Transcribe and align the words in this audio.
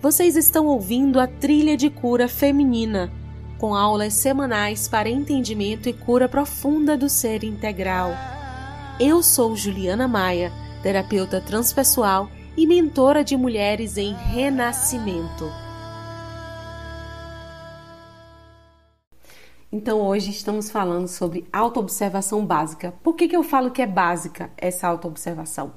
Vocês 0.00 0.36
estão 0.36 0.66
ouvindo 0.66 1.18
a 1.18 1.26
Trilha 1.26 1.76
de 1.76 1.90
Cura 1.90 2.28
Feminina, 2.28 3.12
com 3.58 3.74
aulas 3.74 4.14
semanais 4.14 4.86
para 4.86 5.08
entendimento 5.08 5.88
e 5.88 5.92
cura 5.92 6.28
profunda 6.28 6.96
do 6.96 7.08
ser 7.08 7.42
integral. 7.42 8.12
Eu 9.00 9.24
sou 9.24 9.56
Juliana 9.56 10.06
Maia, 10.06 10.52
terapeuta 10.84 11.40
transpessoal 11.40 12.30
e 12.56 12.64
mentora 12.64 13.24
de 13.24 13.36
mulheres 13.36 13.96
em 13.96 14.14
renascimento. 14.14 15.50
Então 19.72 20.00
hoje 20.00 20.30
estamos 20.30 20.70
falando 20.70 21.08
sobre 21.08 21.44
autoobservação 21.52 22.46
básica. 22.46 22.94
Por 23.02 23.16
que, 23.16 23.26
que 23.26 23.36
eu 23.36 23.42
falo 23.42 23.72
que 23.72 23.82
é 23.82 23.86
básica 23.86 24.52
essa 24.56 24.86
autoobservação? 24.86 25.72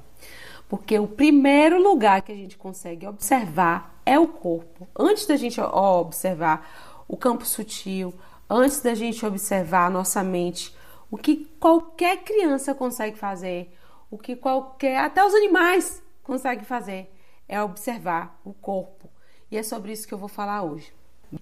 Porque 0.68 0.96
o 0.96 1.08
primeiro 1.08 1.82
lugar 1.82 2.22
que 2.22 2.30
a 2.30 2.36
gente 2.36 2.56
consegue 2.56 3.04
observar 3.04 3.91
é 4.04 4.18
o 4.18 4.26
corpo. 4.26 4.88
Antes 4.98 5.26
da 5.26 5.36
gente 5.36 5.60
observar 5.60 7.04
o 7.08 7.16
campo 7.16 7.44
sutil, 7.44 8.14
antes 8.48 8.80
da 8.80 8.94
gente 8.94 9.24
observar 9.24 9.86
a 9.86 9.90
nossa 9.90 10.22
mente, 10.22 10.74
o 11.10 11.16
que 11.16 11.46
qualquer 11.58 12.18
criança 12.18 12.74
consegue 12.74 13.18
fazer, 13.18 13.74
o 14.10 14.18
que 14.18 14.34
qualquer, 14.34 14.98
até 14.98 15.24
os 15.24 15.34
animais 15.34 16.02
conseguem 16.22 16.64
fazer, 16.64 17.12
é 17.48 17.62
observar 17.62 18.40
o 18.44 18.52
corpo. 18.52 19.10
E 19.50 19.56
é 19.56 19.62
sobre 19.62 19.92
isso 19.92 20.08
que 20.08 20.14
eu 20.14 20.18
vou 20.18 20.28
falar 20.28 20.62
hoje. 20.62 20.92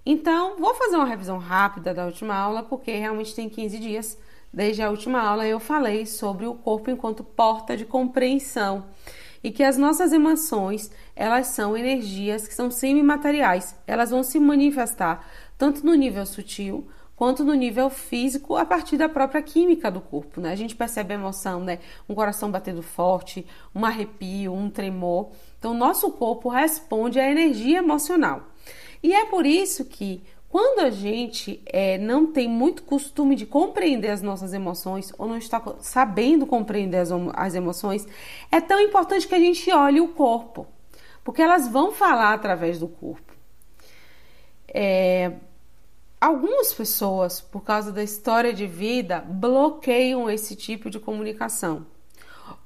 Então, 0.05 0.57
vou 0.57 0.75
fazer 0.75 0.97
uma 0.97 1.07
revisão 1.07 1.39
rápida 1.39 1.95
da 1.95 2.07
última 2.07 2.35
aula, 2.35 2.63
porque 2.63 2.93
realmente 2.93 3.35
tem 3.35 3.49
15 3.49 3.79
dias. 3.79 4.19
Desde 4.53 4.83
a 4.83 4.91
última 4.91 5.21
aula 5.21 5.47
eu 5.47 5.61
falei 5.61 6.07
sobre 6.07 6.47
o 6.47 6.55
corpo 6.55 6.91
enquanto 6.91 7.23
porta 7.23 7.77
de 7.77 7.85
compreensão 7.85 8.85
e 9.43 9.51
que 9.51 9.63
as 9.63 9.77
nossas 9.77 10.13
emoções, 10.13 10.91
elas 11.17 11.49
são 11.49 11.77
energias 11.77 12.47
que 12.47 12.55
são 12.55 12.71
semimateriais. 12.71 13.77
Elas 13.87 14.11
vão 14.11 14.23
se 14.23 14.39
manifestar 14.39 15.27
tanto 15.57 15.85
no 15.85 15.95
nível 15.95 16.25
sutil 16.27 16.89
quanto 17.21 17.45
no 17.45 17.53
nível 17.53 17.91
físico 17.91 18.57
a 18.57 18.65
partir 18.65 18.97
da 18.97 19.07
própria 19.07 19.43
química 19.43 19.91
do 19.91 20.01
corpo, 20.01 20.41
né? 20.41 20.53
A 20.53 20.57
gente 20.57 20.75
percebe 20.75 21.13
a 21.13 21.19
emoção, 21.19 21.63
né? 21.63 21.79
Um 22.09 22.15
coração 22.15 22.51
batendo 22.51 22.83
forte, 22.83 23.47
um 23.75 23.85
arrepio, 23.85 24.55
um 24.55 24.71
tremor. 24.71 25.31
Então, 25.59 25.75
nosso 25.75 26.11
corpo 26.13 26.49
responde 26.49 27.21
à 27.21 27.31
energia 27.31 27.81
emocional. 27.81 28.49
E 29.03 29.13
é 29.13 29.27
por 29.27 29.45
isso 29.45 29.85
que 29.85 30.23
quando 30.51 30.81
a 30.81 30.91
gente 30.91 31.63
é, 31.65 31.97
não 31.97 32.27
tem 32.27 32.49
muito 32.49 32.83
costume 32.83 33.37
de 33.37 33.47
compreender 33.47 34.09
as 34.09 34.21
nossas 34.21 34.53
emoções 34.53 35.13
ou 35.17 35.29
não 35.29 35.39
está 35.39 35.63
sabendo 35.79 36.45
compreender 36.45 36.97
as, 36.97 37.11
as 37.35 37.55
emoções, 37.55 38.05
é 38.51 38.61
tão 38.61 38.81
importante 38.81 39.29
que 39.29 39.35
a 39.35 39.39
gente 39.39 39.71
olhe 39.71 40.01
o 40.01 40.09
corpo, 40.09 40.67
porque 41.23 41.41
elas 41.41 41.69
vão 41.69 41.93
falar 41.93 42.35
através 42.35 42.81
do 42.81 42.89
corpo. 42.89 43.33
É, 44.67 45.35
algumas 46.21 46.75
pessoas, 46.75 47.41
por 47.41 47.63
causa 47.63 47.93
da 47.93 48.03
história 48.03 48.53
de 48.53 48.67
vida, 48.67 49.21
bloqueiam 49.21 50.29
esse 50.29 50.57
tipo 50.57 50.91
de 50.91 50.99
comunicação. 50.99 51.87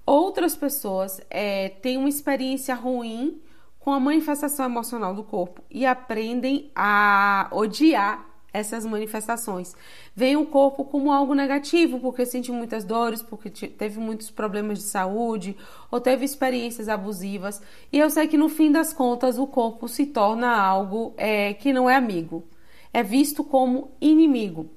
Outras 0.06 0.56
pessoas 0.56 1.20
é, 1.28 1.68
têm 1.68 1.98
uma 1.98 2.08
experiência 2.08 2.74
ruim 2.74 3.42
com 3.84 3.92
a 3.92 4.00
manifestação 4.00 4.64
emocional 4.64 5.14
do 5.14 5.22
corpo 5.22 5.62
e 5.70 5.84
aprendem 5.84 6.70
a 6.74 7.48
odiar 7.52 8.24
essas 8.50 8.86
manifestações. 8.86 9.76
Vem 10.16 10.38
o 10.38 10.46
corpo 10.46 10.86
como 10.86 11.12
algo 11.12 11.34
negativo, 11.34 12.00
porque 12.00 12.24
sente 12.24 12.50
muitas 12.50 12.82
dores, 12.82 13.20
porque 13.20 13.50
teve 13.50 14.00
muitos 14.00 14.30
problemas 14.30 14.78
de 14.78 14.84
saúde 14.84 15.54
ou 15.90 16.00
teve 16.00 16.24
experiências 16.24 16.88
abusivas. 16.88 17.60
E 17.92 17.98
eu 17.98 18.08
sei 18.08 18.26
que 18.26 18.38
no 18.38 18.48
fim 18.48 18.72
das 18.72 18.94
contas 18.94 19.38
o 19.38 19.46
corpo 19.46 19.86
se 19.86 20.06
torna 20.06 20.56
algo 20.56 21.12
é, 21.18 21.52
que 21.52 21.70
não 21.70 21.90
é 21.90 21.94
amigo, 21.94 22.42
é 22.90 23.02
visto 23.02 23.44
como 23.44 23.90
inimigo. 24.00 24.70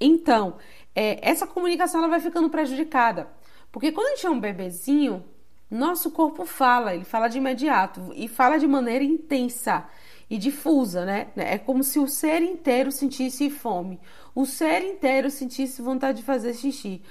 Então, 0.00 0.58
é, 0.94 1.28
essa 1.28 1.44
comunicação 1.44 1.98
ela 1.98 2.08
vai 2.08 2.20
ficando 2.20 2.50
prejudicada, 2.50 3.26
porque 3.72 3.90
quando 3.90 4.06
a 4.06 4.10
gente 4.10 4.26
é 4.26 4.30
um 4.30 4.38
bebezinho, 4.38 5.24
nosso 5.70 6.10
corpo 6.10 6.44
fala, 6.44 6.94
ele 6.94 7.04
fala 7.04 7.28
de 7.28 7.38
imediato 7.38 8.12
e 8.16 8.26
fala 8.26 8.58
de 8.58 8.66
maneira 8.66 9.04
intensa 9.04 9.86
e 10.28 10.36
difusa, 10.36 11.04
né? 11.04 11.28
É 11.36 11.58
como 11.58 11.84
se 11.84 11.98
o 11.98 12.06
ser 12.06 12.42
inteiro 12.42 12.90
sentisse 12.90 13.48
fome, 13.50 14.00
o 14.34 14.46
ser 14.46 14.82
inteiro 14.82 15.30
sentisse 15.30 15.80
vontade 15.82 16.18
de 16.18 16.24
fazer 16.24 16.54
xixi, 16.54 17.02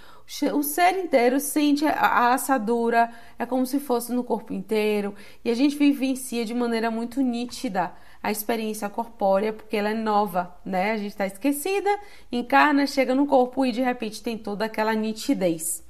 o 0.54 0.64
ser 0.64 0.98
inteiro 0.98 1.40
sente 1.40 1.86
a 1.86 2.34
assadura, 2.34 3.12
é 3.38 3.46
como 3.46 3.66
se 3.66 3.80
fosse 3.80 4.14
no 4.14 4.24
corpo 4.24 4.54
inteiro, 4.54 5.16
e 5.44 5.50
a 5.50 5.56
gente 5.56 5.78
vivencia 5.78 6.46
de 6.46 6.54
maneira 6.54 6.92
muito 6.92 7.22
nítida 7.22 7.94
a 8.22 8.32
experiência 8.32 8.90
corpórea, 8.90 9.54
porque 9.54 9.78
ela 9.78 9.90
é 9.90 9.94
nova, 9.94 10.58
né? 10.64 10.92
A 10.92 10.98
gente 10.98 11.12
está 11.12 11.26
esquecida, 11.26 11.90
encarna, 12.32 12.86
chega 12.86 13.16
no 13.16 13.26
corpo 13.26 13.66
e 13.66 13.72
de 13.72 13.82
repente 13.82 14.22
tem 14.22 14.38
toda 14.38 14.66
aquela 14.66 14.94
nitidez 14.94 15.88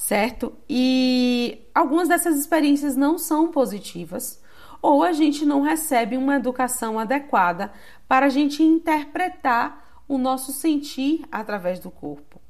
certo? 0.00 0.54
E 0.66 1.60
algumas 1.74 2.08
dessas 2.08 2.38
experiências 2.38 2.96
não 2.96 3.18
são 3.18 3.48
positivas, 3.52 4.42
ou 4.80 5.02
a 5.02 5.12
gente 5.12 5.44
não 5.44 5.60
recebe 5.60 6.16
uma 6.16 6.36
educação 6.36 6.98
adequada 6.98 7.70
para 8.08 8.24
a 8.24 8.28
gente 8.30 8.62
interpretar 8.62 10.02
o 10.08 10.16
nosso 10.16 10.52
sentir 10.52 11.22
através 11.30 11.78
do 11.78 11.90
corpo. 11.90 12.40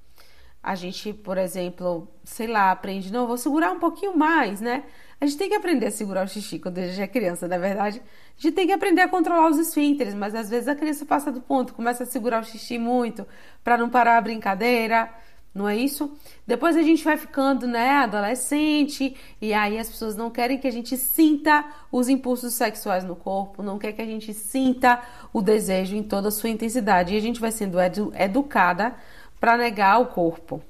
A 0.62 0.76
gente, 0.76 1.12
por 1.12 1.36
exemplo, 1.36 2.06
sei 2.22 2.46
lá, 2.46 2.70
aprende, 2.70 3.12
não, 3.12 3.26
vou 3.26 3.36
segurar 3.36 3.72
um 3.72 3.80
pouquinho 3.80 4.16
mais, 4.16 4.60
né? 4.60 4.84
A 5.20 5.26
gente 5.26 5.36
tem 5.36 5.48
que 5.48 5.56
aprender 5.56 5.86
a 5.86 5.90
segurar 5.90 6.24
o 6.24 6.28
xixi 6.28 6.60
quando 6.60 6.78
a 6.78 6.86
gente 6.86 7.02
é 7.02 7.06
criança, 7.08 7.48
na 7.48 7.56
é 7.56 7.58
verdade. 7.58 8.00
A 8.38 8.40
gente 8.40 8.54
tem 8.54 8.66
que 8.68 8.72
aprender 8.72 9.02
a 9.02 9.08
controlar 9.08 9.48
os 9.50 9.58
esfínteres, 9.58 10.14
mas 10.14 10.36
às 10.36 10.48
vezes 10.48 10.68
a 10.68 10.76
criança 10.76 11.04
passa 11.04 11.32
do 11.32 11.40
ponto, 11.40 11.74
começa 11.74 12.04
a 12.04 12.06
segurar 12.06 12.42
o 12.42 12.44
xixi 12.44 12.78
muito 12.78 13.26
para 13.64 13.76
não 13.76 13.90
parar 13.90 14.18
a 14.18 14.20
brincadeira 14.20 15.12
não 15.52 15.68
é 15.68 15.76
isso? 15.76 16.16
Depois 16.46 16.76
a 16.76 16.82
gente 16.82 17.02
vai 17.02 17.16
ficando, 17.16 17.66
né, 17.66 17.90
adolescente, 17.96 19.16
e 19.40 19.52
aí 19.52 19.78
as 19.78 19.88
pessoas 19.88 20.16
não 20.16 20.30
querem 20.30 20.58
que 20.58 20.68
a 20.68 20.70
gente 20.70 20.96
sinta 20.96 21.64
os 21.90 22.08
impulsos 22.08 22.54
sexuais 22.54 23.04
no 23.04 23.16
corpo, 23.16 23.62
não 23.62 23.78
quer 23.78 23.92
que 23.92 24.02
a 24.02 24.06
gente 24.06 24.32
sinta 24.32 25.02
o 25.32 25.42
desejo 25.42 25.96
em 25.96 26.02
toda 26.02 26.28
a 26.28 26.30
sua 26.30 26.50
intensidade, 26.50 27.14
e 27.14 27.16
a 27.16 27.20
gente 27.20 27.40
vai 27.40 27.50
sendo 27.50 27.80
edu 27.80 28.12
educada 28.16 28.94
para 29.40 29.56
negar 29.56 30.00
o 30.00 30.06
corpo. 30.06 30.62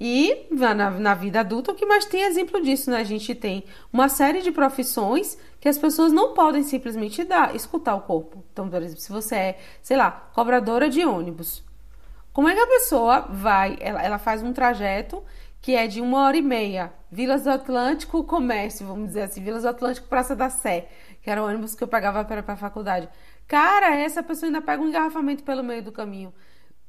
E 0.00 0.46
na, 0.50 0.74
na, 0.74 1.14
vida 1.14 1.40
adulta, 1.40 1.72
o 1.72 1.74
que 1.74 1.86
mais 1.86 2.04
tem 2.04 2.22
exemplo 2.22 2.60
disso, 2.60 2.90
né? 2.90 2.98
A 2.98 3.04
gente 3.04 3.34
tem 3.34 3.64
uma 3.90 4.08
série 4.10 4.42
de 4.42 4.50
profissões 4.50 5.38
que 5.58 5.68
as 5.68 5.78
pessoas 5.78 6.12
não 6.12 6.34
podem 6.34 6.62
simplesmente 6.62 7.24
dar, 7.24 7.56
escutar 7.56 7.94
o 7.94 8.02
corpo. 8.02 8.44
Então, 8.52 8.68
por 8.68 8.82
exemplo, 8.82 9.00
se 9.00 9.10
você 9.10 9.34
é, 9.34 9.58
sei 9.82 9.96
lá, 9.96 10.10
cobradora 10.34 10.90
de 10.90 11.04
ônibus, 11.04 11.64
como 12.36 12.50
é 12.50 12.54
que 12.54 12.60
a 12.60 12.66
pessoa 12.66 13.20
vai, 13.30 13.78
ela, 13.80 14.02
ela 14.02 14.18
faz 14.18 14.42
um 14.42 14.52
trajeto 14.52 15.24
que 15.58 15.74
é 15.74 15.86
de 15.86 16.02
uma 16.02 16.20
hora 16.20 16.36
e 16.36 16.42
meia, 16.42 16.92
Vilas 17.10 17.44
do 17.44 17.50
Atlântico, 17.50 18.22
Comércio, 18.24 18.86
vamos 18.86 19.06
dizer 19.06 19.22
assim, 19.22 19.42
Vilas 19.42 19.62
do 19.62 19.70
Atlântico, 19.70 20.06
Praça 20.06 20.36
da 20.36 20.50
Sé, 20.50 20.86
que 21.22 21.30
era 21.30 21.42
o 21.42 21.46
ônibus 21.46 21.74
que 21.74 21.82
eu 21.82 21.88
pagava 21.88 22.22
para 22.26 22.44
a 22.46 22.56
faculdade. 22.56 23.08
Cara, 23.48 23.96
essa 23.96 24.22
pessoa 24.22 24.48
ainda 24.48 24.60
pega 24.60 24.82
um 24.82 24.88
engarrafamento 24.88 25.42
pelo 25.44 25.64
meio 25.64 25.82
do 25.82 25.90
caminho. 25.90 26.30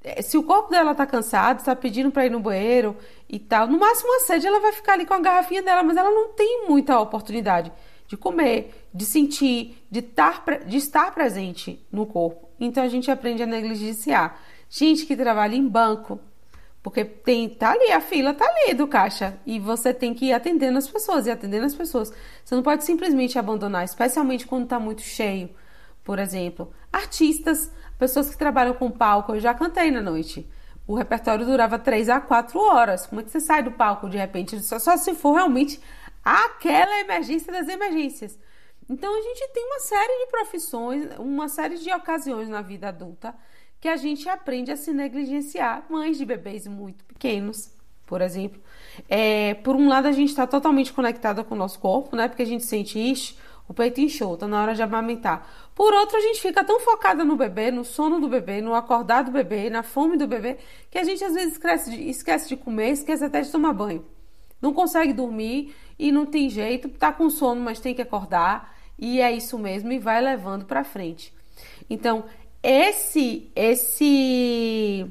É, 0.03 0.21
se 0.21 0.37
o 0.37 0.43
corpo 0.43 0.69
dela 0.69 0.93
tá 0.93 1.05
cansado, 1.05 1.59
está 1.59 1.73
pedindo 1.73 2.11
para 2.11 2.25
ir 2.25 2.29
no 2.29 2.41
banheiro 2.41 2.97
e 3.29 3.39
tal, 3.39 3.67
no 3.67 3.79
máximo 3.79 4.09
uma 4.09 4.19
sede, 4.19 4.45
ela 4.45 4.59
vai 4.59 4.73
ficar 4.73 4.95
ali 4.95 5.05
com 5.05 5.13
a 5.13 5.19
garrafinha 5.21 5.63
dela, 5.63 5.81
mas 5.81 5.95
ela 5.95 6.11
não 6.11 6.33
tem 6.33 6.67
muita 6.67 6.99
oportunidade 6.99 7.71
de 8.05 8.17
comer, 8.17 8.89
de 8.93 9.05
sentir, 9.05 9.81
de, 9.89 10.01
tar, 10.01 10.43
de 10.65 10.75
estar 10.75 11.13
presente 11.13 11.87
no 11.89 12.05
corpo. 12.05 12.49
Então 12.59 12.83
a 12.83 12.89
gente 12.89 13.09
aprende 13.09 13.43
a 13.43 13.45
negligenciar 13.45 14.37
gente 14.69 15.05
que 15.05 15.15
trabalha 15.15 15.55
em 15.55 15.67
banco, 15.67 16.19
porque 16.81 17.03
tem, 17.03 17.49
tá 17.49 17.71
ali, 17.71 17.91
a 17.91 17.99
fila 17.99 18.33
tá 18.33 18.45
ali 18.45 18.73
do 18.73 18.87
caixa 18.87 19.37
e 19.45 19.59
você 19.59 19.93
tem 19.93 20.13
que 20.13 20.27
ir 20.27 20.33
atendendo 20.33 20.77
as 20.77 20.87
pessoas 20.87 21.27
e 21.27 21.31
atendendo 21.31 21.65
as 21.65 21.75
pessoas. 21.75 22.13
Você 22.43 22.55
não 22.55 22.63
pode 22.63 22.85
simplesmente 22.85 23.37
abandonar, 23.37 23.83
especialmente 23.83 24.47
quando 24.47 24.67
tá 24.67 24.79
muito 24.79 25.01
cheio. 25.01 25.49
Por 26.03 26.17
exemplo, 26.19 26.71
artistas, 26.91 27.69
pessoas 27.99 28.29
que 28.29 28.37
trabalham 28.37 28.73
com 28.73 28.89
palco, 28.89 29.35
eu 29.35 29.39
já 29.39 29.53
cantei 29.53 29.91
na 29.91 30.01
noite. 30.01 30.49
O 30.87 30.95
repertório 30.95 31.45
durava 31.45 31.77
3 31.77 32.07
a 32.07 32.21
4 32.21 32.57
horas. 32.57 33.05
Como 33.05 33.19
é 33.19 33.23
que 33.25 33.31
você 33.31 33.41
sai 33.41 33.61
do 33.61 33.71
palco 33.71 34.09
de 34.09 34.17
repente? 34.17 34.57
Só, 34.61 34.79
só 34.79 34.95
se 34.95 35.13
for 35.13 35.33
realmente 35.33 35.81
aquela 36.23 37.01
emergência 37.01 37.51
das 37.51 37.67
emergências. 37.67 38.39
Então 38.89 39.13
a 39.13 39.21
gente 39.21 39.49
tem 39.49 39.65
uma 39.65 39.79
série 39.79 40.25
de 40.25 40.31
profissões, 40.31 41.09
uma 41.19 41.49
série 41.49 41.77
de 41.77 41.91
ocasiões 41.91 42.47
na 42.47 42.61
vida 42.61 42.87
adulta 42.87 43.35
que 43.79 43.87
a 43.87 43.95
gente 43.95 44.27
aprende 44.27 44.71
a 44.71 44.77
se 44.77 44.91
negligenciar. 44.91 45.85
Mães 45.89 46.17
de 46.17 46.25
bebês 46.25 46.67
muito 46.67 47.03
pequenos, 47.05 47.71
por 48.05 48.21
exemplo. 48.21 48.61
É, 49.07 49.53
por 49.55 49.75
um 49.75 49.87
lado, 49.87 50.07
a 50.07 50.11
gente 50.11 50.29
está 50.29 50.47
totalmente 50.47 50.93
conectada 50.93 51.43
com 51.43 51.55
o 51.55 51.57
nosso 51.57 51.79
corpo, 51.79 52.15
né? 52.15 52.27
Porque 52.27 52.43
a 52.43 52.45
gente 52.45 52.65
sente, 52.65 52.97
ixi, 52.97 53.35
o 53.67 53.73
peito 53.73 53.99
inchou, 53.99 54.37
tá 54.37 54.47
na 54.47 54.61
hora 54.61 54.73
de 54.73 54.81
amamentar. 54.81 55.47
Por 55.75 55.93
outro, 55.93 56.17
a 56.17 56.21
gente 56.21 56.41
fica 56.41 56.63
tão 56.63 56.79
focada 56.79 57.23
no 57.25 57.35
bebê, 57.35 57.69
no 57.69 57.83
sono 57.83 58.19
do 58.19 58.27
bebê, 58.27 58.61
no 58.61 58.73
acordar 58.73 59.23
do 59.23 59.31
bebê, 59.31 59.69
na 59.69 59.83
fome 59.83 60.17
do 60.17 60.25
bebê, 60.25 60.57
que 60.89 60.97
a 60.97 61.03
gente 61.03 61.23
às 61.23 61.33
vezes 61.33 61.53
esquece 61.53 61.91
de, 61.91 62.09
esquece 62.09 62.49
de 62.49 62.55
comer, 62.55 62.91
esquece 62.91 63.25
até 63.25 63.41
de 63.41 63.51
tomar 63.51 63.73
banho. 63.73 64.05
não 64.61 64.73
consegue 64.73 65.13
dormir 65.13 65.75
e 65.99 66.11
não 66.11 66.25
tem 66.25 66.49
jeito, 66.49 66.89
tá 66.89 67.11
com 67.11 67.29
sono, 67.29 67.61
mas 67.61 67.79
tem 67.79 67.93
que 67.93 68.01
acordar 68.01 68.75
e 68.97 69.21
é 69.21 69.31
isso 69.31 69.59
mesmo 69.59 69.91
e 69.91 69.99
vai 69.99 70.21
levando 70.21 70.65
para 70.65 70.83
frente. 70.83 71.33
Então, 71.89 72.25
esse 72.69 73.49
esse 73.55 75.09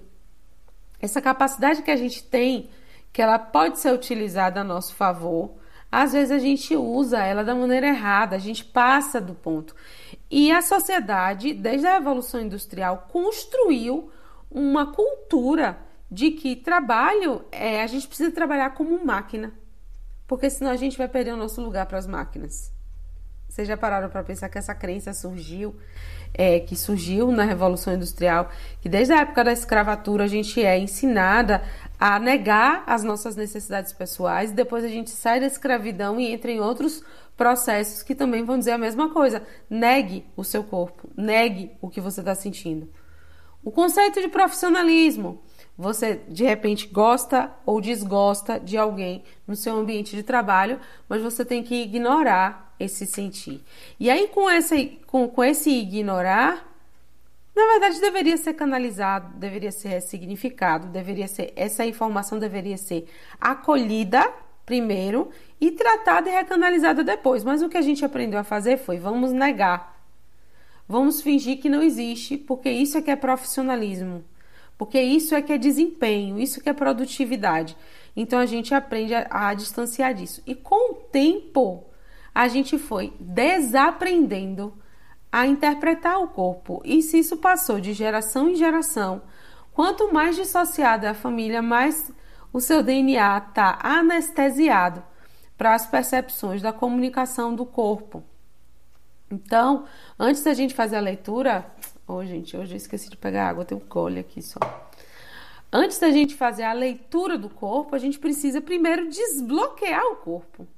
essa 1.01 1.23
capacidade 1.23 1.83
que 1.83 1.91
a 1.91 1.97
gente 1.97 2.23
tem, 2.23 2.69
que 3.13 3.23
ela 3.23 3.39
pode 3.39 3.79
ser 3.79 3.95
utilizada 3.95 4.61
a 4.61 4.65
nosso 4.65 4.95
favor, 4.95 5.53
às 5.91 6.13
vezes 6.13 6.31
a 6.31 6.39
gente 6.39 6.77
usa 6.77 7.19
ela 7.19 7.43
da 7.43 7.55
maneira 7.55 7.87
errada, 7.87 8.37
a 8.37 8.39
gente 8.39 8.63
passa 8.63 9.21
do 9.21 9.35
ponto. 9.35 9.75
E 10.31 10.53
a 10.53 10.61
sociedade, 10.61 11.55
desde 11.55 11.87
a 11.87 11.97
evolução 11.97 12.43
industrial, 12.43 13.09
construiu 13.11 14.11
uma 14.51 14.93
cultura 14.93 15.79
de 16.11 16.33
que 16.33 16.57
trabalho 16.57 17.45
é 17.51 17.83
a 17.83 17.87
gente 17.87 18.07
precisa 18.07 18.31
trabalhar 18.31 18.71
como 18.71 19.03
máquina, 19.03 19.55
porque 20.27 20.51
senão 20.51 20.71
a 20.71 20.77
gente 20.77 20.99
vai 20.99 21.09
perder 21.09 21.33
o 21.33 21.39
nosso 21.39 21.63
lugar 21.63 21.87
para 21.87 21.99
as 21.99 22.07
máquinas. 22.07 22.76
Vocês 23.57 23.69
já 23.69 23.77
pararam 23.79 24.11
para 24.11 24.23
pensar 24.23 24.51
que 24.51 24.59
essa 24.59 24.75
crença 24.75 25.15
surgiu, 25.15 25.75
é, 26.35 26.61
que 26.61 26.77
surgiu 26.77 27.33
na 27.33 27.43
Revolução 27.43 27.95
Industrial, 27.95 28.51
que 28.83 28.89
desde 28.91 29.15
a 29.15 29.21
época 29.21 29.43
da 29.43 29.51
escravatura 29.51 30.25
a 30.25 30.27
gente 30.27 30.63
é 30.63 30.79
ensinada 30.79 31.63
a 31.99 32.19
negar 32.19 32.85
as 32.87 33.03
nossas 33.03 33.35
necessidades 33.35 33.95
pessoais, 33.95 34.53
depois 34.53 34.85
a 34.85 34.89
gente 34.89 35.09
sai 35.09 35.41
da 35.41 35.47
escravidão 35.47 36.21
e 36.21 36.31
entra 36.31 36.51
em 36.51 36.61
outros 36.61 37.03
processos 37.35 38.03
que 38.03 38.15
também 38.15 38.45
vão 38.45 38.59
dizer 38.59 38.73
a 38.73 38.79
mesma 38.79 39.09
coisa. 39.09 39.43
Negue 39.71 40.27
o 40.37 40.45
seu 40.45 40.63
corpo, 40.63 41.09
negue 41.17 41.73
o 41.81 41.89
que 41.89 41.99
você 41.99 42.21
está 42.21 42.35
sentindo. 42.35 42.93
O 43.65 43.71
conceito 43.71 44.21
de 44.21 44.29
profissionalismo. 44.29 45.41
Você 45.79 46.21
de 46.29 46.45
repente 46.45 46.89
gosta 46.89 47.55
ou 47.65 47.81
desgosta 47.81 48.61
de 48.61 48.77
alguém 48.77 49.25
no 49.47 49.57
seu 49.57 49.77
ambiente 49.77 50.15
de 50.15 50.23
trabalho, 50.23 50.79
mas 51.09 51.23
você 51.23 51.43
tem 51.43 51.63
que 51.63 51.75
ignorar 51.75 52.66
esse 52.79 53.07
sentir. 53.07 53.63
E 53.99 54.11
aí, 54.11 54.29
com, 54.29 54.49
essa, 54.49 54.77
com, 55.07 55.29
com 55.29 55.45
esse 55.45 55.71
ignorar, 55.71 56.67
na 57.55 57.67
verdade 57.69 58.01
deveria 58.01 58.37
ser 58.37 58.53
canalizado, 58.53 59.35
deveria 59.39 59.73
ser 59.73 59.89
ressignificado, 59.89 60.89
deveria 60.89 61.27
ser 61.27 61.53
essa 61.57 61.87
informação 61.87 62.39
deveria 62.39 62.77
ser 62.77 63.09
acolhida 63.41 64.31
primeiro 64.67 65.31
e 65.61 65.71
tratada 65.71 66.29
e 66.29 66.33
recanalizada 66.33 67.03
depois. 67.03 67.45
Mas 67.45 67.63
o 67.63 67.69
que 67.69 67.79
a 67.79 67.83
gente 67.83 68.05
aprendeu 68.05 68.39
a 68.39 68.45
fazer 68.45 68.77
foi 68.77 68.99
vamos 68.99 69.33
negar. 69.33 69.97
Vamos 70.89 71.23
fingir 71.23 71.59
que 71.59 71.69
não 71.69 71.83
existe, 71.83 72.37
porque 72.37 72.71
isso 72.71 72.99
é 72.99 73.03
que 73.03 73.11
é 73.11 73.17
profissionalismo. 73.17 74.23
Porque 74.77 75.01
isso 75.01 75.35
é 75.35 75.41
que 75.41 75.53
é 75.53 75.59
desempenho, 75.59 76.39
isso 76.39 76.61
que 76.61 76.69
é 76.69 76.73
produtividade. 76.73 77.77
Então 78.15 78.39
a 78.39 78.47
gente 78.47 78.75
aprende 78.75 79.15
a, 79.15 79.27
a 79.31 79.55
distanciar 79.55 80.13
disso. 80.13 80.43
E 80.47 80.55
com 80.55 80.93
o 80.93 80.95
tempo, 80.95 81.86
a 82.37 82.49
gente 82.49 82.79
foi 82.79 83.15
desaprendendo 83.19 84.75
a 85.33 85.47
interpretar 85.47 86.21
o 86.21 86.29
corpo. 86.29 86.83
E 86.85 87.01
se 87.01 87.19
isso 87.19 87.39
passou 87.39 87.81
de 87.81 87.95
geração 87.95 88.51
em 88.51 88.55
geração, 88.55 89.23
quanto 89.73 90.13
mais 90.13 90.37
dissociada 90.37 91.11
a 91.11 91.15
família, 91.15 91.63
mais 91.63 92.13
o 92.53 92.61
seu 92.61 92.83
DNA 92.83 93.39
está 93.39 93.79
anestesiado 93.83 95.03
para 95.57 95.75
as 95.75 95.87
percepções 95.87 96.61
da 96.61 96.75
comunicação 96.75 97.55
do 97.55 97.65
corpo. 97.65 98.23
Então, 99.31 99.87
antes 100.19 100.43
da 100.43 100.53
gente 100.53 100.75
fazer 100.75 100.97
a 100.97 101.01
leitura, 101.01 101.65
oh, 102.07 102.23
gente, 102.23 102.55
hoje 102.55 102.75
eu 102.75 102.77
esqueci 102.77 103.09
de 103.09 103.17
pegar 103.17 103.49
água, 103.49 103.65
tem 103.65 103.79
um 103.79 103.81
cole 103.81 104.21
aqui 104.21 104.43
só. 104.43 104.61
Antes 105.73 105.99
da 105.99 106.11
gente 106.11 106.35
fazer 106.35 106.65
a 106.65 106.75
leitura 106.75 107.39
do 107.39 107.49
corpo, 107.49 107.97
a 107.97 107.99
gente 107.99 108.19
precisa 108.19 108.61
primeiro 108.61 109.09
desbloquear 109.09 110.05
o 110.13 110.17
corpo. 110.17 110.69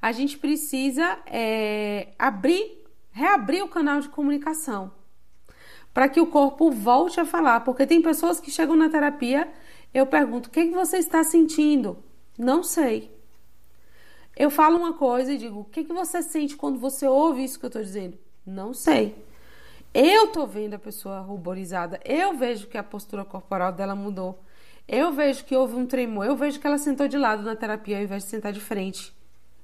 A 0.00 0.12
gente 0.12 0.38
precisa 0.38 1.18
é, 1.26 2.08
abrir, 2.18 2.84
reabrir 3.10 3.62
o 3.62 3.68
canal 3.68 4.00
de 4.00 4.08
comunicação 4.08 4.92
para 5.92 6.08
que 6.08 6.20
o 6.20 6.26
corpo 6.26 6.70
volte 6.70 7.18
a 7.18 7.24
falar, 7.24 7.60
porque 7.60 7.86
tem 7.86 8.02
pessoas 8.02 8.38
que 8.38 8.50
chegam 8.50 8.76
na 8.76 8.90
terapia 8.90 9.50
eu 9.96 10.06
pergunto: 10.06 10.48
o 10.48 10.50
que, 10.50 10.66
que 10.66 10.74
você 10.74 10.98
está 10.98 11.24
sentindo? 11.24 11.96
Não 12.38 12.62
sei. 12.62 13.10
Eu 14.36 14.50
falo 14.50 14.76
uma 14.76 14.92
coisa 14.92 15.32
e 15.32 15.38
digo: 15.38 15.60
o 15.60 15.64
que, 15.64 15.84
que 15.84 15.92
você 15.92 16.22
sente 16.22 16.54
quando 16.54 16.78
você 16.78 17.06
ouve 17.06 17.42
isso 17.42 17.58
que 17.58 17.64
eu 17.64 17.68
estou 17.68 17.82
dizendo? 17.82 18.18
Não 18.44 18.74
sei. 18.74 19.16
Eu 19.94 20.28
tô 20.28 20.46
vendo 20.46 20.74
a 20.74 20.78
pessoa 20.78 21.20
ruborizada, 21.20 21.98
eu 22.04 22.36
vejo 22.36 22.66
que 22.66 22.76
a 22.76 22.82
postura 22.82 23.24
corporal 23.24 23.72
dela 23.72 23.94
mudou. 23.94 24.38
Eu 24.86 25.12
vejo 25.12 25.44
que 25.46 25.56
houve 25.56 25.74
um 25.74 25.86
tremor, 25.86 26.26
eu 26.26 26.36
vejo 26.36 26.60
que 26.60 26.66
ela 26.66 26.76
sentou 26.76 27.08
de 27.08 27.16
lado 27.16 27.42
na 27.42 27.56
terapia 27.56 27.96
ao 27.96 28.02
invés 28.02 28.24
de 28.24 28.28
sentar 28.28 28.52
de 28.52 28.60
frente. 28.60 29.15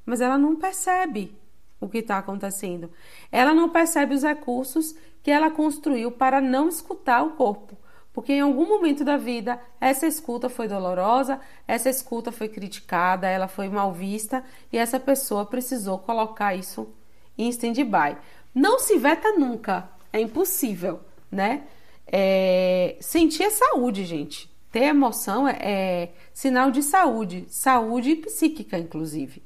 Mas 0.04 0.20
ela 0.20 0.36
não 0.38 0.56
percebe 0.56 1.36
o 1.80 1.88
que 1.88 1.98
está 1.98 2.18
acontecendo. 2.18 2.90
Ela 3.30 3.52
não 3.52 3.68
percebe 3.68 4.14
os 4.14 4.22
recursos 4.22 4.94
que 5.22 5.30
ela 5.30 5.50
construiu 5.50 6.10
para 6.10 6.40
não 6.40 6.68
escutar 6.68 7.22
o 7.22 7.30
corpo. 7.30 7.76
Porque 8.12 8.34
em 8.34 8.40
algum 8.40 8.68
momento 8.68 9.04
da 9.04 9.16
vida 9.16 9.58
essa 9.80 10.06
escuta 10.06 10.48
foi 10.48 10.68
dolorosa, 10.68 11.40
essa 11.66 11.88
escuta 11.88 12.30
foi 12.30 12.48
criticada, 12.48 13.26
ela 13.26 13.48
foi 13.48 13.68
mal 13.68 13.92
vista 13.92 14.44
e 14.70 14.76
essa 14.76 15.00
pessoa 15.00 15.46
precisou 15.46 15.98
colocar 15.98 16.54
isso 16.54 16.92
em 17.38 17.48
stand-by. 17.48 18.16
Não 18.54 18.78
se 18.78 18.98
veta 18.98 19.32
nunca, 19.32 19.88
é 20.12 20.20
impossível, 20.20 21.00
né? 21.30 21.64
É, 22.06 22.96
sentir 23.00 23.44
é 23.44 23.50
saúde, 23.50 24.04
gente. 24.04 24.50
Ter 24.70 24.84
emoção 24.84 25.48
é, 25.48 25.56
é 25.62 26.12
sinal 26.34 26.70
de 26.70 26.82
saúde, 26.82 27.46
saúde 27.48 28.16
psíquica, 28.16 28.78
inclusive. 28.78 29.42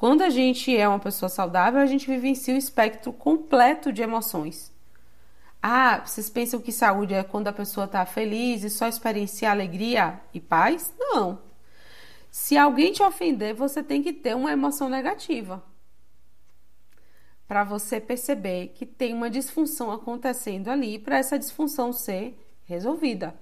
Quando 0.00 0.22
a 0.22 0.30
gente 0.30 0.74
é 0.74 0.88
uma 0.88 0.98
pessoa 0.98 1.28
saudável, 1.28 1.78
a 1.78 1.84
gente 1.84 2.06
vivencia 2.06 2.54
o 2.54 2.56
espectro 2.56 3.12
completo 3.12 3.92
de 3.92 4.00
emoções. 4.00 4.72
Ah, 5.62 6.00
vocês 6.02 6.30
pensam 6.30 6.58
que 6.58 6.72
saúde 6.72 7.12
é 7.12 7.22
quando 7.22 7.48
a 7.48 7.52
pessoa 7.52 7.84
está 7.84 8.06
feliz 8.06 8.64
e 8.64 8.70
só 8.70 8.88
experiencia 8.88 9.50
alegria 9.50 10.18
e 10.32 10.40
paz? 10.40 10.90
Não. 10.98 11.38
Se 12.30 12.56
alguém 12.56 12.94
te 12.94 13.02
ofender, 13.02 13.52
você 13.52 13.82
tem 13.82 14.02
que 14.02 14.10
ter 14.10 14.34
uma 14.34 14.50
emoção 14.50 14.88
negativa 14.88 15.62
para 17.46 17.62
você 17.62 18.00
perceber 18.00 18.68
que 18.68 18.86
tem 18.86 19.12
uma 19.12 19.28
disfunção 19.28 19.92
acontecendo 19.92 20.68
ali 20.68 20.98
para 20.98 21.18
essa 21.18 21.38
disfunção 21.38 21.92
ser 21.92 22.42
resolvida. 22.64 23.34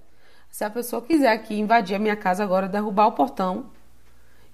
Se 0.49 0.65
a 0.65 0.69
pessoa 0.69 1.01
quiser 1.01 1.31
aqui 1.31 1.57
invadir 1.57 1.95
a 1.95 1.99
minha 1.99 2.17
casa 2.17 2.43
agora, 2.43 2.67
derrubar 2.67 3.07
o 3.07 3.13
portão 3.13 3.71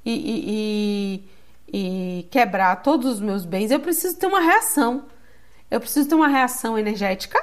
e, 0.06 0.12
e, 0.14 0.44
e, 0.48 1.35
e 1.72 2.28
quebrar 2.32 2.82
todos 2.82 3.14
os 3.14 3.20
meus 3.20 3.46
bens, 3.46 3.72
eu 3.72 3.80
preciso 3.80 4.18
ter 4.18 4.28
uma 4.28 4.40
reação. 4.40 5.06
Eu 5.70 5.80
preciso 5.80 6.08
ter 6.08 6.16
uma 6.16 6.28
reação 6.28 6.78
energética 6.78 7.40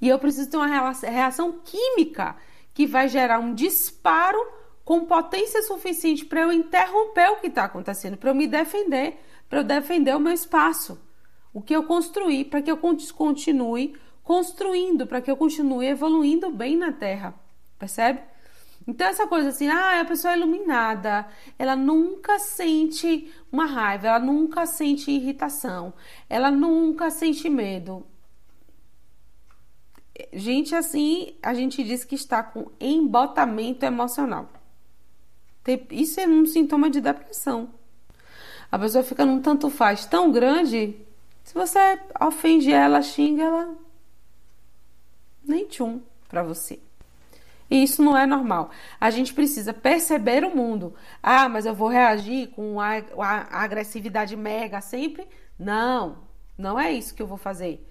e 0.00 0.08
eu 0.08 0.18
preciso 0.18 0.50
ter 0.50 0.56
uma 0.56 0.92
reação 0.92 1.60
química 1.64 2.36
que 2.72 2.86
vai 2.86 3.08
gerar 3.08 3.38
um 3.38 3.54
disparo 3.54 4.38
com 4.84 5.04
potência 5.04 5.62
suficiente 5.62 6.24
para 6.24 6.40
eu 6.40 6.52
interromper 6.52 7.30
o 7.30 7.36
que 7.36 7.48
está 7.48 7.64
acontecendo, 7.64 8.16
para 8.16 8.30
eu 8.30 8.34
me 8.34 8.46
defender, 8.46 9.20
para 9.48 9.60
eu 9.60 9.64
defender 9.64 10.16
o 10.16 10.20
meu 10.20 10.32
espaço, 10.32 11.00
o 11.52 11.60
que 11.60 11.76
eu 11.76 11.84
construí, 11.84 12.44
para 12.44 12.62
que 12.62 12.70
eu 12.70 12.76
continue 12.76 13.94
construindo, 14.22 15.06
para 15.06 15.20
que 15.20 15.30
eu 15.30 15.36
continue 15.36 15.86
evoluindo 15.86 16.50
bem 16.50 16.76
na 16.76 16.92
Terra, 16.92 17.34
percebe? 17.78 18.20
Então, 18.90 19.06
essa 19.06 19.26
coisa 19.26 19.50
assim, 19.50 19.68
ah, 19.68 20.00
a 20.00 20.04
pessoa 20.04 20.34
é 20.34 20.36
iluminada, 20.36 21.26
ela 21.58 21.76
nunca 21.76 22.38
sente 22.38 23.32
uma 23.52 23.64
raiva, 23.64 24.08
ela 24.08 24.18
nunca 24.18 24.66
sente 24.66 25.10
irritação, 25.10 25.92
ela 26.28 26.50
nunca 26.50 27.10
sente 27.10 27.48
medo 27.48 28.04
gente 30.32 30.74
assim, 30.74 31.34
a 31.42 31.54
gente 31.54 31.82
diz 31.82 32.04
que 32.04 32.14
está 32.14 32.42
com 32.42 32.70
embotamento 32.78 33.84
emocional. 33.84 34.48
Isso 35.90 36.20
é 36.20 36.26
um 36.26 36.44
sintoma 36.46 36.90
de 36.90 37.00
depressão. 37.00 37.70
A 38.70 38.78
pessoa 38.78 39.04
fica 39.04 39.24
num 39.24 39.40
tanto 39.40 39.70
faz 39.70 40.04
tão 40.06 40.30
grande, 40.30 40.96
se 41.42 41.54
você 41.54 41.78
ofende 42.20 42.72
ela, 42.72 43.02
xinga 43.02 43.42
ela, 43.42 43.74
nem 45.44 45.64
tchum 45.66 46.00
para 46.28 46.42
você. 46.42 46.78
E 47.70 47.82
isso 47.82 48.02
não 48.02 48.16
é 48.16 48.26
normal. 48.26 48.70
A 49.00 49.10
gente 49.10 49.32
precisa 49.32 49.72
perceber 49.72 50.44
o 50.44 50.54
mundo. 50.54 50.94
Ah, 51.22 51.48
mas 51.48 51.66
eu 51.66 51.74
vou 51.74 51.88
reagir 51.88 52.48
com 52.48 52.80
a, 52.80 52.96
a 53.18 53.62
agressividade 53.62 54.36
mega 54.36 54.80
sempre? 54.80 55.28
Não, 55.58 56.18
não 56.58 56.78
é 56.80 56.90
isso 56.92 57.14
que 57.14 57.22
eu 57.22 57.26
vou 57.26 57.38
fazer 57.38 57.86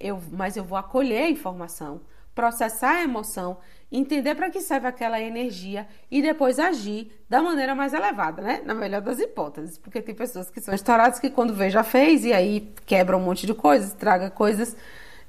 eu, 0.00 0.20
mas 0.32 0.56
eu 0.56 0.64
vou 0.64 0.78
acolher 0.78 1.24
a 1.24 1.30
informação, 1.30 2.00
processar 2.34 2.92
a 2.96 3.02
emoção, 3.02 3.58
entender 3.92 4.34
para 4.34 4.48
que 4.48 4.60
serve 4.60 4.86
aquela 4.86 5.20
energia 5.20 5.86
e 6.10 6.22
depois 6.22 6.58
agir 6.58 7.12
da 7.28 7.42
maneira 7.42 7.74
mais 7.74 7.92
elevada, 7.92 8.40
né? 8.40 8.62
Na 8.64 8.74
melhor 8.74 9.02
das 9.02 9.18
hipóteses, 9.18 9.76
porque 9.76 10.00
tem 10.00 10.14
pessoas 10.14 10.48
que 10.48 10.60
são 10.60 10.72
estouradas 10.72 11.18
que 11.18 11.28
quando 11.28 11.54
vê 11.54 11.68
já 11.68 11.82
fez 11.82 12.24
e 12.24 12.32
aí 12.32 12.72
quebra 12.86 13.16
um 13.16 13.20
monte 13.20 13.46
de 13.46 13.52
coisas, 13.52 13.92
traga 13.92 14.30
coisas, 14.30 14.74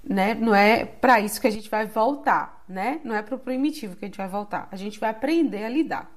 né? 0.04 0.34
Não 0.34 0.54
é 0.54 0.86
para 0.86 1.20
isso 1.20 1.40
que 1.40 1.48
a 1.48 1.52
gente 1.52 1.70
vai 1.70 1.86
voltar, 1.86 2.64
né? 2.68 3.00
Não 3.04 3.16
é 3.16 3.22
para 3.22 3.36
o 3.36 3.40
primitivo 3.40 3.96
que 3.96 4.06
a 4.06 4.08
gente 4.08 4.18
vai 4.18 4.28
voltar. 4.28 4.68
A 4.72 4.76
gente 4.76 5.00
vai 5.00 5.10
aprender 5.10 5.64
a 5.64 5.70
lidar. 5.70 6.12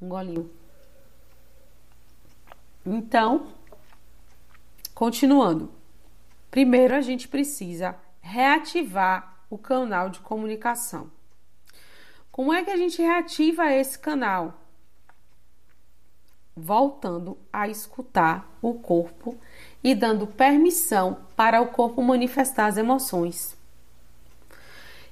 Um 0.00 0.08
golinho. 0.08 0.50
Então, 2.84 3.52
continuando. 4.94 5.72
Primeiro 6.50 6.94
a 6.94 7.00
gente 7.00 7.28
precisa 7.28 7.96
reativar 8.20 9.44
o 9.48 9.56
canal 9.56 10.10
de 10.10 10.20
comunicação. 10.20 11.10
Como 12.30 12.52
é 12.52 12.64
que 12.64 12.70
a 12.70 12.76
gente 12.76 13.00
reativa 13.00 13.72
esse 13.72 13.98
canal? 13.98 14.60
Voltando 16.54 17.38
a 17.52 17.68
escutar 17.68 18.50
o 18.60 18.74
corpo 18.74 19.38
e 19.82 19.94
dando 19.94 20.26
permissão 20.26 21.18
para 21.36 21.60
o 21.60 21.68
corpo 21.68 22.02
manifestar 22.02 22.66
as 22.66 22.76
emoções. 22.76 23.56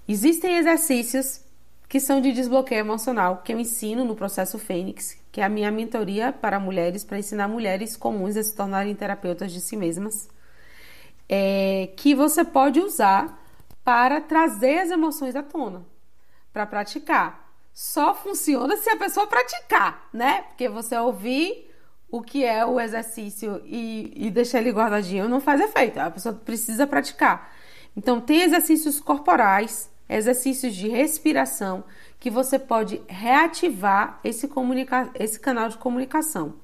Existem 0.07 0.57
exercícios 0.57 1.41
que 1.89 1.99
são 1.99 2.21
de 2.21 2.33
desbloqueio 2.33 2.81
emocional 2.81 3.43
que 3.45 3.53
eu 3.53 3.59
ensino 3.59 4.05
no 4.05 4.15
processo 4.15 4.59
Fênix, 4.59 5.19
que 5.33 5.41
é 5.41 5.45
a 5.45 5.49
minha 5.49 5.71
mentoria 5.71 6.33
para 6.33 6.61
mulheres, 6.61 7.05
para 7.05 7.19
ensinar 7.19 7.49
mulheres 7.49 7.97
comuns 7.97 8.37
a 8.37 8.43
se 8.43 8.55
tornarem 8.55 8.95
terapeutas 8.95 9.53
de 9.53 9.61
si 9.61 9.77
mesmas, 9.77 10.29
é, 11.29 11.91
que 11.97 12.15
você 12.15 12.45
pode 12.45 12.81
usar 12.81 13.41
para 13.85 14.21
trazer 14.21 14.79
as 14.81 14.91
emoções 14.91 15.35
à 15.35 15.43
tona, 15.43 15.85
para 16.53 16.67
praticar. 16.67 17.53
Só 17.73 18.15
funciona 18.15 18.77
se 18.77 18.91
a 18.91 18.97
pessoa 18.97 19.27
praticar, 19.27 20.09
né? 20.13 20.43
Porque 20.43 20.69
você 20.69 20.97
ouvir 20.97 21.70
o 22.11 22.21
que 22.21 22.45
é 22.45 22.65
o 22.67 22.81
exercício 22.81 23.63
e, 23.65 24.13
e 24.17 24.31
deixar 24.31 24.59
ele 24.59 24.73
guardadinho 24.73 25.29
não 25.29 25.41
faz 25.41 25.61
efeito. 25.61 25.99
A 25.99 26.11
pessoa 26.11 26.35
precisa 26.35 26.87
praticar. 26.87 27.53
Então, 27.97 28.21
tem 28.21 28.43
exercícios 28.43 29.01
corporais, 29.01 29.91
exercícios 30.09 30.75
de 30.75 30.89
respiração 30.89 31.85
que 32.19 32.31
você 32.31 32.59
pode 32.59 33.01
reativar 33.09 34.21
esse, 34.25 34.49
comunica 34.49 35.11
esse 35.15 35.39
canal 35.39 35.69
de 35.69 35.79
comunicação. 35.79 36.55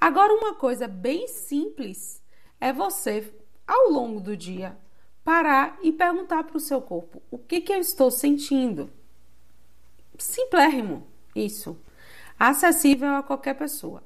Agora, 0.00 0.32
uma 0.32 0.54
coisa 0.54 0.86
bem 0.86 1.26
simples 1.26 2.22
é 2.60 2.72
você, 2.72 3.32
ao 3.66 3.90
longo 3.90 4.20
do 4.20 4.36
dia, 4.36 4.76
parar 5.24 5.78
e 5.82 5.90
perguntar 5.90 6.44
para 6.44 6.56
o 6.56 6.60
seu 6.60 6.80
corpo: 6.80 7.22
o 7.30 7.38
que, 7.38 7.60
que 7.60 7.72
eu 7.72 7.80
estou 7.80 8.10
sentindo? 8.10 8.90
Simplérrimo, 10.18 11.06
isso. 11.34 11.76
Acessível 12.38 13.16
a 13.16 13.22
qualquer 13.22 13.54
pessoa. 13.54 14.02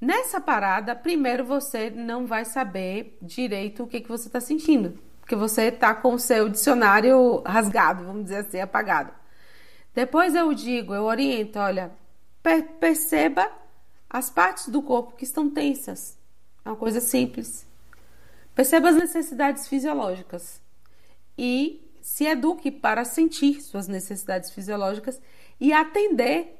Nessa 0.00 0.40
parada, 0.40 0.94
primeiro 0.94 1.44
você 1.44 1.90
não 1.90 2.26
vai 2.26 2.44
saber 2.44 3.18
direito 3.20 3.82
o 3.82 3.86
que, 3.86 4.00
que 4.00 4.08
você 4.08 4.28
está 4.28 4.40
sentindo, 4.40 4.96
porque 5.20 5.34
você 5.34 5.64
está 5.64 5.94
com 5.94 6.14
o 6.14 6.18
seu 6.18 6.48
dicionário 6.48 7.42
rasgado, 7.44 8.04
vamos 8.04 8.24
dizer 8.24 8.46
assim, 8.46 8.60
apagado. 8.60 9.12
Depois 9.92 10.36
eu 10.36 10.54
digo, 10.54 10.94
eu 10.94 11.02
oriento, 11.02 11.58
olha, 11.58 11.90
perceba 12.78 13.50
as 14.08 14.30
partes 14.30 14.68
do 14.68 14.80
corpo 14.80 15.16
que 15.16 15.24
estão 15.24 15.50
tensas. 15.50 16.16
É 16.64 16.68
uma 16.68 16.76
coisa 16.76 17.00
simples. 17.00 17.66
Perceba 18.54 18.90
as 18.90 18.96
necessidades 18.96 19.66
fisiológicas 19.66 20.60
e 21.36 21.84
se 22.00 22.24
eduque 22.24 22.70
para 22.70 23.04
sentir 23.04 23.60
suas 23.60 23.88
necessidades 23.88 24.50
fisiológicas 24.50 25.20
e 25.60 25.72
atender 25.72 26.57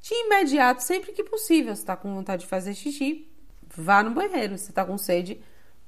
de 0.00 0.14
imediato, 0.14 0.82
sempre 0.82 1.12
que 1.12 1.24
possível. 1.24 1.74
Se 1.74 1.82
está 1.82 1.96
com 1.96 2.14
vontade 2.14 2.42
de 2.42 2.48
fazer 2.48 2.74
xixi, 2.74 3.28
vá 3.76 4.02
no 4.02 4.10
banheiro. 4.10 4.56
Se 4.56 4.70
está 4.70 4.84
com 4.84 4.96
sede, 4.96 5.40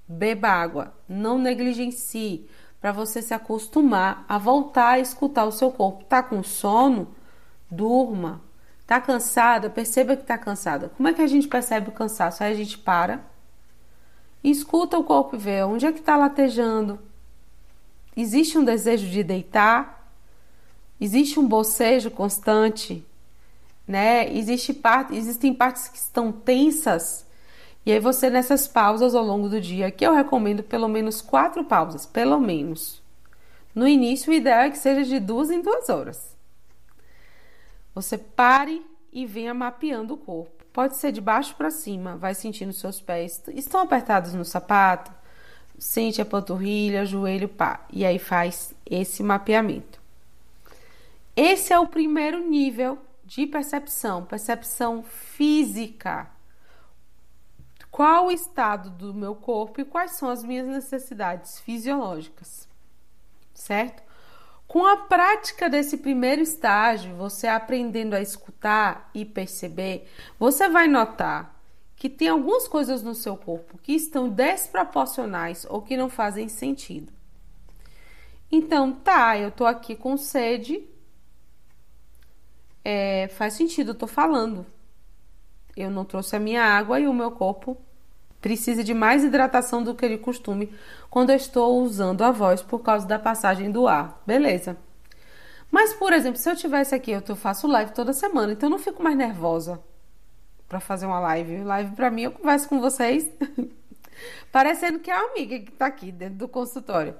beba 0.06 0.48
água. 0.48 0.94
Não 1.08 1.38
negligencie 1.38 2.48
para 2.80 2.92
você 2.92 3.20
se 3.20 3.34
acostumar 3.34 4.24
a 4.28 4.38
voltar 4.38 4.92
a 4.92 4.98
escutar 4.98 5.44
o 5.44 5.52
seu 5.52 5.70
corpo. 5.70 6.04
Tá 6.04 6.22
com 6.22 6.42
sono? 6.42 7.14
Durma. 7.70 8.40
Tá 8.86 9.00
cansada? 9.00 9.70
Perceba 9.70 10.16
que 10.16 10.24
tá 10.24 10.36
cansada. 10.36 10.88
Como 10.88 11.08
é 11.08 11.12
que 11.12 11.22
a 11.22 11.26
gente 11.26 11.46
percebe 11.46 11.90
o 11.90 11.92
cansaço? 11.92 12.42
Aí 12.42 12.52
a 12.52 12.56
gente 12.56 12.76
para, 12.76 13.24
escuta 14.42 14.98
o 14.98 15.04
corpo 15.04 15.36
e 15.36 15.38
vê 15.38 15.62
onde 15.62 15.86
é 15.86 15.92
que 15.92 16.00
está 16.00 16.16
latejando. 16.16 16.98
Existe 18.16 18.58
um 18.58 18.64
desejo 18.64 19.06
de 19.06 19.22
deitar? 19.22 20.12
Existe 21.00 21.38
um 21.38 21.46
bocejo 21.46 22.10
constante? 22.10 23.06
Né? 23.90 24.32
Existe 24.32 24.72
parte, 24.72 25.16
existem 25.16 25.52
partes 25.52 25.88
que 25.88 25.98
estão 25.98 26.30
tensas. 26.30 27.26
E 27.84 27.90
aí 27.90 27.98
você 27.98 28.30
nessas 28.30 28.68
pausas 28.68 29.14
ao 29.14 29.24
longo 29.24 29.48
do 29.48 29.60
dia, 29.60 29.90
que 29.90 30.06
eu 30.06 30.14
recomendo 30.14 30.62
pelo 30.62 30.88
menos 30.88 31.20
quatro 31.20 31.64
pausas, 31.64 32.06
pelo 32.06 32.38
menos. 32.38 33.02
No 33.74 33.88
início, 33.88 34.30
o 34.30 34.34
ideal 34.34 34.60
é 34.60 34.70
que 34.70 34.78
seja 34.78 35.04
de 35.04 35.18
duas 35.18 35.50
em 35.50 35.60
duas 35.60 35.88
horas. 35.88 36.36
Você 37.94 38.16
pare 38.16 38.80
e 39.12 39.26
venha 39.26 39.52
mapeando 39.52 40.14
o 40.14 40.18
corpo. 40.18 40.64
Pode 40.72 40.96
ser 40.96 41.10
de 41.10 41.20
baixo 41.20 41.56
para 41.56 41.70
cima, 41.70 42.16
vai 42.16 42.32
sentindo 42.32 42.72
seus 42.72 43.00
pés. 43.00 43.42
Estão 43.48 43.80
apertados 43.80 44.34
no 44.34 44.44
sapato? 44.44 45.10
Sente 45.76 46.22
a 46.22 46.24
panturrilha, 46.24 47.04
joelho, 47.04 47.48
pá. 47.48 47.84
E 47.92 48.04
aí 48.04 48.20
faz 48.20 48.72
esse 48.88 49.20
mapeamento. 49.22 50.00
Esse 51.34 51.72
é 51.72 51.78
o 51.78 51.88
primeiro 51.88 52.38
nível 52.48 52.98
de 53.30 53.46
percepção, 53.46 54.24
percepção 54.24 55.04
física. 55.04 56.28
Qual 57.88 58.26
o 58.26 58.32
estado 58.32 58.90
do 58.90 59.14
meu 59.14 59.36
corpo 59.36 59.80
e 59.80 59.84
quais 59.84 60.16
são 60.16 60.28
as 60.28 60.42
minhas 60.42 60.66
necessidades 60.66 61.60
fisiológicas, 61.60 62.68
certo? 63.54 64.02
Com 64.66 64.84
a 64.84 64.96
prática 64.96 65.70
desse 65.70 65.98
primeiro 65.98 66.42
estágio, 66.42 67.14
você 67.14 67.46
aprendendo 67.46 68.14
a 68.14 68.20
escutar 68.20 69.08
e 69.14 69.24
perceber, 69.24 70.08
você 70.36 70.68
vai 70.68 70.88
notar 70.88 71.54
que 71.94 72.08
tem 72.08 72.26
algumas 72.26 72.66
coisas 72.66 73.00
no 73.00 73.14
seu 73.14 73.36
corpo 73.36 73.78
que 73.78 73.92
estão 73.92 74.28
desproporcionais 74.28 75.64
ou 75.70 75.82
que 75.82 75.96
não 75.96 76.08
fazem 76.08 76.48
sentido. 76.48 77.12
Então, 78.50 78.92
tá, 78.92 79.38
eu 79.38 79.52
tô 79.52 79.64
aqui 79.64 79.94
com 79.94 80.16
sede, 80.16 80.89
é, 82.84 83.28
faz 83.28 83.54
sentido, 83.54 83.90
eu 83.90 83.94
tô 83.94 84.06
falando. 84.06 84.66
Eu 85.76 85.90
não 85.90 86.04
trouxe 86.04 86.36
a 86.36 86.40
minha 86.40 86.62
água 86.62 86.98
e 87.00 87.06
o 87.06 87.14
meu 87.14 87.30
corpo 87.30 87.76
precisa 88.40 88.82
de 88.82 88.94
mais 88.94 89.22
hidratação 89.22 89.82
do 89.82 89.94
que 89.94 90.08
de 90.08 90.18
costume 90.18 90.72
quando 91.10 91.30
eu 91.30 91.36
estou 91.36 91.82
usando 91.82 92.22
a 92.22 92.30
voz 92.30 92.62
por 92.62 92.80
causa 92.80 93.06
da 93.06 93.18
passagem 93.18 93.70
do 93.70 93.86
ar. 93.86 94.22
Beleza. 94.26 94.76
Mas, 95.70 95.92
por 95.92 96.12
exemplo, 96.12 96.40
se 96.40 96.50
eu 96.50 96.56
tivesse 96.56 96.94
aqui, 96.94 97.12
eu 97.12 97.36
faço 97.36 97.68
live 97.68 97.92
toda 97.92 98.12
semana, 98.12 98.52
então 98.52 98.68
eu 98.68 98.70
não 98.70 98.78
fico 98.78 99.02
mais 99.02 99.16
nervosa 99.16 99.80
para 100.68 100.80
fazer 100.80 101.06
uma 101.06 101.20
live. 101.20 101.58
Live 101.62 101.94
para 101.94 102.10
mim, 102.10 102.22
eu 102.22 102.32
converso 102.32 102.68
com 102.68 102.80
vocês, 102.80 103.30
parecendo 104.50 104.98
que 104.98 105.10
é 105.10 105.14
a 105.14 105.30
amiga 105.30 105.58
que 105.60 105.70
tá 105.72 105.86
aqui 105.86 106.10
dentro 106.10 106.36
do 106.36 106.48
consultório. 106.48 107.14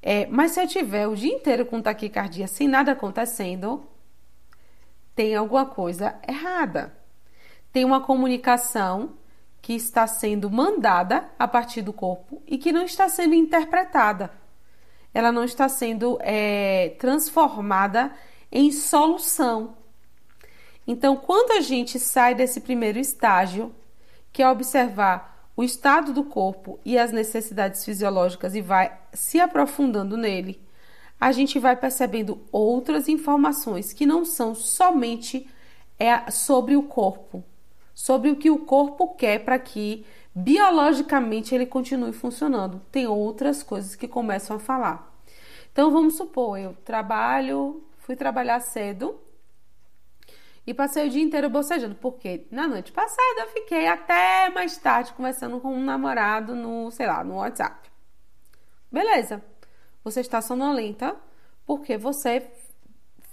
É, 0.00 0.26
mas 0.26 0.52
se 0.52 0.60
eu 0.60 0.66
tiver 0.66 1.06
o 1.06 1.14
dia 1.14 1.32
inteiro 1.32 1.64
com 1.64 1.80
taquicardia 1.80 2.46
sem 2.46 2.68
nada 2.68 2.92
acontecendo, 2.92 3.84
tem 5.14 5.34
alguma 5.34 5.66
coisa 5.66 6.14
errada. 6.26 6.96
Tem 7.72 7.84
uma 7.84 8.00
comunicação 8.00 9.14
que 9.60 9.74
está 9.74 10.06
sendo 10.06 10.50
mandada 10.50 11.28
a 11.38 11.46
partir 11.46 11.82
do 11.82 11.92
corpo 11.92 12.42
e 12.46 12.58
que 12.58 12.72
não 12.72 12.84
está 12.84 13.08
sendo 13.08 13.34
interpretada. 13.34 14.30
Ela 15.14 15.30
não 15.30 15.44
está 15.44 15.68
sendo 15.68 16.18
é, 16.20 16.96
transformada 16.98 18.12
em 18.50 18.72
solução. 18.72 19.76
Então, 20.86 21.16
quando 21.16 21.52
a 21.52 21.60
gente 21.60 21.98
sai 21.98 22.34
desse 22.34 22.60
primeiro 22.60 22.98
estágio, 22.98 23.72
que 24.32 24.42
é 24.42 24.48
observar 24.48 25.48
o 25.54 25.62
estado 25.62 26.12
do 26.12 26.24
corpo 26.24 26.80
e 26.84 26.98
as 26.98 27.12
necessidades 27.12 27.84
fisiológicas 27.84 28.54
e 28.54 28.60
vai 28.60 28.98
se 29.12 29.38
aprofundando 29.38 30.16
nele, 30.16 30.60
a 31.22 31.30
gente 31.30 31.56
vai 31.60 31.76
percebendo 31.76 32.40
outras 32.50 33.08
informações 33.08 33.92
que 33.92 34.04
não 34.04 34.24
são 34.24 34.56
somente 34.56 35.48
é, 35.96 36.28
sobre 36.32 36.74
o 36.74 36.82
corpo, 36.82 37.44
sobre 37.94 38.28
o 38.28 38.34
que 38.34 38.50
o 38.50 38.58
corpo 38.58 39.14
quer 39.14 39.44
para 39.44 39.56
que 39.56 40.04
biologicamente 40.34 41.54
ele 41.54 41.64
continue 41.64 42.12
funcionando. 42.12 42.82
Tem 42.90 43.06
outras 43.06 43.62
coisas 43.62 43.94
que 43.94 44.08
começam 44.08 44.56
a 44.56 44.58
falar. 44.58 45.16
Então 45.70 45.92
vamos 45.92 46.16
supor, 46.16 46.58
eu 46.58 46.74
trabalho, 46.84 47.84
fui 47.98 48.16
trabalhar 48.16 48.58
cedo 48.58 49.16
e 50.66 50.74
passei 50.74 51.06
o 51.06 51.10
dia 51.10 51.22
inteiro 51.22 51.48
bocejando, 51.48 51.94
porque 51.94 52.48
na 52.50 52.66
noite 52.66 52.90
passada 52.90 53.42
eu 53.42 53.48
fiquei 53.50 53.86
até 53.86 54.50
mais 54.50 54.76
tarde 54.76 55.12
conversando 55.12 55.60
com 55.60 55.72
um 55.72 55.84
namorado 55.84 56.56
no, 56.56 56.90
sei 56.90 57.06
lá, 57.06 57.22
no 57.22 57.36
WhatsApp. 57.36 57.88
Beleza 58.90 59.51
você 60.04 60.20
está 60.20 60.40
sonolenta 60.40 61.16
porque 61.66 61.96
você 61.96 62.50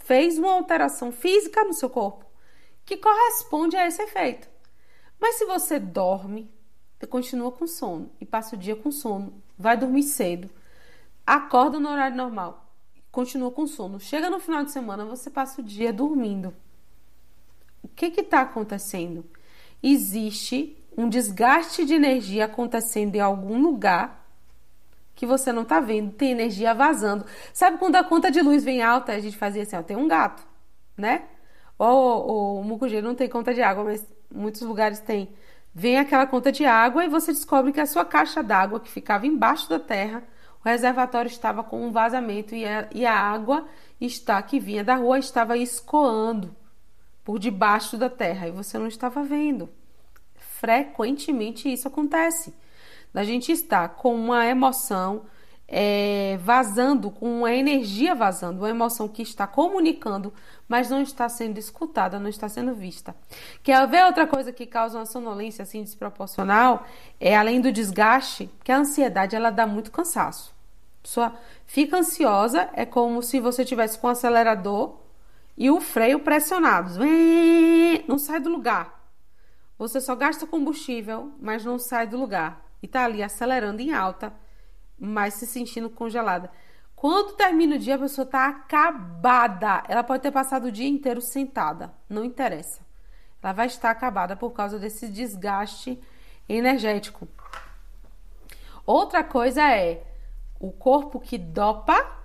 fez 0.05 0.37
uma 0.37 0.53
alteração 0.53 1.11
física 1.11 1.63
no 1.63 1.73
seu 1.73 1.89
corpo 1.89 2.25
que 2.85 2.97
corresponde 2.97 3.77
a 3.77 3.85
esse 3.85 4.01
efeito. 4.01 4.49
Mas 5.19 5.35
se 5.35 5.45
você 5.45 5.79
dorme, 5.79 6.49
continua 7.07 7.51
com 7.51 7.67
sono 7.67 8.09
e 8.19 8.25
passa 8.25 8.55
o 8.55 8.59
dia 8.59 8.75
com 8.75 8.91
sono, 8.91 9.43
vai 9.57 9.77
dormir 9.77 10.03
cedo, 10.03 10.49
acorda 11.25 11.79
no 11.79 11.89
horário 11.89 12.17
normal, 12.17 12.73
continua 13.11 13.51
com 13.51 13.67
sono, 13.67 13.99
chega 13.99 14.29
no 14.29 14.39
final 14.39 14.63
de 14.63 14.71
semana, 14.71 15.05
você 15.05 15.29
passa 15.29 15.61
o 15.61 15.63
dia 15.63 15.93
dormindo. 15.93 16.53
O 17.83 17.87
que 17.87 18.07
está 18.07 18.41
acontecendo? 18.41 19.23
Existe 19.83 20.75
um 20.97 21.07
desgaste 21.07 21.85
de 21.85 21.93
energia 21.93 22.45
acontecendo 22.45 23.15
em 23.15 23.19
algum 23.19 23.61
lugar 23.61 24.18
que 25.19 25.25
você 25.25 25.51
não 25.51 25.65
tá 25.65 25.81
vendo, 25.81 26.13
tem 26.13 26.31
energia 26.31 26.73
vazando. 26.73 27.25
Sabe 27.53 27.77
quando 27.77 27.97
a 27.97 28.03
conta 28.05 28.31
de 28.31 28.41
luz 28.41 28.63
vem 28.63 28.81
alta, 28.81 29.11
a 29.11 29.19
gente 29.19 29.35
fazia 29.35 29.63
assim, 29.63 29.75
ó, 29.75 29.83
tem 29.83 29.97
um 29.97 30.07
gato, 30.07 30.41
né? 30.95 31.23
Ou 31.77 32.61
o 32.61 32.63
Mucugê 32.63 33.01
não 33.01 33.13
tem 33.13 33.27
conta 33.27 33.53
de 33.53 33.61
água, 33.61 33.83
mas 33.83 34.07
muitos 34.33 34.61
lugares 34.61 35.01
tem. 35.01 35.35
Vem 35.75 35.99
aquela 35.99 36.25
conta 36.25 36.53
de 36.53 36.65
água 36.65 37.03
e 37.03 37.09
você 37.09 37.33
descobre 37.33 37.73
que 37.73 37.81
a 37.81 37.85
sua 37.85 38.05
caixa 38.05 38.41
d'água 38.41 38.79
que 38.79 38.89
ficava 38.89 39.27
embaixo 39.27 39.69
da 39.69 39.77
terra, 39.77 40.23
o 40.63 40.69
reservatório 40.69 41.27
estava 41.27 41.65
com 41.65 41.85
um 41.85 41.91
vazamento 41.91 42.55
e 42.55 42.65
a, 42.65 42.87
e 42.95 43.05
a 43.05 43.13
água 43.13 43.67
está 43.99 44.41
que 44.41 44.57
vinha 44.57 44.85
da 44.85 44.95
rua 44.95 45.19
estava 45.19 45.57
escoando 45.57 46.55
por 47.25 47.37
debaixo 47.39 47.97
da 47.97 48.09
terra 48.09 48.47
e 48.47 48.51
você 48.51 48.77
não 48.77 48.87
estava 48.87 49.21
vendo. 49.21 49.69
Frequentemente 50.37 51.69
isso 51.69 51.89
acontece. 51.89 52.53
Da 53.13 53.23
gente 53.23 53.51
estar 53.51 53.89
com 53.89 54.13
uma 54.15 54.45
emoção 54.45 55.23
é, 55.71 56.37
vazando, 56.41 57.11
com 57.11 57.39
uma 57.39 57.53
energia 57.53 58.15
vazando, 58.15 58.61
uma 58.61 58.69
emoção 58.69 59.07
que 59.07 59.21
está 59.21 59.45
comunicando, 59.45 60.33
mas 60.67 60.89
não 60.89 61.01
está 61.01 61.29
sendo 61.29 61.59
escutada, 61.59 62.19
não 62.19 62.29
está 62.29 62.49
sendo 62.49 62.73
vista. 62.73 63.15
Quer 63.61 63.87
ver 63.87 64.03
outra 64.05 64.25
coisa 64.25 64.51
que 64.51 64.65
causa 64.65 64.97
uma 64.97 65.05
sonolência 65.05 65.61
assim 65.63 65.83
desproporcional? 65.83 66.85
É 67.19 67.37
além 67.37 67.61
do 67.61 67.71
desgaste, 67.71 68.49
que 68.63 68.71
a 68.71 68.77
ansiedade 68.77 69.35
ela 69.35 69.51
dá 69.51 69.67
muito 69.67 69.91
cansaço. 69.91 70.55
A 70.99 71.03
pessoa 71.03 71.33
fica 71.65 71.97
ansiosa, 71.97 72.69
é 72.73 72.85
como 72.85 73.21
se 73.21 73.39
você 73.39 73.63
tivesse 73.63 73.97
com 73.99 74.07
o 74.07 74.09
acelerador 74.09 74.97
e 75.55 75.69
o 75.69 75.79
freio 75.79 76.19
pressionados. 76.19 76.97
Não 78.07 78.17
sai 78.17 78.39
do 78.39 78.49
lugar. 78.49 78.99
Você 79.77 80.01
só 80.01 80.15
gasta 80.15 80.47
combustível, 80.47 81.31
mas 81.39 81.63
não 81.63 81.77
sai 81.77 82.07
do 82.07 82.17
lugar. 82.17 82.68
E 82.81 82.87
tá 82.87 83.03
ali 83.03 83.21
acelerando 83.21 83.81
em 83.81 83.93
alta, 83.93 84.33
mas 84.97 85.35
se 85.35 85.45
sentindo 85.45 85.89
congelada. 85.89 86.51
Quando 86.95 87.35
termina 87.35 87.75
o 87.75 87.79
dia, 87.79 87.95
a 87.95 87.99
pessoa 87.99 88.27
tá 88.27 88.47
acabada. 88.47 89.83
Ela 89.87 90.03
pode 90.03 90.21
ter 90.21 90.31
passado 90.31 90.65
o 90.65 90.71
dia 90.71 90.87
inteiro 90.87 91.21
sentada, 91.21 91.93
não 92.09 92.25
interessa. 92.25 92.81
Ela 93.41 93.53
vai 93.53 93.67
estar 93.67 93.89
acabada 93.89 94.35
por 94.35 94.51
causa 94.51 94.77
desse 94.77 95.07
desgaste 95.07 95.97
energético. 96.47 97.27
Outra 98.85 99.23
coisa 99.23 99.61
é 99.61 100.03
o 100.59 100.71
corpo 100.71 101.19
que 101.19 101.37
dopa 101.37 102.19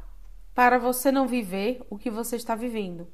para 0.54 0.78
você 0.78 1.12
não 1.12 1.26
viver 1.26 1.80
o 1.90 1.98
que 1.98 2.10
você 2.10 2.36
está 2.36 2.54
vivendo. 2.54 3.06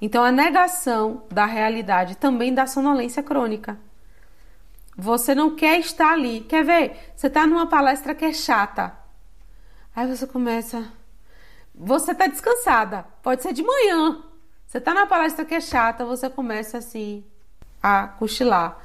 Então, 0.00 0.24
a 0.24 0.32
negação 0.32 1.24
da 1.30 1.44
realidade 1.44 2.16
também 2.16 2.54
dá 2.54 2.66
sonolência 2.66 3.22
crônica. 3.22 3.78
Você 5.00 5.34
não 5.34 5.56
quer 5.56 5.80
estar 5.80 6.12
ali. 6.12 6.40
Quer 6.40 6.64
ver? 6.64 7.12
Você 7.16 7.26
está 7.26 7.46
numa 7.46 7.66
palestra 7.66 8.14
que 8.14 8.24
é 8.24 8.32
chata. 8.32 8.92
Aí 9.94 10.06
você 10.06 10.26
começa. 10.26 10.84
Você 11.74 12.12
está 12.12 12.26
descansada. 12.26 13.06
Pode 13.22 13.42
ser 13.42 13.52
de 13.52 13.62
manhã. 13.62 14.22
Você 14.66 14.78
está 14.78 14.92
numa 14.92 15.06
palestra 15.06 15.44
que 15.44 15.54
é 15.54 15.60
chata, 15.60 16.04
você 16.04 16.28
começa 16.28 16.78
assim 16.78 17.24
a 17.82 18.06
cochilar. 18.06 18.78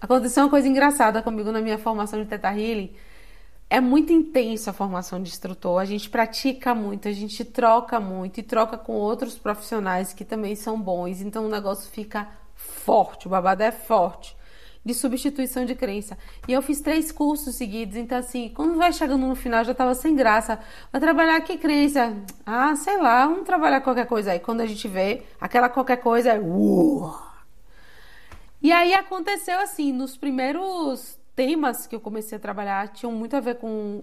Aconteceu 0.00 0.44
uma 0.44 0.50
coisa 0.50 0.68
engraçada 0.68 1.22
comigo 1.22 1.50
na 1.50 1.60
minha 1.60 1.78
formação 1.78 2.20
de 2.22 2.28
Teta 2.28 2.50
Healing 2.50 2.94
é 3.72 3.80
muito 3.80 4.12
intensa 4.12 4.68
a 4.70 4.74
formação 4.74 5.22
de 5.22 5.30
instrutor. 5.30 5.80
A 5.80 5.86
gente 5.86 6.10
pratica 6.10 6.74
muito, 6.74 7.08
a 7.08 7.12
gente 7.12 7.42
troca 7.42 7.98
muito 7.98 8.38
e 8.38 8.42
troca 8.42 8.76
com 8.76 8.92
outros 8.92 9.38
profissionais 9.38 10.12
que 10.12 10.26
também 10.26 10.54
são 10.54 10.78
bons. 10.78 11.22
Então 11.22 11.46
o 11.46 11.48
negócio 11.48 11.90
fica 11.90 12.28
forte, 12.54 13.26
o 13.26 13.30
babado 13.30 13.62
é 13.62 13.72
forte. 13.72 14.36
De 14.84 14.94
substituição 14.94 15.64
de 15.64 15.74
crença. 15.74 16.18
E 16.48 16.52
eu 16.52 16.60
fiz 16.60 16.80
três 16.80 17.12
cursos 17.12 17.54
seguidos, 17.54 17.96
então 17.96 18.18
assim, 18.18 18.50
quando 18.54 18.76
vai 18.76 18.92
chegando 18.92 19.26
no 19.26 19.36
final 19.36 19.64
já 19.64 19.72
tava 19.72 19.94
sem 19.94 20.14
graça. 20.16 20.58
Vai 20.90 21.00
trabalhar 21.00 21.40
que 21.42 21.56
crença? 21.56 22.16
Ah, 22.44 22.74
sei 22.74 22.96
lá, 22.98 23.26
vamos 23.26 23.44
trabalhar 23.44 23.80
qualquer 23.80 24.06
coisa 24.06 24.32
aí. 24.32 24.40
Quando 24.40 24.60
a 24.60 24.66
gente 24.66 24.88
vê, 24.88 25.22
aquela 25.40 25.68
qualquer 25.68 25.98
coisa 25.98 26.30
é. 26.30 26.40
E 28.60 28.70
aí 28.72 28.94
aconteceu 28.94 29.58
assim, 29.60 29.92
nos 29.92 30.16
primeiros 30.16 31.18
temas 31.34 31.86
que 31.86 31.96
eu 31.96 32.00
comecei 32.00 32.36
a 32.38 32.40
trabalhar 32.40 32.88
tinham 32.88 33.12
muito 33.12 33.36
a 33.36 33.40
ver 33.40 33.56
com, 33.56 34.02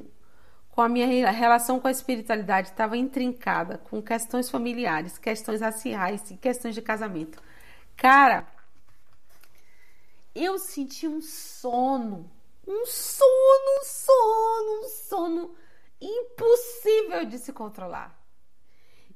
com 0.71 0.81
a 0.81 0.89
minha 0.89 1.29
relação 1.31 1.79
com 1.79 1.87
a 1.87 1.91
espiritualidade, 1.91 2.69
estava 2.69 2.97
intrincada 2.97 3.77
com 3.89 4.01
questões 4.01 4.49
familiares, 4.49 5.17
questões 5.17 5.61
raciais 5.61 6.29
e 6.31 6.37
questões 6.37 6.75
de 6.75 6.81
casamento. 6.81 7.41
Cara, 7.95 8.45
eu 10.35 10.57
senti 10.59 11.07
um 11.07 11.21
sono, 11.21 12.31
um 12.67 12.85
sono, 12.85 13.79
um 13.79 13.83
sono, 13.83 14.79
um 14.79 14.89
sono 14.89 15.55
impossível 16.01 17.25
de 17.25 17.37
se 17.37 17.51
controlar. 17.51 18.17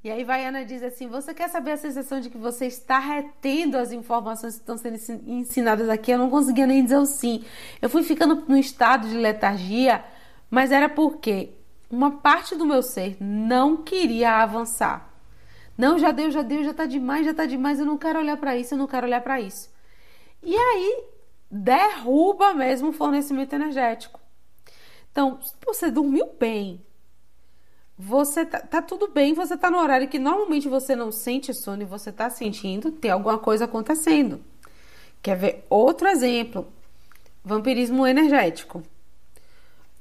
E 0.04 0.12
aí 0.12 0.23
Vaiana 0.26 0.65
diz 0.65 0.84
assim: 0.84 1.08
Você 1.08 1.34
quer 1.34 1.49
saber 1.49 1.71
a 1.71 1.78
sensação 1.78 2.19
de 2.19 2.30
que 2.30 2.38
você 2.38 2.65
está 2.65 2.99
retendo 2.99 3.78
as 3.78 3.93
informações 3.93 4.56
que 4.56 4.60
estão 4.60 4.78
sendo 4.78 4.97
ensinadas 5.26 5.88
aqui? 5.88 6.12
Eu 6.12 6.17
não 6.17 6.30
conseguia 6.30 6.67
nem 6.67 6.84
dizer 6.84 6.97
o 6.97 7.06
sim. 7.06 7.45
Eu 7.82 7.89
fui 7.89 8.04
ficando 8.04 8.43
no 8.47 8.58
estado 8.58 9.08
de 9.08 9.15
letargia, 9.15 10.04
mas 10.49 10.71
era 10.71 10.89
porque 10.89 11.52
uma 11.89 12.12
parte 12.17 12.54
do 12.56 12.65
meu 12.65 12.82
ser 12.82 13.15
não 13.21 13.78
queria 13.78 14.41
avançar. 14.41 15.10
Não, 15.78 15.97
já 15.97 16.12
deu, 16.12 16.30
já 16.30 16.41
deu, 16.41 16.63
já 16.63 16.73
tá 16.73 16.86
demais, 16.86 17.26
já 17.26 17.34
tá 17.34 17.45
demais, 17.45 17.80
eu 17.80 17.86
não 17.86 17.97
quero 17.97 18.19
olhar 18.19 18.38
para 18.38 18.58
isso, 18.58 18.73
eu 18.73 18.78
não 18.78 18.88
quero 18.88 19.08
olhar 19.08 19.21
para 19.21 19.39
isso. 19.39 19.72
E 20.43 20.56
aí 20.56 21.06
derruba 21.49 22.53
mesmo 22.53 22.89
o 22.89 22.93
fornecimento 22.93 23.53
energético. 23.53 24.19
Então, 25.12 25.39
você 25.65 25.91
dormiu 25.91 26.27
bem, 26.39 26.84
você 27.97 28.43
tá, 28.45 28.60
tá, 28.60 28.82
tudo 28.82 29.08
bem, 29.08 29.34
você 29.34 29.56
tá 29.56 29.69
no 29.69 29.77
horário 29.77 30.08
que 30.08 30.17
normalmente 30.17 30.67
você 30.67 30.95
não 30.95 31.12
sente 31.12 31.53
sono 31.53 31.84
e 31.84 31.86
você 31.86 32.12
tá 32.12 32.29
sentindo, 32.29 32.91
tem 32.91 33.12
alguma 33.12 33.38
coisa 33.38 33.65
acontecendo. 33.65 34.43
Quer 35.21 35.38
ver 35.38 35.65
outro 35.69 36.08
exemplo? 36.08 36.67
Vampirismo 37.43 38.06
energético. 38.08 38.82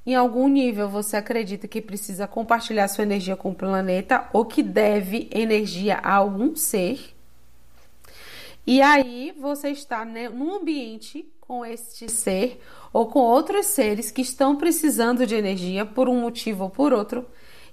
Em 0.07 0.15
algum 0.15 0.49
nível 0.49 0.89
você 0.89 1.17
acredita 1.17 1.69
que 1.69 1.81
precisa 1.81 2.27
compartilhar 2.27 2.89
sua 2.89 3.05
energia 3.05 3.37
com 3.37 3.51
o 3.51 3.55
planeta 3.55 4.29
ou 4.33 4.45
que 4.45 4.63
deve 4.63 5.29
energia 5.31 5.99
a 5.99 6.15
algum 6.15 6.57
ser. 6.57 7.12
E 8.67 8.81
aí 8.81 9.35
você 9.39 9.71
está 9.71 10.05
né, 10.05 10.29
num 10.29 10.55
ambiente 10.55 11.29
com 11.41 11.65
este 11.65 12.09
ser 12.09 12.61
ou 12.93 13.07
com 13.07 13.19
outros 13.19 13.67
seres 13.67 14.11
que 14.11 14.23
estão 14.23 14.57
precisando 14.57 15.27
de 15.27 15.35
energia 15.35 15.85
por 15.85 16.09
um 16.09 16.21
motivo 16.21 16.65
ou 16.65 16.71
por 16.71 16.93
outro 16.93 17.27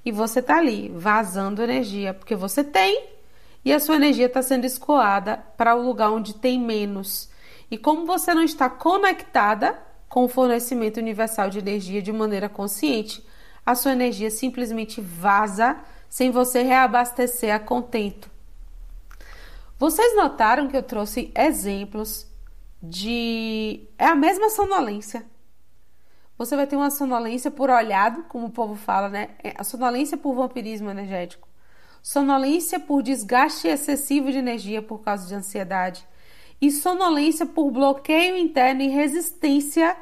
e 0.03 0.11
você 0.11 0.41
tá 0.41 0.57
ali 0.57 0.89
vazando 0.89 1.61
energia, 1.61 2.13
porque 2.13 2.35
você 2.35 2.63
tem 2.63 3.07
e 3.63 3.71
a 3.71 3.79
sua 3.79 3.95
energia 3.95 4.25
está 4.25 4.41
sendo 4.41 4.65
escoada 4.65 5.37
para 5.57 5.75
o 5.75 5.85
lugar 5.85 6.11
onde 6.11 6.33
tem 6.33 6.59
menos. 6.59 7.29
E 7.69 7.77
como 7.77 8.05
você 8.05 8.33
não 8.33 8.43
está 8.43 8.69
conectada 8.69 9.77
com 10.07 10.23
o 10.23 10.29
fornecimento 10.29 10.97
universal 10.97 11.49
de 11.49 11.59
energia 11.59 12.01
de 12.01 12.11
maneira 12.11 12.49
consciente, 12.49 13.23
a 13.65 13.75
sua 13.75 13.91
energia 13.91 14.31
simplesmente 14.31 14.99
vaza 14.99 15.77
sem 16.09 16.31
você 16.31 16.63
reabastecer 16.63 17.53
a 17.53 17.59
contento. 17.59 18.31
Vocês 19.79 20.15
notaram 20.15 20.67
que 20.67 20.77
eu 20.77 20.83
trouxe 20.83 21.31
exemplos 21.35 22.27
de. 22.83 23.87
É 23.97 24.05
a 24.05 24.15
mesma 24.15 24.51
sonolência 24.51 25.25
você 26.39 26.55
vai 26.55 26.65
ter 26.65 26.77
uma 26.77 26.89
sonolência 26.89 27.51
por 27.51 27.69
olhado, 27.69 28.23
como 28.29 28.45
o 28.45 28.49
povo 28.49 28.73
fala, 28.73 29.09
né? 29.09 29.31
É, 29.43 29.53
a 29.57 29.63
sonolência 29.65 30.15
por 30.15 30.33
vampirismo 30.33 30.89
energético. 30.89 31.49
Sonolência 32.01 32.79
por 32.79 33.03
desgaste 33.03 33.67
excessivo 33.67 34.31
de 34.31 34.37
energia 34.37 34.81
por 34.81 34.99
causa 34.99 35.27
de 35.27 35.35
ansiedade. 35.35 36.07
E 36.61 36.71
sonolência 36.71 37.45
por 37.45 37.69
bloqueio 37.71 38.37
interno 38.37 38.81
e 38.81 38.87
resistência 38.87 39.97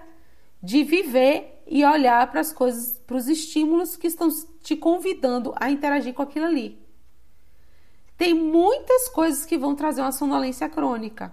de 0.61 0.83
viver 0.83 1.63
e 1.65 1.83
olhar 1.83 2.29
para 2.29 2.39
as 2.39 2.53
coisas, 2.53 2.99
para 2.99 3.17
os 3.17 3.27
estímulos 3.27 3.97
que 3.97 4.05
estão 4.05 4.29
te 4.61 4.75
convidando 4.75 5.55
a 5.55 5.71
interagir 5.71 6.13
com 6.13 6.21
aquilo 6.21 6.45
ali. 6.45 6.79
Tem 8.17 8.33
muitas 8.33 9.07
coisas 9.09 9.45
que 9.45 9.57
vão 9.57 9.75
trazer 9.75 10.01
uma 10.01 10.11
sonolência 10.11 10.67
crônica. 10.67 11.31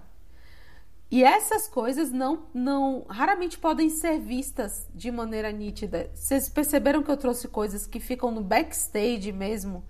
E 1.09 1.23
essas 1.23 1.67
coisas 1.67 2.11
não, 2.11 2.43
não 2.53 3.05
raramente 3.07 3.57
podem 3.57 3.89
ser 3.89 4.19
vistas 4.19 4.87
de 4.93 5.11
maneira 5.11 5.51
nítida. 5.51 6.09
Vocês 6.13 6.49
perceberam 6.49 7.01
que 7.01 7.09
eu 7.09 7.17
trouxe 7.17 7.47
coisas 7.47 7.87
que 7.87 7.99
ficam 7.99 8.31
no 8.31 8.41
backstage 8.41 9.31
mesmo? 9.31 9.83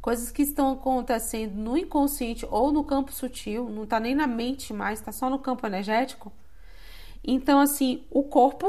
Coisas 0.00 0.30
que 0.30 0.42
estão 0.42 0.72
acontecendo 0.72 1.54
no 1.54 1.76
inconsciente 1.76 2.46
ou 2.50 2.70
no 2.70 2.84
campo 2.84 3.12
sutil, 3.12 3.68
não 3.68 3.84
está 3.84 3.98
nem 3.98 4.14
na 4.14 4.26
mente 4.26 4.72
mais, 4.72 5.00
está 5.00 5.10
só 5.10 5.28
no 5.28 5.38
campo 5.38 5.66
energético. 5.66 6.32
Então, 7.24 7.58
assim, 7.58 8.04
o 8.10 8.22
corpo, 8.22 8.66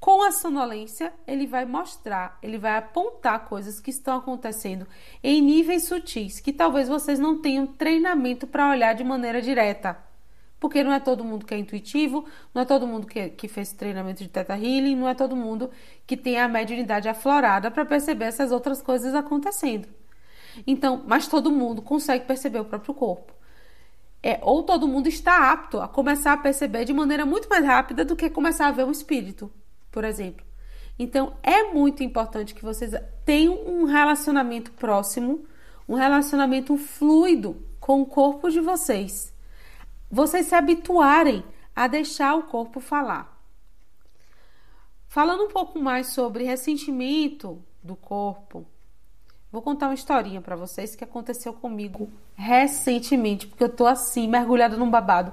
com 0.00 0.22
a 0.22 0.32
sonolência, 0.32 1.12
ele 1.26 1.46
vai 1.46 1.66
mostrar, 1.66 2.38
ele 2.42 2.56
vai 2.56 2.78
apontar 2.78 3.44
coisas 3.44 3.78
que 3.78 3.90
estão 3.90 4.16
acontecendo 4.16 4.86
em 5.22 5.42
níveis 5.42 5.84
sutis, 5.84 6.40
que 6.40 6.54
talvez 6.54 6.88
vocês 6.88 7.18
não 7.18 7.42
tenham 7.42 7.66
treinamento 7.66 8.46
para 8.46 8.70
olhar 8.70 8.94
de 8.94 9.04
maneira 9.04 9.42
direta 9.42 9.98
Porque 10.58 10.82
não 10.82 10.90
é 10.90 11.00
todo 11.00 11.22
mundo 11.22 11.44
que 11.44 11.52
é 11.52 11.58
intuitivo, 11.58 12.24
não 12.54 12.62
é 12.62 12.64
todo 12.64 12.86
mundo 12.86 13.06
que, 13.06 13.28
que 13.28 13.46
fez 13.46 13.74
treinamento 13.74 14.22
de 14.22 14.30
Teta 14.30 14.54
Healing, 14.54 14.96
não 14.96 15.06
é 15.06 15.14
todo 15.14 15.36
mundo 15.36 15.70
que 16.06 16.16
tem 16.16 16.40
a 16.40 16.48
mediunidade 16.48 17.06
aflorada 17.06 17.70
para 17.70 17.84
perceber 17.84 18.24
essas 18.24 18.52
outras 18.52 18.80
coisas 18.80 19.14
acontecendo. 19.14 19.86
Então, 20.66 21.04
mas 21.06 21.28
todo 21.28 21.50
mundo 21.52 21.82
consegue 21.82 22.24
perceber 22.24 22.60
o 22.60 22.64
próprio 22.64 22.94
corpo. 22.94 23.34
É, 24.22 24.38
ou 24.42 24.62
todo 24.62 24.88
mundo 24.88 25.08
está 25.08 25.50
apto 25.52 25.80
a 25.80 25.88
começar 25.88 26.32
a 26.32 26.36
perceber 26.36 26.84
de 26.86 26.92
maneira 26.92 27.26
muito 27.26 27.48
mais 27.48 27.64
rápida 27.64 28.04
do 28.04 28.16
que 28.16 28.30
começar 28.30 28.68
a 28.68 28.72
ver 28.72 28.84
o 28.84 28.90
espírito, 28.90 29.50
por 29.90 30.04
exemplo. 30.04 30.44
Então, 30.98 31.34
é 31.42 31.72
muito 31.72 32.02
importante 32.02 32.54
que 32.54 32.62
vocês 32.62 32.92
tenham 33.24 33.54
um 33.66 33.84
relacionamento 33.84 34.70
próximo, 34.72 35.46
um 35.88 35.94
relacionamento 35.94 36.76
fluido 36.76 37.56
com 37.80 38.02
o 38.02 38.06
corpo 38.06 38.50
de 38.50 38.60
vocês. 38.60 39.32
Vocês 40.10 40.46
se 40.46 40.54
habituarem 40.54 41.42
a 41.74 41.86
deixar 41.86 42.34
o 42.34 42.42
corpo 42.42 42.80
falar. 42.80 43.40
Falando 45.08 45.44
um 45.44 45.48
pouco 45.48 45.78
mais 45.78 46.08
sobre 46.08 46.44
ressentimento 46.44 47.64
do 47.82 47.96
corpo, 47.96 48.66
vou 49.50 49.62
contar 49.62 49.86
uma 49.88 49.94
historinha 49.94 50.40
para 50.40 50.54
vocês 50.54 50.94
que 50.94 51.02
aconteceu 51.02 51.52
comigo 51.52 52.10
recentemente, 52.34 53.46
porque 53.46 53.64
eu 53.64 53.68
tô 53.68 53.86
assim, 53.86 54.28
mergulhada 54.28 54.76
num 54.76 54.90
babado 54.90 55.32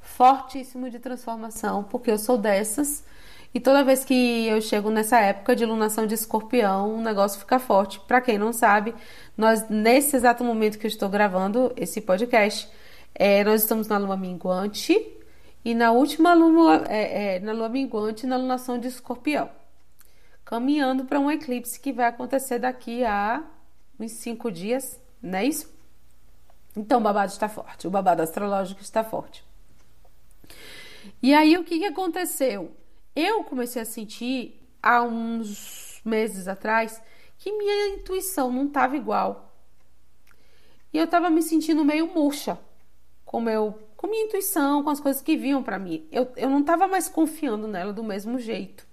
fortíssimo 0.00 0.90
de 0.90 0.98
transformação, 0.98 1.84
porque 1.84 2.10
eu 2.10 2.18
sou 2.18 2.36
dessas 2.36 3.04
e 3.54 3.60
toda 3.60 3.82
vez 3.82 4.04
que 4.04 4.46
eu 4.46 4.60
chego 4.60 4.90
nessa 4.90 5.18
época 5.20 5.56
de 5.56 5.64
lunação 5.64 6.06
de 6.06 6.14
escorpião, 6.14 6.94
o 6.96 7.00
negócio 7.00 7.40
fica 7.40 7.58
forte. 7.58 7.98
Para 8.00 8.20
quem 8.20 8.38
não 8.38 8.52
sabe, 8.52 8.94
nós, 9.36 9.68
nesse 9.68 10.16
exato 10.16 10.44
momento 10.44 10.78
que 10.78 10.86
eu 10.86 10.90
estou 10.90 11.08
gravando 11.08 11.72
esse 11.76 12.00
podcast, 12.00 12.68
é, 13.14 13.42
nós 13.44 13.62
estamos 13.62 13.88
na 13.88 13.96
lua 13.96 14.16
minguante 14.16 14.94
e 15.64 15.74
na 15.74 15.90
última 15.92 16.34
lua, 16.34 16.84
é, 16.88 17.36
é, 17.36 17.40
na 17.40 17.52
lua 17.52 17.68
minguante, 17.68 18.26
na 18.26 18.36
lunação 18.36 18.78
de 18.78 18.88
escorpião. 18.88 19.50
Caminhando 20.44 21.04
para 21.04 21.18
um 21.18 21.30
eclipse 21.30 21.80
que 21.80 21.92
vai 21.92 22.06
acontecer 22.06 22.58
daqui 22.58 23.04
a 23.04 23.42
uns 23.98 24.12
cinco 24.12 24.50
dias, 24.52 25.00
não 25.22 25.38
é 25.38 25.46
isso? 25.46 25.72
Então 26.76 27.00
o 27.00 27.02
babado 27.02 27.32
está 27.32 27.48
forte, 27.48 27.86
o 27.86 27.90
babado 27.90 28.22
astrológico 28.22 28.82
está 28.82 29.02
forte. 29.02 29.44
E 31.22 31.34
aí 31.34 31.56
o 31.56 31.64
que, 31.64 31.78
que 31.78 31.86
aconteceu? 31.86 32.70
Eu 33.14 33.44
comecei 33.44 33.82
a 33.82 33.84
sentir 33.84 34.60
há 34.82 35.02
uns 35.02 36.00
meses 36.04 36.48
atrás 36.48 37.02
que 37.38 37.52
minha 37.52 37.94
intuição 37.94 38.50
não 38.52 38.66
estava 38.66 38.96
igual. 38.96 39.54
E 40.92 40.98
eu 40.98 41.04
estava 41.04 41.30
me 41.30 41.42
sentindo 41.42 41.84
meio 41.84 42.12
murcha 42.12 42.58
com, 43.24 43.40
meu, 43.40 43.78
com 43.96 44.06
minha 44.06 44.24
intuição, 44.24 44.82
com 44.82 44.90
as 44.90 45.00
coisas 45.00 45.20
que 45.20 45.36
vinham 45.36 45.62
para 45.62 45.78
mim. 45.78 46.06
Eu, 46.10 46.32
eu 46.36 46.48
não 46.48 46.60
estava 46.60 46.88
mais 46.88 47.08
confiando 47.08 47.68
nela 47.68 47.92
do 47.92 48.02
mesmo 48.02 48.38
jeito. 48.38 48.86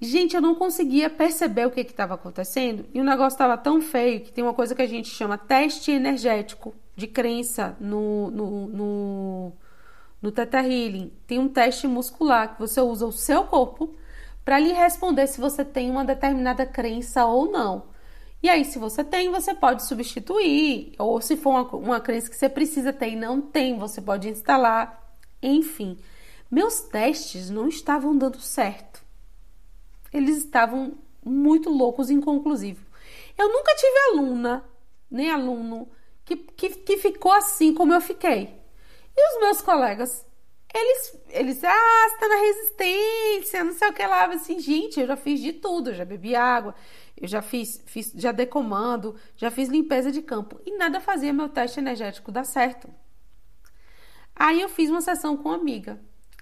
Gente, 0.00 0.34
eu 0.34 0.42
não 0.42 0.56
conseguia 0.56 1.08
perceber 1.08 1.64
o 1.64 1.70
que 1.70 1.80
estava 1.80 2.14
acontecendo 2.14 2.84
e 2.92 3.00
o 3.00 3.04
negócio 3.04 3.36
estava 3.36 3.56
tão 3.56 3.80
feio 3.80 4.20
que 4.20 4.32
tem 4.32 4.42
uma 4.42 4.52
coisa 4.52 4.74
que 4.74 4.82
a 4.82 4.86
gente 4.86 5.08
chama 5.08 5.38
teste 5.38 5.92
energético 5.92 6.74
de 6.96 7.06
crença 7.06 7.76
no, 7.78 8.28
no, 8.32 8.66
no 8.66 9.52
no 10.22 10.30
Theta 10.30 10.60
Healing, 10.60 11.12
tem 11.26 11.40
um 11.40 11.48
teste 11.48 11.88
muscular 11.88 12.54
que 12.54 12.60
você 12.60 12.80
usa 12.80 13.04
o 13.04 13.12
seu 13.12 13.44
corpo 13.44 13.94
para 14.44 14.58
lhe 14.58 14.72
responder 14.72 15.26
se 15.26 15.40
você 15.40 15.64
tem 15.64 15.90
uma 15.90 16.04
determinada 16.04 16.64
crença 16.64 17.26
ou 17.26 17.50
não. 17.50 17.90
E 18.40 18.48
aí, 18.48 18.64
se 18.64 18.78
você 18.78 19.04
tem, 19.04 19.30
você 19.30 19.54
pode 19.54 19.84
substituir, 19.84 20.94
ou 20.98 21.20
se 21.20 21.36
for 21.36 21.50
uma, 21.50 21.76
uma 21.76 22.00
crença 22.00 22.30
que 22.30 22.36
você 22.36 22.48
precisa 22.48 22.92
ter 22.92 23.10
e 23.10 23.16
não 23.16 23.40
tem, 23.40 23.78
você 23.78 24.00
pode 24.00 24.28
instalar. 24.28 25.16
Enfim, 25.40 25.96
meus 26.50 26.80
testes 26.80 27.50
não 27.50 27.68
estavam 27.68 28.16
dando 28.16 28.40
certo. 28.40 29.02
Eles 30.12 30.38
estavam 30.38 30.94
muito 31.24 31.70
loucos 31.70 32.10
e 32.10 32.14
inconclusivos. 32.14 32.84
Eu 33.38 33.48
nunca 33.48 33.74
tive 33.76 33.98
aluna, 34.10 34.64
nem 35.10 35.30
aluno, 35.30 35.88
que, 36.24 36.36
que, 36.36 36.70
que 36.70 36.96
ficou 36.96 37.32
assim 37.32 37.72
como 37.72 37.94
eu 37.94 38.00
fiquei. 38.00 38.61
E 39.16 39.34
os 39.34 39.40
meus 39.40 39.62
colegas, 39.62 40.26
eles, 40.74 41.20
eles, 41.28 41.64
ah, 41.64 42.08
você 42.08 42.18
tá 42.18 42.28
na 42.28 42.36
resistência, 42.36 43.64
não 43.64 43.72
sei 43.72 43.88
o 43.88 43.92
que 43.92 44.06
lá. 44.06 44.24
Assim, 44.26 44.58
gente, 44.58 45.00
eu 45.00 45.06
já 45.06 45.16
fiz 45.16 45.40
de 45.40 45.52
tudo, 45.52 45.90
eu 45.90 45.94
já 45.94 46.04
bebi 46.04 46.34
água, 46.34 46.74
eu 47.16 47.28
já 47.28 47.42
fiz, 47.42 47.82
fiz 47.86 48.12
já 48.14 48.32
dei 48.32 48.46
comando, 48.46 49.14
já 49.36 49.50
fiz 49.50 49.68
limpeza 49.68 50.10
de 50.10 50.22
campo. 50.22 50.60
E 50.64 50.76
nada 50.76 51.00
fazia 51.00 51.32
meu 51.32 51.48
teste 51.48 51.78
energético 51.78 52.32
dar 52.32 52.44
certo. 52.44 52.88
Aí 54.34 54.60
eu 54.60 54.68
fiz 54.68 54.88
uma 54.88 55.02
sessão 55.02 55.36
com 55.36 55.50
uma 55.50 55.58
amiga, 55.58 56.00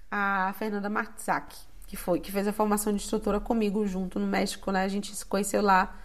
a 0.09 0.53
Fernanda 0.57 0.89
Martzak, 0.89 1.55
que 1.85 1.97
foi, 1.97 2.21
que 2.21 2.31
fez 2.31 2.47
a 2.47 2.53
formação 2.53 2.93
de 2.93 3.01
instrutora 3.03 3.39
comigo 3.39 3.85
junto 3.85 4.17
no 4.17 4.27
México, 4.27 4.71
né? 4.71 4.83
A 4.83 4.87
gente 4.87 5.13
se 5.13 5.25
conheceu 5.25 5.61
lá. 5.61 5.97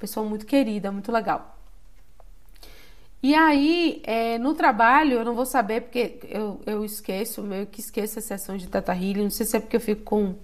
Pessoa 0.00 0.26
muito 0.28 0.46
querida, 0.46 0.90
muito 0.90 1.12
legal. 1.12 1.55
E 3.26 3.34
aí, 3.34 4.00
é, 4.04 4.38
no 4.38 4.54
trabalho, 4.54 5.14
eu 5.14 5.24
não 5.24 5.34
vou 5.34 5.44
saber 5.44 5.80
porque 5.80 6.20
eu, 6.28 6.60
eu 6.64 6.84
esqueço, 6.84 7.42
meio 7.42 7.66
que 7.66 7.80
esqueço 7.80 8.20
as 8.20 8.24
sessões 8.24 8.62
de 8.62 8.68
Tata 8.68 8.94
Healing. 8.94 9.24
Não 9.24 9.30
sei 9.30 9.44
se 9.44 9.56
é 9.56 9.60
porque 9.60 9.74
eu 9.74 9.80
fico 9.80 10.04
com, 10.04 10.36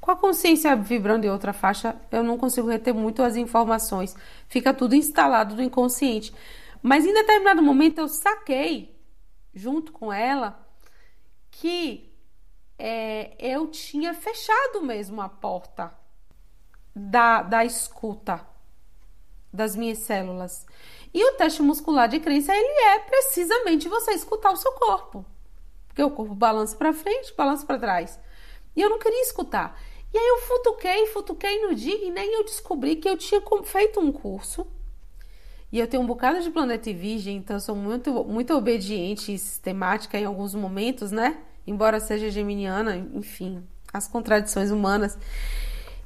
com 0.00 0.12
a 0.12 0.16
consciência 0.16 0.76
vibrando 0.76 1.26
em 1.26 1.28
outra 1.28 1.52
faixa, 1.52 2.00
eu 2.08 2.22
não 2.22 2.38
consigo 2.38 2.68
reter 2.68 2.94
muito 2.94 3.20
as 3.20 3.34
informações. 3.34 4.14
Fica 4.46 4.72
tudo 4.72 4.94
instalado 4.94 5.56
no 5.56 5.62
inconsciente. 5.62 6.32
Mas 6.80 7.04
em 7.04 7.12
determinado 7.12 7.60
momento 7.60 7.98
eu 7.98 8.06
saquei, 8.06 8.96
junto 9.52 9.90
com 9.90 10.12
ela, 10.12 10.64
que 11.50 12.14
é, 12.78 13.34
eu 13.40 13.66
tinha 13.66 14.14
fechado 14.14 14.82
mesmo 14.82 15.20
a 15.20 15.28
porta 15.28 15.92
da, 16.94 17.42
da 17.42 17.64
escuta 17.64 18.48
das 19.52 19.74
minhas 19.74 19.98
células. 19.98 20.64
E 21.12 21.24
o 21.24 21.32
teste 21.32 21.60
muscular 21.62 22.08
de 22.08 22.20
crença, 22.20 22.54
ele 22.54 22.82
é 22.88 22.98
precisamente 23.00 23.88
você 23.88 24.12
escutar 24.12 24.52
o 24.52 24.56
seu 24.56 24.72
corpo. 24.72 25.24
Porque 25.88 26.02
o 26.02 26.10
corpo 26.10 26.34
balança 26.34 26.76
para 26.76 26.92
frente, 26.92 27.34
balança 27.36 27.66
para 27.66 27.78
trás. 27.78 28.18
E 28.76 28.80
eu 28.80 28.88
não 28.88 28.98
queria 28.98 29.22
escutar. 29.22 29.80
E 30.12 30.18
aí 30.18 30.26
eu 30.28 30.38
futuquei, 30.38 31.06
futuquei 31.06 31.66
no 31.66 31.74
dia 31.74 32.04
e 32.04 32.10
nem 32.10 32.34
eu 32.34 32.44
descobri 32.44 32.96
que 32.96 33.08
eu 33.08 33.16
tinha 33.16 33.42
feito 33.64 34.00
um 34.00 34.12
curso. 34.12 34.66
E 35.72 35.78
eu 35.78 35.86
tenho 35.86 36.02
um 36.02 36.06
bocado 36.06 36.40
de 36.40 36.50
planeta 36.50 36.90
e 36.90 36.94
virgem, 36.94 37.36
então 37.36 37.56
eu 37.56 37.60
sou 37.60 37.76
muito, 37.76 38.24
muito 38.24 38.54
obediente 38.54 39.32
e 39.32 39.38
sistemática 39.38 40.18
em 40.18 40.24
alguns 40.24 40.52
momentos, 40.54 41.12
né? 41.12 41.38
Embora 41.64 42.00
seja 42.00 42.28
geminiana, 42.28 42.96
enfim, 43.14 43.64
as 43.92 44.08
contradições 44.08 44.72
humanas. 44.72 45.16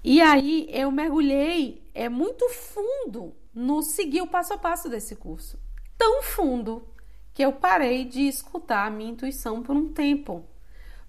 E 0.03 0.21
aí 0.21 0.67
eu 0.71 0.91
mergulhei 0.91 1.83
é 1.95 2.11
muito 2.11 2.47
fundo 2.51 3.35
no 3.55 3.83
seguir 3.83 4.23
o 4.23 4.27
passo 4.27 4.55
a 4.55 4.59
passo 4.59 4.89
desse 4.89 5.15
curso. 5.15 5.59
Tão 5.97 6.23
fundo 6.23 6.89
que 7.33 7.43
eu 7.43 7.53
parei 7.53 8.05
de 8.05 8.23
escutar 8.27 8.87
a 8.87 8.91
minha 8.91 9.11
intuição 9.11 9.63
por 9.63 9.77
um 9.77 9.89
tempo 9.89 10.45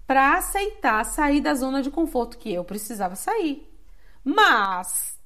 para 0.06 0.36
aceitar 0.36 1.04
sair 1.04 1.40
da 1.40 1.54
zona 1.54 1.82
de 1.82 1.90
conforto 1.90 2.38
que 2.38 2.52
eu 2.52 2.64
precisava 2.64 3.16
sair. 3.16 3.68
Mas 4.22 5.18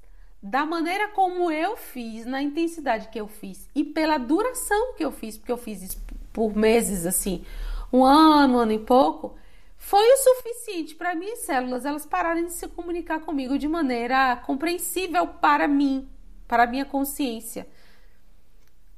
da 0.42 0.64
maneira 0.64 1.08
como 1.08 1.50
eu 1.50 1.76
fiz, 1.76 2.24
na 2.24 2.40
intensidade 2.40 3.08
que 3.08 3.20
eu 3.20 3.28
fiz 3.28 3.68
e 3.74 3.84
pela 3.84 4.16
duração 4.16 4.94
que 4.94 5.04
eu 5.04 5.12
fiz, 5.12 5.36
porque 5.36 5.52
eu 5.52 5.58
fiz 5.58 5.82
isso 5.82 6.02
por 6.32 6.56
meses 6.56 7.04
assim, 7.04 7.44
um 7.92 8.04
ano, 8.04 8.54
um 8.54 8.58
ano 8.58 8.72
e 8.72 8.78
pouco, 8.78 9.36
foi 9.76 10.06
o 10.12 10.16
suficiente 10.16 10.94
para 10.94 11.14
minhas 11.14 11.40
células 11.40 11.84
elas 11.84 12.06
pararem 12.06 12.46
de 12.46 12.52
se 12.52 12.68
comunicar 12.68 13.20
comigo 13.20 13.58
de 13.58 13.68
maneira 13.68 14.36
compreensível 14.36 15.26
para 15.26 15.66
mim 15.66 16.08
para 16.50 16.64
a 16.64 16.66
minha 16.66 16.84
consciência. 16.84 17.64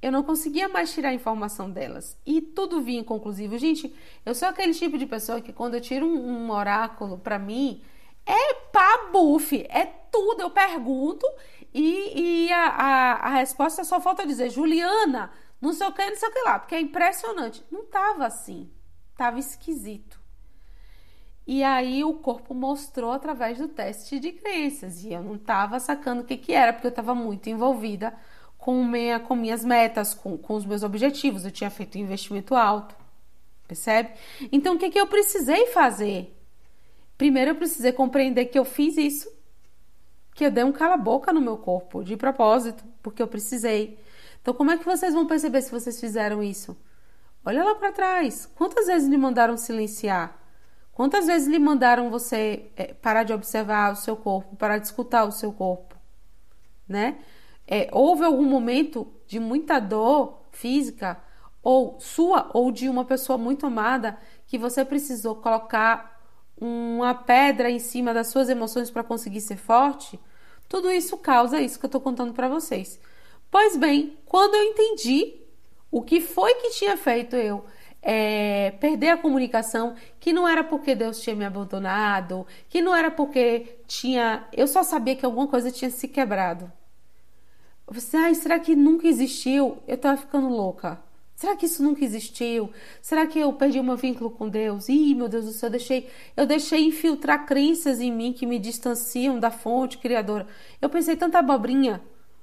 Eu 0.00 0.10
não 0.10 0.22
conseguia 0.22 0.70
mais 0.70 0.90
tirar 0.90 1.10
a 1.10 1.14
informação 1.14 1.70
delas. 1.70 2.16
E 2.24 2.40
tudo 2.40 2.80
vinha 2.80 3.00
inconclusivo. 3.00 3.58
Gente, 3.58 3.94
eu 4.24 4.34
sou 4.34 4.48
aquele 4.48 4.72
tipo 4.72 4.96
de 4.96 5.04
pessoa 5.04 5.38
que 5.38 5.52
quando 5.52 5.74
eu 5.74 5.80
tiro 5.82 6.06
um, 6.06 6.46
um 6.46 6.50
oráculo 6.50 7.18
para 7.18 7.38
mim, 7.38 7.82
é 8.24 8.54
pá 8.72 9.10
bufe, 9.12 9.66
é 9.68 9.84
tudo. 9.84 10.40
Eu 10.40 10.50
pergunto 10.50 11.26
e, 11.74 12.46
e 12.46 12.52
a, 12.52 12.68
a, 12.68 13.12
a, 13.26 13.28
resposta 13.34 13.84
só 13.84 14.00
falta 14.00 14.26
dizer, 14.26 14.48
Juliana, 14.48 15.30
não 15.60 15.74
sei 15.74 15.86
o 15.86 15.92
que, 15.92 16.06
não 16.06 16.16
sei 16.16 16.30
o 16.30 16.32
que 16.32 16.40
lá, 16.40 16.58
porque 16.58 16.74
é 16.74 16.80
impressionante. 16.80 17.62
Não 17.70 17.84
tava 17.84 18.24
assim, 18.24 18.70
tava 19.14 19.38
esquisito. 19.38 20.21
E 21.46 21.62
aí 21.62 22.04
o 22.04 22.14
corpo 22.14 22.54
mostrou 22.54 23.10
através 23.10 23.58
do 23.58 23.68
teste 23.68 24.20
de 24.20 24.32
crenças. 24.32 25.02
E 25.04 25.12
eu 25.12 25.22
não 25.22 25.34
estava 25.34 25.80
sacando 25.80 26.22
o 26.22 26.24
que, 26.24 26.36
que 26.36 26.52
era, 26.52 26.72
porque 26.72 26.86
eu 26.86 26.90
estava 26.90 27.14
muito 27.14 27.48
envolvida 27.50 28.14
com, 28.56 28.84
minha, 28.84 29.18
com 29.18 29.34
minhas 29.34 29.64
metas, 29.64 30.14
com, 30.14 30.38
com 30.38 30.54
os 30.54 30.64
meus 30.64 30.82
objetivos. 30.82 31.44
Eu 31.44 31.50
tinha 31.50 31.70
feito 31.70 31.98
um 31.98 32.00
investimento 32.00 32.54
alto. 32.54 32.94
Percebe? 33.66 34.10
Então 34.52 34.74
o 34.74 34.78
que, 34.78 34.90
que 34.90 35.00
eu 35.00 35.06
precisei 35.06 35.66
fazer? 35.68 36.36
Primeiro 37.16 37.52
eu 37.52 37.54
precisei 37.54 37.92
compreender 37.92 38.46
que 38.46 38.58
eu 38.58 38.64
fiz 38.64 38.96
isso, 38.96 39.32
que 40.34 40.44
eu 40.44 40.50
dei 40.50 40.64
um 40.64 40.72
cala-boca 40.72 41.32
no 41.32 41.40
meu 41.40 41.56
corpo, 41.56 42.02
de 42.02 42.16
propósito, 42.16 42.84
porque 43.02 43.22
eu 43.22 43.28
precisei. 43.28 43.98
Então, 44.40 44.52
como 44.52 44.72
é 44.72 44.76
que 44.76 44.84
vocês 44.84 45.14
vão 45.14 45.26
perceber 45.26 45.62
se 45.62 45.70
vocês 45.70 46.00
fizeram 46.00 46.42
isso? 46.42 46.76
Olha 47.44 47.62
lá 47.62 47.74
para 47.76 47.92
trás. 47.92 48.46
Quantas 48.56 48.86
vezes 48.86 49.08
lhe 49.08 49.16
mandaram 49.16 49.56
silenciar? 49.56 50.41
Quantas 50.92 51.26
vezes 51.26 51.48
lhe 51.48 51.58
mandaram 51.58 52.10
você 52.10 52.70
é, 52.76 52.92
parar 52.92 53.24
de 53.24 53.32
observar 53.32 53.92
o 53.92 53.96
seu 53.96 54.16
corpo, 54.16 54.56
parar 54.56 54.78
de 54.78 54.86
escutar 54.86 55.24
o 55.24 55.32
seu 55.32 55.52
corpo, 55.52 55.96
né? 56.86 57.18
É, 57.66 57.88
houve 57.92 58.24
algum 58.24 58.44
momento 58.44 59.10
de 59.26 59.40
muita 59.40 59.80
dor 59.80 60.42
física 60.50 61.18
ou 61.62 61.98
sua 61.98 62.50
ou 62.52 62.70
de 62.70 62.88
uma 62.88 63.04
pessoa 63.04 63.38
muito 63.38 63.66
amada 63.66 64.18
que 64.46 64.58
você 64.58 64.84
precisou 64.84 65.36
colocar 65.36 66.20
uma 66.60 67.14
pedra 67.14 67.70
em 67.70 67.78
cima 67.78 68.12
das 68.12 68.26
suas 68.26 68.48
emoções 68.48 68.90
para 68.90 69.02
conseguir 69.02 69.40
ser 69.40 69.56
forte? 69.56 70.20
Tudo 70.68 70.90
isso 70.90 71.16
causa 71.16 71.60
isso 71.60 71.78
que 71.78 71.86
eu 71.86 71.88
estou 71.88 72.00
contando 72.00 72.34
para 72.34 72.48
vocês. 72.48 73.00
Pois 73.50 73.76
bem, 73.76 74.18
quando 74.26 74.54
eu 74.54 74.62
entendi 74.62 75.40
o 75.90 76.02
que 76.02 76.20
foi 76.20 76.54
que 76.54 76.70
tinha 76.70 76.96
feito 76.96 77.36
eu 77.36 77.64
é, 78.02 78.72
perder 78.80 79.10
a 79.10 79.16
comunicação, 79.16 79.94
que 80.18 80.32
não 80.32 80.46
era 80.46 80.64
porque 80.64 80.94
Deus 80.94 81.20
tinha 81.20 81.36
me 81.36 81.44
abandonado, 81.44 82.46
que 82.68 82.82
não 82.82 82.94
era 82.94 83.10
porque 83.10 83.78
tinha. 83.86 84.44
Eu 84.52 84.66
só 84.66 84.82
sabia 84.82 85.14
que 85.14 85.24
alguma 85.24 85.46
coisa 85.46 85.70
tinha 85.70 85.90
se 85.90 86.08
quebrado. 86.08 86.70
Falei, 87.86 88.26
ai, 88.26 88.34
será 88.34 88.58
que 88.58 88.74
nunca 88.74 89.06
existiu? 89.06 89.78
Eu 89.86 89.98
tava 89.98 90.16
ficando 90.16 90.48
louca. 90.48 91.00
Será 91.34 91.56
que 91.56 91.66
isso 91.66 91.82
nunca 91.82 92.04
existiu? 92.04 92.70
Será 93.00 93.26
que 93.26 93.38
eu 93.38 93.52
perdi 93.52 93.80
o 93.80 93.84
meu 93.84 93.96
vínculo 93.96 94.30
com 94.30 94.48
Deus? 94.48 94.88
Ih, 94.88 95.14
meu 95.14 95.28
Deus 95.28 95.44
do 95.44 95.50
céu, 95.50 95.66
eu 95.66 95.72
deixei, 95.72 96.08
eu 96.36 96.46
deixei 96.46 96.84
infiltrar 96.84 97.46
crenças 97.46 98.00
em 98.00 98.12
mim 98.12 98.32
que 98.32 98.46
me 98.46 98.58
distanciam 98.58 99.40
da 99.40 99.50
fonte 99.50 99.98
criadora. 99.98 100.46
Eu 100.80 100.88
pensei 100.88 101.16
tanta 101.16 101.38
abobrinha. 101.38 102.00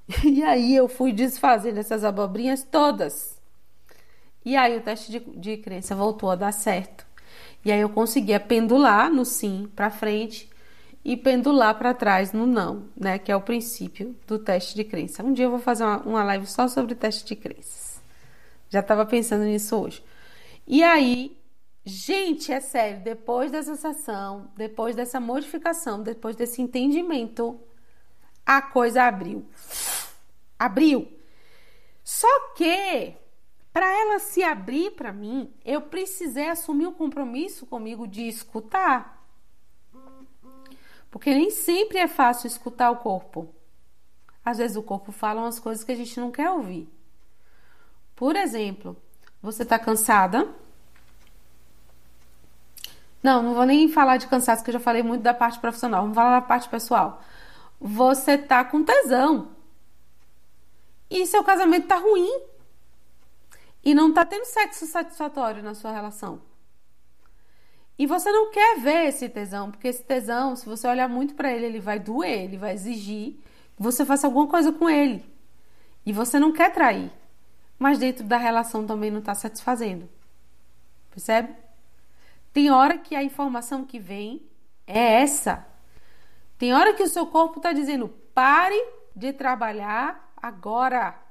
E 0.26 0.44
aí 0.44 0.76
eu 0.76 0.88
fui 0.90 1.14
desfazendo 1.14 1.80
essas 1.80 2.04
abobrinhas 2.04 2.64
todas. 2.64 3.39
E 4.50 4.58
aí 4.58 4.76
o 4.76 4.82
teste 4.82 5.12
de, 5.12 5.20
de 5.20 5.58
crença 5.58 5.94
voltou 5.94 6.32
a 6.32 6.36
dar 6.36 6.52
certo. 6.52 7.06
E 7.64 7.72
aí 7.72 7.82
eu 7.82 7.90
conseguia 7.90 8.40
pendular 8.40 9.08
no 9.14 9.24
sim 9.24 9.72
para 9.76 9.92
frente 9.92 10.50
e 11.06 11.16
pendular 11.16 11.78
para 11.78 11.94
trás 11.94 12.34
no 12.34 12.48
não, 12.48 12.90
né? 12.98 13.20
Que 13.20 13.32
é 13.32 13.36
o 13.36 13.42
princípio 13.42 14.16
do 14.26 14.40
teste 14.40 14.74
de 14.74 14.84
crença. 14.84 15.22
Um 15.22 15.34
dia 15.34 15.46
eu 15.46 15.52
vou 15.52 15.60
fazer 15.60 15.84
uma, 15.84 15.98
uma 16.00 16.24
live 16.24 16.48
só 16.48 16.68
sobre 16.68 16.96
teste 16.96 17.26
de 17.26 17.36
crenças. 17.36 18.02
Já 18.70 18.80
estava 18.80 19.06
pensando 19.06 19.44
nisso 19.44 19.76
hoje. 19.76 20.04
E 20.66 20.82
aí, 20.82 21.38
gente, 21.86 22.52
é 22.52 22.60
sério, 22.60 23.04
depois 23.04 23.52
dessa 23.52 23.76
sessão, 23.76 24.50
depois 24.58 24.96
dessa 24.96 25.20
modificação, 25.20 26.02
depois 26.02 26.36
desse 26.36 26.60
entendimento, 26.60 27.60
a 28.44 28.64
coisa 28.64 29.04
abriu. 29.04 29.46
Abriu. 30.58 31.08
Só 32.04 32.54
que 32.56 33.14
para 33.80 33.88
ela 33.98 34.20
se 34.20 34.44
abrir 34.44 34.92
para 34.92 35.14
mim, 35.14 35.54
eu 35.64 35.80
precisei 35.80 36.50
assumir 36.50 36.86
o 36.86 36.90
um 36.90 36.94
compromisso 36.94 37.66
comigo 37.66 38.06
de 38.06 38.28
escutar. 38.28 39.26
Porque 41.10 41.34
nem 41.34 41.50
sempre 41.50 41.98
é 41.98 42.06
fácil 42.06 42.48
escutar 42.48 42.92
o 42.92 42.98
corpo. 42.98 43.48
Às 44.44 44.58
vezes 44.58 44.76
o 44.76 44.84
corpo 44.84 45.14
fala 45.14 45.40
umas 45.40 45.60
coisas 45.60 45.86
que 45.86 45.94
a 45.94 45.96
gente 45.96 46.20
não 46.20 46.30
quer 46.30 46.50
ouvir. 46.50 46.90
Por 48.18 48.36
exemplo, 48.36 48.98
você 49.42 49.64
está 49.64 49.80
cansada? 49.80 50.46
Não, 53.24 53.42
não 53.42 53.54
vou 53.54 53.66
nem 53.66 53.88
falar 53.88 54.18
de 54.18 54.28
cansaço, 54.28 54.62
que 54.62 54.72
eu 54.72 54.74
já 54.74 54.80
falei 54.82 55.04
muito 55.04 55.22
da 55.22 55.34
parte 55.34 55.58
profissional. 55.58 56.02
Vamos 56.02 56.16
falar 56.16 56.42
da 56.42 56.46
parte 56.46 56.68
pessoal. 56.68 57.24
Você 57.80 58.38
tá 58.38 58.66
com 58.66 58.84
tesão. 58.84 59.52
E 61.10 61.26
seu 61.26 61.46
casamento 61.46 61.88
tá 61.88 61.96
ruim 61.96 62.59
e 63.84 63.94
não 63.94 64.10
está 64.10 64.26
tendo 64.26 64.46
sexo 64.46 64.86
satisfatório 64.86 65.64
na 65.64 65.74
sua 65.74 65.92
relação. 65.92 66.42
E 67.98 68.08
você 68.08 68.32
não 68.32 68.50
quer 68.50 68.80
ver 68.80 69.08
esse 69.08 69.28
tesão, 69.28 69.70
porque 69.70 69.88
esse 69.88 70.04
tesão, 70.04 70.56
se 70.56 70.66
você 70.66 70.88
olhar 70.88 71.10
muito 71.10 71.36
para 71.36 71.52
ele, 71.52 71.66
ele 71.66 71.80
vai 71.80 72.00
doer, 72.00 72.46
ele 72.46 72.58
vai 72.58 72.74
exigir 72.74 73.34
que 73.76 73.84
você 73.84 74.06
faça 74.06 74.26
alguma 74.26 74.48
coisa 74.48 74.72
com 74.72 74.90
ele. 74.90 75.26
E 76.06 76.14
você 76.14 76.40
não 76.40 76.54
quer 76.54 76.72
trair, 76.72 77.12
mas 77.78 78.00
dentro 78.00 78.24
da 78.24 78.38
relação 78.38 78.88
também 78.88 79.12
não 79.12 79.20
está 79.20 79.36
satisfazendo. 79.36 80.10
Percebe? 81.12 81.54
Tem 82.54 82.72
hora 82.72 82.98
que 82.98 83.16
a 83.16 83.24
informação 83.24 83.84
que 83.84 84.00
vem 84.00 84.48
é 84.88 85.22
essa. 85.22 85.66
Tem 86.58 86.74
hora 86.74 86.94
que 86.94 87.04
o 87.04 87.10
seu 87.10 87.28
corpo 87.28 87.58
está 87.58 87.74
dizendo: 87.74 88.10
pare 88.34 88.82
de 89.16 89.34
trabalhar 89.34 90.32
agora. 90.36 91.29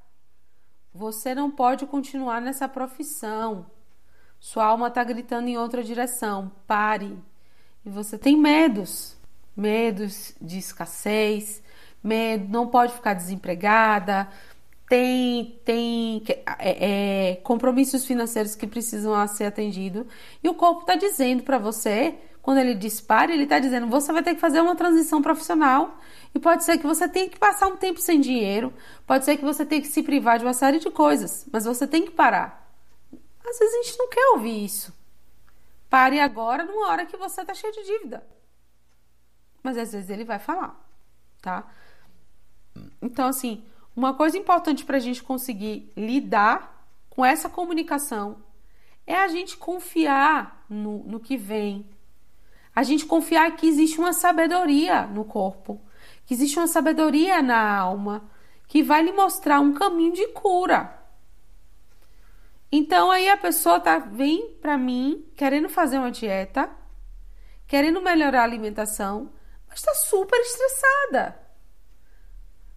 Você 0.98 1.32
não 1.32 1.48
pode 1.48 1.86
continuar 1.86 2.40
nessa 2.40 2.68
profissão. 2.68 3.66
Sua 4.40 4.64
alma 4.64 4.88
está 4.88 5.04
gritando 5.04 5.46
em 5.46 5.56
outra 5.56 5.84
direção. 5.84 6.50
Pare. 6.66 7.16
E 7.86 7.88
você 7.88 8.18
tem 8.18 8.36
medos, 8.36 9.16
medos 9.56 10.34
de 10.40 10.58
escassez, 10.58 11.62
medo, 12.02 12.48
não 12.48 12.66
pode 12.66 12.94
ficar 12.94 13.14
desempregada, 13.14 14.28
tem, 14.88 15.60
tem 15.64 16.24
é, 16.58 17.30
é, 17.30 17.36
compromissos 17.36 18.04
financeiros 18.04 18.56
que 18.56 18.66
precisam 18.66 19.24
ser 19.28 19.44
atendidos. 19.44 20.04
E 20.42 20.48
o 20.48 20.54
corpo 20.54 20.80
está 20.80 20.96
dizendo 20.96 21.44
para 21.44 21.58
você, 21.58 22.16
quando 22.48 22.60
ele 22.60 22.74
dispara, 22.74 23.30
ele 23.30 23.42
está 23.42 23.58
dizendo: 23.58 23.86
você 23.88 24.10
vai 24.10 24.22
ter 24.22 24.34
que 24.34 24.40
fazer 24.40 24.62
uma 24.62 24.74
transição 24.74 25.20
profissional 25.20 25.98
e 26.34 26.38
pode 26.38 26.64
ser 26.64 26.78
que 26.78 26.86
você 26.86 27.06
tenha 27.06 27.28
que 27.28 27.38
passar 27.38 27.66
um 27.66 27.76
tempo 27.76 28.00
sem 28.00 28.18
dinheiro, 28.22 28.72
pode 29.06 29.26
ser 29.26 29.36
que 29.36 29.44
você 29.44 29.66
tenha 29.66 29.82
que 29.82 29.86
se 29.86 30.02
privar 30.02 30.38
de 30.38 30.46
uma 30.46 30.54
série 30.54 30.78
de 30.78 30.90
coisas, 30.90 31.46
mas 31.52 31.66
você 31.66 31.86
tem 31.86 32.06
que 32.06 32.10
parar. 32.10 32.66
Às 33.46 33.58
vezes 33.58 33.74
a 33.74 33.82
gente 33.82 33.98
não 33.98 34.08
quer 34.08 34.26
ouvir 34.30 34.64
isso. 34.64 34.94
Pare 35.90 36.18
agora 36.20 36.64
numa 36.64 36.88
hora 36.88 37.04
que 37.04 37.18
você 37.18 37.42
está 37.42 37.52
cheio 37.52 37.70
de 37.70 37.84
dívida. 37.84 38.26
Mas 39.62 39.76
às 39.76 39.92
vezes 39.92 40.08
ele 40.08 40.24
vai 40.24 40.38
falar, 40.38 40.82
tá? 41.42 41.66
Então, 43.02 43.28
assim, 43.28 43.62
uma 43.94 44.14
coisa 44.14 44.38
importante 44.38 44.86
para 44.86 44.96
a 44.96 45.00
gente 45.00 45.22
conseguir 45.22 45.92
lidar 45.94 46.88
com 47.10 47.22
essa 47.22 47.50
comunicação 47.50 48.42
é 49.06 49.16
a 49.16 49.28
gente 49.28 49.58
confiar 49.58 50.64
no, 50.66 51.04
no 51.04 51.20
que 51.20 51.36
vem. 51.36 51.97
A 52.78 52.84
gente 52.84 53.06
confiar 53.06 53.56
que 53.56 53.66
existe 53.66 53.98
uma 53.98 54.12
sabedoria 54.12 55.04
no 55.04 55.24
corpo 55.24 55.80
que 56.24 56.32
existe 56.32 56.56
uma 56.60 56.68
sabedoria 56.68 57.42
na 57.42 57.76
alma 57.76 58.30
que 58.68 58.84
vai 58.84 59.02
lhe 59.02 59.10
mostrar 59.10 59.58
um 59.58 59.74
caminho 59.74 60.12
de 60.12 60.28
cura. 60.28 60.96
Então 62.70 63.10
aí 63.10 63.28
a 63.28 63.36
pessoa 63.36 63.80
tá 63.80 63.98
vem 63.98 64.52
para 64.62 64.78
mim 64.78 65.26
querendo 65.34 65.68
fazer 65.68 65.98
uma 65.98 66.12
dieta, 66.12 66.70
querendo 67.66 68.00
melhorar 68.00 68.42
a 68.42 68.44
alimentação, 68.44 69.32
mas 69.68 69.80
está 69.80 69.92
super 69.94 70.38
estressada. 70.38 71.36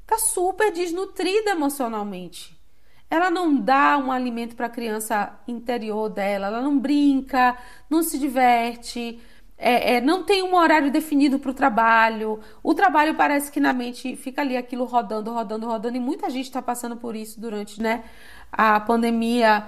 Tá 0.07 0.17
super 0.17 0.73
desnutrida 0.73 1.51
emocionalmente. 1.51 2.59
Ela 3.07 3.29
não 3.29 3.55
dá 3.55 3.99
um 3.99 4.11
alimento 4.11 4.55
para 4.55 4.65
a 4.65 4.69
criança 4.71 5.39
interior 5.47 6.09
dela, 6.09 6.47
ela 6.47 6.61
não 6.61 6.79
brinca, 6.79 7.55
não 7.87 8.01
se 8.01 8.17
diverte, 8.17 9.21
é, 9.63 9.97
é, 9.97 10.02
não 10.02 10.24
tem 10.24 10.41
um 10.41 10.56
horário 10.56 10.91
definido 10.91 11.38
para 11.38 11.52
o 11.52 11.54
trabalho. 11.54 12.39
O 12.63 12.74
trabalho 12.74 13.13
parece 13.13 13.52
que 13.52 13.60
na 13.60 13.71
mente 13.71 14.15
fica 14.15 14.41
ali 14.41 14.58
aquilo 14.58 14.86
rodando, 14.86 15.32
rodando, 15.32 15.67
rodando, 15.67 15.95
e 15.95 16.00
muita 16.00 16.32
gente 16.32 16.45
está 16.45 16.63
passando 16.63 16.97
por 16.97 17.15
isso 17.15 17.39
durante 17.39 17.80
né, 17.80 18.04
a 18.52 18.80
pandemia. 18.80 19.67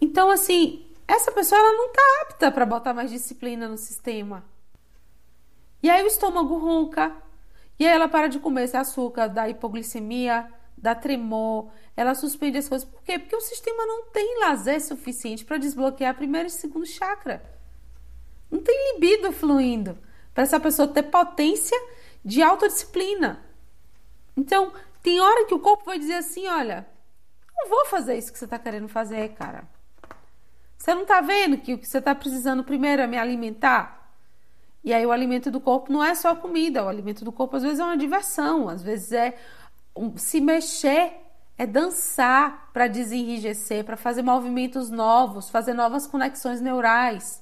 Então, 0.00 0.30
assim, 0.30 0.86
essa 1.08 1.32
pessoa 1.32 1.60
ela 1.60 1.72
não 1.72 1.86
está 1.86 2.02
apta 2.22 2.50
para 2.52 2.64
botar 2.64 2.94
mais 2.94 3.10
disciplina 3.10 3.66
no 3.66 3.76
sistema. 3.76 4.44
E 5.82 5.90
aí 5.90 6.04
o 6.04 6.06
estômago 6.06 6.56
ronca, 6.56 7.12
e 7.80 7.84
aí 7.84 7.92
ela 7.92 8.08
para 8.08 8.28
de 8.28 8.38
comer 8.38 8.62
esse 8.62 8.76
açúcar, 8.76 9.26
dá 9.26 9.48
hipoglicemia, 9.48 10.48
dá 10.78 10.94
tremor, 10.94 11.68
ela 11.96 12.14
suspende 12.14 12.58
as 12.58 12.68
coisas. 12.68 12.88
Por 12.88 13.02
quê? 13.02 13.18
Porque 13.18 13.34
o 13.34 13.40
sistema 13.40 13.84
não 13.86 14.04
tem 14.12 14.38
lazer 14.38 14.80
suficiente 14.80 15.44
para 15.44 15.58
desbloquear 15.58 16.14
primeiro 16.14 16.46
e 16.46 16.50
segundo 16.50 16.86
chakra. 16.86 17.42
Não 18.52 18.60
tem 18.60 18.92
libido 18.92 19.32
fluindo 19.32 19.98
para 20.34 20.42
essa 20.42 20.60
pessoa 20.60 20.86
ter 20.86 21.04
potência 21.04 21.76
de 22.22 22.42
autodisciplina. 22.42 23.42
Então, 24.36 24.72
tem 25.02 25.20
hora 25.20 25.46
que 25.46 25.54
o 25.54 25.58
corpo 25.58 25.86
vai 25.86 25.98
dizer 25.98 26.16
assim: 26.16 26.46
olha, 26.46 26.86
não 27.56 27.68
vou 27.70 27.86
fazer 27.86 28.16
isso 28.18 28.30
que 28.30 28.38
você 28.38 28.44
está 28.44 28.58
querendo 28.58 28.88
fazer, 28.88 29.30
cara. 29.30 29.64
Você 30.76 30.94
não 30.94 31.02
está 31.02 31.20
vendo 31.20 31.56
que 31.56 31.74
o 31.74 31.78
que 31.78 31.86
você 31.86 31.98
está 31.98 32.14
precisando 32.14 32.62
primeiro 32.62 33.00
é 33.00 33.06
me 33.06 33.16
alimentar? 33.16 34.12
E 34.84 34.92
aí 34.92 35.06
o 35.06 35.12
alimento 35.12 35.50
do 35.50 35.60
corpo 35.60 35.92
não 35.92 36.02
é 36.02 36.14
só 36.14 36.34
comida, 36.34 36.84
o 36.84 36.88
alimento 36.88 37.24
do 37.24 37.32
corpo 37.32 37.56
às 37.56 37.62
vezes 37.62 37.78
é 37.78 37.84
uma 37.84 37.96
diversão, 37.96 38.68
às 38.68 38.82
vezes 38.82 39.12
é 39.12 39.38
se 40.16 40.40
mexer, 40.40 41.12
é 41.56 41.66
dançar 41.66 42.70
para 42.72 42.88
desenrijecer, 42.88 43.84
para 43.84 43.96
fazer 43.96 44.22
movimentos 44.22 44.90
novos, 44.90 45.48
fazer 45.48 45.72
novas 45.72 46.06
conexões 46.06 46.60
neurais. 46.60 47.41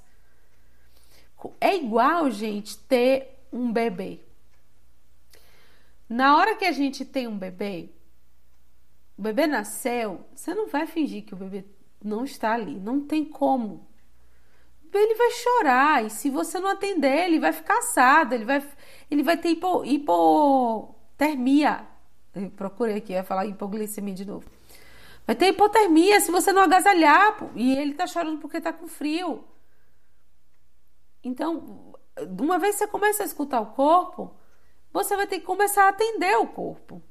É 1.61 1.76
igual, 1.76 2.31
gente, 2.31 2.79
ter 2.79 3.38
um 3.53 3.72
bebê. 3.72 4.20
Na 6.09 6.37
hora 6.37 6.57
que 6.57 6.64
a 6.64 6.72
gente 6.72 7.05
tem 7.05 7.29
um 7.29 7.38
bebê, 7.38 7.90
o 9.16 9.22
bebê 9.22 9.46
nasceu, 9.46 10.24
você 10.35 10.55
não 10.55 10.66
vai 10.66 10.87
fingir 10.87 11.24
que 11.24 11.35
o 11.35 11.37
bebê 11.37 11.64
não 12.03 12.24
está 12.24 12.55
ali, 12.55 12.79
não 12.79 13.00
tem 13.00 13.24
como. 13.24 13.87
Ele 14.92 15.14
vai 15.14 15.31
chorar 15.31 16.05
e 16.05 16.11
se 16.11 16.31
você 16.31 16.59
não 16.59 16.70
atender, 16.70 17.26
ele 17.26 17.38
vai 17.38 17.53
ficar 17.53 17.79
assado, 17.79 18.35
ele 18.35 18.44
vai, 18.44 18.62
ele 19.11 19.22
vai 19.22 19.37
ter 19.37 19.50
hipo, 19.50 19.85
hipotermia. 19.85 21.87
Eu 22.35 22.50
procurei 22.50 22.96
aqui, 22.96 23.12
ia 23.12 23.22
falar 23.22 23.46
hipoglicemia 23.46 24.14
de 24.14 24.24
novo. 24.24 24.50
Vai 25.26 25.37
ter 25.37 25.48
hipotermia 25.48 26.18
se 26.20 26.33
você 26.33 26.53
não 26.53 26.62
agasalhar 26.62 27.37
e 27.55 27.76
ele 27.76 27.94
tá 27.94 28.07
chorando 28.07 28.40
porque 28.40 28.61
tá 28.61 28.72
com 28.72 28.88
frio. 28.88 29.44
Então, 31.22 31.94
uma 32.38 32.59
vez 32.59 32.74
que 32.74 32.80
você 32.80 32.87
começa 32.87 33.22
a 33.22 33.26
escutar 33.26 33.61
o 33.61 33.72
corpo, 33.72 34.35
você 34.92 35.16
vai 35.16 35.26
ter 35.26 35.40
que 35.40 35.46
começar 35.46 35.85
a 35.85 35.88
atender 35.90 36.37
o 36.38 36.48
corpo. 36.48 37.02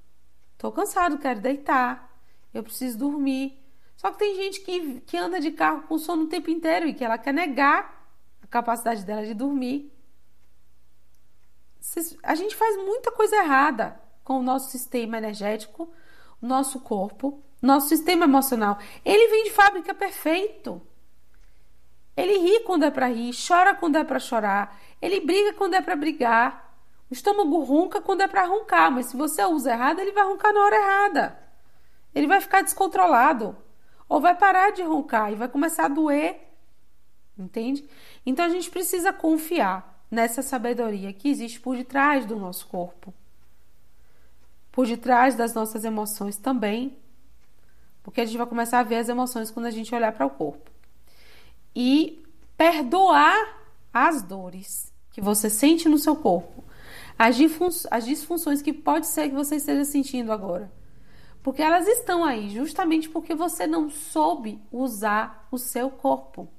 Tô 0.58 0.72
cansado, 0.72 1.18
quero 1.18 1.40
deitar. 1.40 2.10
Eu 2.54 2.64
preciso 2.64 2.98
dormir. 2.98 3.58
Só 3.96 4.12
que 4.12 4.20
tem 4.20 4.36
gente 4.36 4.62
que, 4.62 5.02
que 5.02 5.18
anda 5.18 5.40
de 5.40 5.52
carro 5.52 5.84
com 5.84 5.98
sono 5.98 6.24
o 6.24 6.28
tempo 6.28 6.50
inteiro 6.50 6.88
e 6.88 6.94
que 6.94 7.04
ela 7.04 7.18
quer 7.18 7.34
negar 7.34 8.12
a 8.42 8.48
capacidade 8.48 9.06
dela 9.06 9.26
de 9.26 9.34
dormir. 9.34 9.94
A 12.24 12.36
gente 12.36 12.56
faz 12.56 12.76
muita 12.78 13.12
coisa 13.12 13.36
errada 13.38 14.00
com 14.24 14.40
o 14.40 14.44
nosso 14.44 14.70
sistema 14.70 15.18
energético, 15.18 15.92
o 16.42 16.46
nosso 16.46 16.80
corpo, 16.80 17.42
nosso 17.62 17.90
sistema 17.90 18.26
emocional. 18.26 18.78
Ele 19.04 19.28
vem 19.30 19.46
de 19.46 19.52
fábrica 19.52 19.94
perfeito. 19.94 20.82
Ele 22.20 22.38
ri 22.38 22.60
quando 22.66 22.84
é 22.84 22.92
para 22.92 23.08
rir, 23.08 23.32
chora 23.34 23.74
quando 23.74 23.96
é 23.96 24.04
para 24.04 24.20
chorar, 24.20 24.78
ele 25.02 25.22
briga 25.22 25.54
quando 25.54 25.76
é 25.76 25.82
para 25.82 25.96
brigar. 25.96 26.76
O 27.10 27.14
estômago 27.14 27.64
ronca 27.64 28.02
quando 28.02 28.20
é 28.20 28.28
para 28.28 28.44
roncar, 28.44 28.92
mas 28.92 29.06
se 29.06 29.16
você 29.16 29.42
usa 29.46 29.72
errado, 29.72 30.00
ele 30.00 30.12
vai 30.12 30.26
roncar 30.26 30.54
na 30.54 30.60
hora 30.60 30.76
errada. 30.76 31.40
Ele 32.14 32.28
vai 32.28 32.42
ficar 32.42 32.62
descontrolado 32.62 33.56
ou 34.10 34.20
vai 34.20 34.36
parar 34.36 34.72
de 34.72 34.84
roncar 34.84 35.32
e 35.32 35.36
vai 35.36 35.48
começar 35.48 35.86
a 35.86 35.88
doer. 35.88 36.42
Entende? 37.38 37.90
Então 38.26 38.44
a 38.44 38.50
gente 38.50 38.70
precisa 38.70 39.14
confiar 39.14 40.04
nessa 40.12 40.42
sabedoria 40.42 41.14
que 41.14 41.30
existe 41.30 41.62
por 41.62 41.78
detrás 41.78 42.26
do 42.26 42.36
nosso 42.36 42.68
corpo, 42.68 43.14
por 44.74 44.86
detrás 44.86 45.36
das 45.36 45.54
nossas 45.54 45.86
emoções 45.86 46.36
também, 46.36 46.98
porque 48.04 48.20
a 48.20 48.26
gente 48.26 48.38
vai 48.38 48.48
começar 48.48 48.80
a 48.80 48.84
ver 48.84 48.98
as 48.98 49.08
emoções 49.08 49.50
quando 49.50 49.68
a 49.68 49.72
gente 49.72 49.96
olhar 49.96 50.12
para 50.12 50.26
o 50.26 50.30
corpo 50.30 50.70
e 51.76 52.24
perdoar 52.58 53.60
as 53.94 54.22
dores 54.22 54.94
que 55.12 55.22
você 55.22 55.50
sente 55.50 55.90
no 55.90 55.98
seu 55.98 56.16
corpo, 56.16 56.64
as, 57.18 57.38
as 57.92 58.06
disfunções 58.06 58.62
que 58.62 58.72
pode 58.72 59.08
ser 59.08 59.30
que 59.30 59.36
você 59.36 59.56
esteja 59.56 59.84
sentindo 59.86 60.32
agora. 60.32 60.72
Porque 61.42 61.62
elas 61.62 61.88
estão 61.88 62.24
aí 62.24 62.50
justamente 62.50 63.10
porque 63.10 63.34
você 63.34 63.66
não 63.66 63.90
soube 63.90 64.62
usar 64.72 65.48
o 65.52 65.58
seu 65.58 65.90
corpo. 65.90 66.50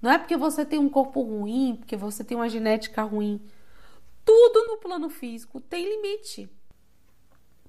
Não 0.00 0.10
é 0.10 0.18
porque 0.18 0.36
você 0.36 0.64
tem 0.64 0.78
um 0.78 0.88
corpo 0.88 1.22
ruim, 1.22 1.76
porque 1.76 1.96
você 1.96 2.22
tem 2.22 2.36
uma 2.36 2.48
genética 2.48 3.02
ruim. 3.02 3.40
Tudo 4.24 4.66
no 4.66 4.76
plano 4.76 5.08
físico 5.08 5.60
tem 5.60 5.88
limite. 5.88 6.50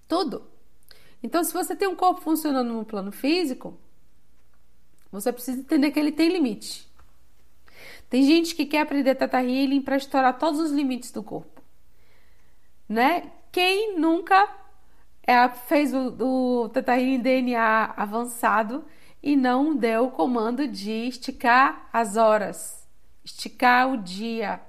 Tudo. 0.07 0.43
Então, 1.23 1.43
se 1.43 1.53
você 1.53 1.75
tem 1.75 1.87
um 1.87 1.95
corpo 1.95 2.21
funcionando 2.21 2.73
no 2.73 2.85
plano 2.85 3.11
físico, 3.11 3.77
você 5.15 5.31
precisa 5.31 5.59
entender 5.59 5.91
que 5.91 5.99
ele 5.99 6.11
tem 6.11 6.29
limite. 6.29 6.87
Tem 8.09 8.23
gente 8.23 8.55
que 8.55 8.65
quer 8.65 8.81
aprender 8.81 9.15
Teta 9.15 9.41
Healing 9.41 9.81
para 9.81 9.97
estourar 9.97 10.37
todos 10.37 10.59
os 10.59 10.71
limites 10.71 11.11
do 11.11 11.23
corpo. 11.23 11.61
Né? 12.87 13.31
Quem 13.51 13.97
nunca 13.97 14.47
é, 15.25 15.49
fez 15.49 15.93
o, 15.93 16.63
o 16.63 16.69
Teta 16.69 16.95
Healing 16.95 17.19
DNA 17.19 17.93
avançado 17.97 18.85
e 19.23 19.35
não 19.35 19.75
deu 19.75 20.05
o 20.05 20.11
comando 20.11 20.67
de 20.67 20.91
esticar 20.91 21.89
as 21.91 22.15
horas, 22.15 22.87
esticar 23.23 23.91
o 23.91 23.97
dia, 23.97 24.61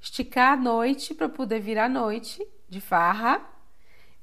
esticar 0.00 0.54
a 0.54 0.56
noite 0.56 1.14
para 1.14 1.28
poder 1.28 1.60
virar 1.60 1.88
noite 1.88 2.42
de 2.66 2.80
farra 2.80 3.42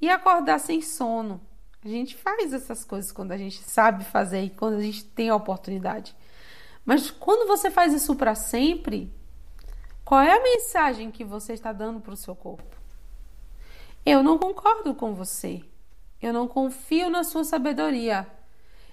e 0.01 0.09
acordar 0.09 0.59
sem 0.59 0.81
sono. 0.81 1.39
A 1.87 1.89
gente 1.89 2.17
faz 2.17 2.51
essas 2.51 2.83
coisas 2.83 3.13
quando 3.13 3.31
a 3.31 3.37
gente 3.37 3.63
sabe 3.63 4.03
fazer 4.03 4.41
e 4.41 4.49
quando 4.49 4.73
a 4.73 4.81
gente 4.81 5.05
tem 5.05 5.29
a 5.29 5.35
oportunidade. 5.37 6.13
Mas 6.85 7.09
quando 7.09 7.47
você 7.47 7.71
faz 7.71 7.93
isso 7.93 8.13
para 8.13 8.35
sempre, 8.35 9.09
qual 10.03 10.19
é 10.19 10.33
a 10.33 10.43
mensagem 10.43 11.09
que 11.09 11.23
você 11.23 11.53
está 11.53 11.71
dando 11.71 12.01
para 12.01 12.13
o 12.13 12.17
seu 12.17 12.35
corpo? 12.35 12.75
Eu 14.05 14.21
não 14.21 14.37
concordo 14.37 14.93
com 14.95 15.13
você. 15.13 15.63
Eu 16.21 16.33
não 16.33 16.45
confio 16.45 17.09
na 17.09 17.23
sua 17.23 17.45
sabedoria. 17.45 18.27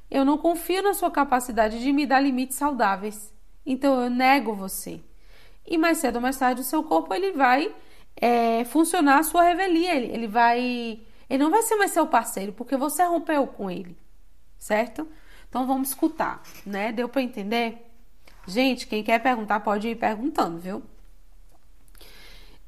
Eu 0.08 0.24
não 0.24 0.38
confio 0.38 0.80
na 0.80 0.94
sua 0.94 1.10
capacidade 1.10 1.80
de 1.80 1.92
me 1.92 2.06
dar 2.06 2.20
limites 2.20 2.56
saudáveis. 2.56 3.34
Então 3.66 4.00
eu 4.04 4.08
nego 4.08 4.54
você. 4.54 5.00
E 5.66 5.76
mais 5.76 5.98
cedo 5.98 6.16
ou 6.16 6.22
mais 6.22 6.38
tarde 6.38 6.60
o 6.60 6.64
seu 6.64 6.84
corpo 6.84 7.12
ele 7.12 7.32
vai 7.32 7.74
é, 8.14 8.64
funcionar 8.66 9.18
a 9.18 9.24
sua 9.24 9.42
revelia. 9.42 9.96
Ele, 9.96 10.12
ele 10.12 10.28
vai 10.28 11.00
ele 11.34 11.42
não 11.42 11.50
vai 11.50 11.62
ser 11.62 11.74
mais 11.74 11.90
seu 11.90 12.06
parceiro 12.06 12.52
porque 12.52 12.76
você 12.76 13.02
rompeu 13.02 13.44
com 13.48 13.68
ele, 13.68 13.98
certo? 14.56 15.06
Então 15.48 15.66
vamos 15.66 15.88
escutar, 15.88 16.40
né? 16.64 16.92
Deu 16.92 17.08
para 17.08 17.22
entender? 17.22 17.90
Gente, 18.46 18.86
quem 18.86 19.02
quer 19.02 19.20
perguntar 19.20 19.58
pode 19.60 19.88
ir 19.88 19.96
perguntando, 19.96 20.60
viu? 20.60 20.82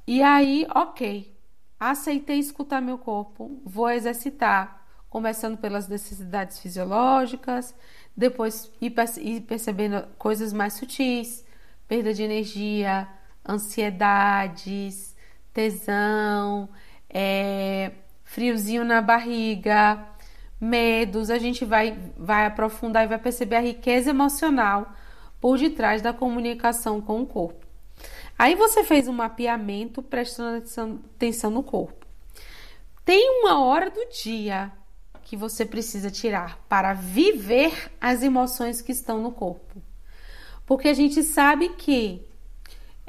E 0.04 0.20
aí, 0.20 0.66
ok, 0.74 1.32
aceitei 1.78 2.40
escutar 2.40 2.80
meu 2.80 2.98
corpo, 2.98 3.60
vou 3.64 3.88
exercitar, 3.88 4.84
começando 5.08 5.56
pelas 5.58 5.86
necessidades 5.86 6.58
fisiológicas, 6.58 7.72
depois 8.16 8.72
ir, 8.80 8.90
percebendo 9.42 10.08
coisas 10.18 10.52
mais 10.52 10.74
sutis, 10.74 11.44
perda 11.86 12.12
de 12.12 12.24
energia, 12.24 13.08
ansiedades, 13.48 15.14
tesão, 15.52 16.68
é, 17.08 17.92
friozinho 18.36 18.84
na 18.84 19.00
barriga, 19.00 19.98
medos, 20.60 21.30
a 21.30 21.38
gente 21.38 21.64
vai, 21.64 21.98
vai 22.18 22.44
aprofundar 22.44 23.02
e 23.02 23.08
vai 23.08 23.18
perceber 23.18 23.56
a 23.56 23.60
riqueza 23.60 24.10
emocional 24.10 24.92
por 25.40 25.56
detrás 25.56 26.02
da 26.02 26.12
comunicação 26.12 27.00
com 27.00 27.22
o 27.22 27.26
corpo. 27.26 27.64
Aí 28.38 28.54
você 28.54 28.84
fez 28.84 29.08
um 29.08 29.12
mapeamento 29.14 30.02
prestando 30.02 30.62
atenção 31.14 31.50
no 31.50 31.62
corpo. 31.62 32.04
Tem 33.06 33.40
uma 33.40 33.64
hora 33.64 33.88
do 33.88 34.06
dia 34.10 34.70
que 35.22 35.34
você 35.34 35.64
precisa 35.64 36.10
tirar 36.10 36.58
para 36.68 36.92
viver 36.92 37.90
as 37.98 38.22
emoções 38.22 38.82
que 38.82 38.92
estão 38.92 39.22
no 39.22 39.32
corpo. 39.32 39.80
Porque 40.66 40.88
a 40.88 40.94
gente 40.94 41.22
sabe 41.22 41.70
que, 41.70 42.22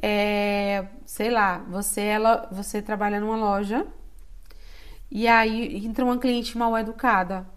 é, 0.01 0.87
sei 1.05 1.29
lá, 1.29 1.57
você, 1.67 1.99
ela, 1.99 2.47
você 2.49 2.81
trabalha 2.81 3.19
numa 3.19 3.35
loja 3.35 3.85
e 5.09 5.27
aí 5.27 5.85
entra 5.85 6.03
uma 6.03 6.17
cliente 6.17 6.57
mal 6.57 6.77
educada, 6.77 7.47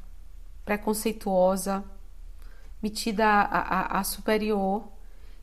preconceituosa, 0.65 1.85
metida 2.83 3.27
a, 3.27 3.97
a, 3.97 4.01
a 4.01 4.05
superior, 4.05 4.89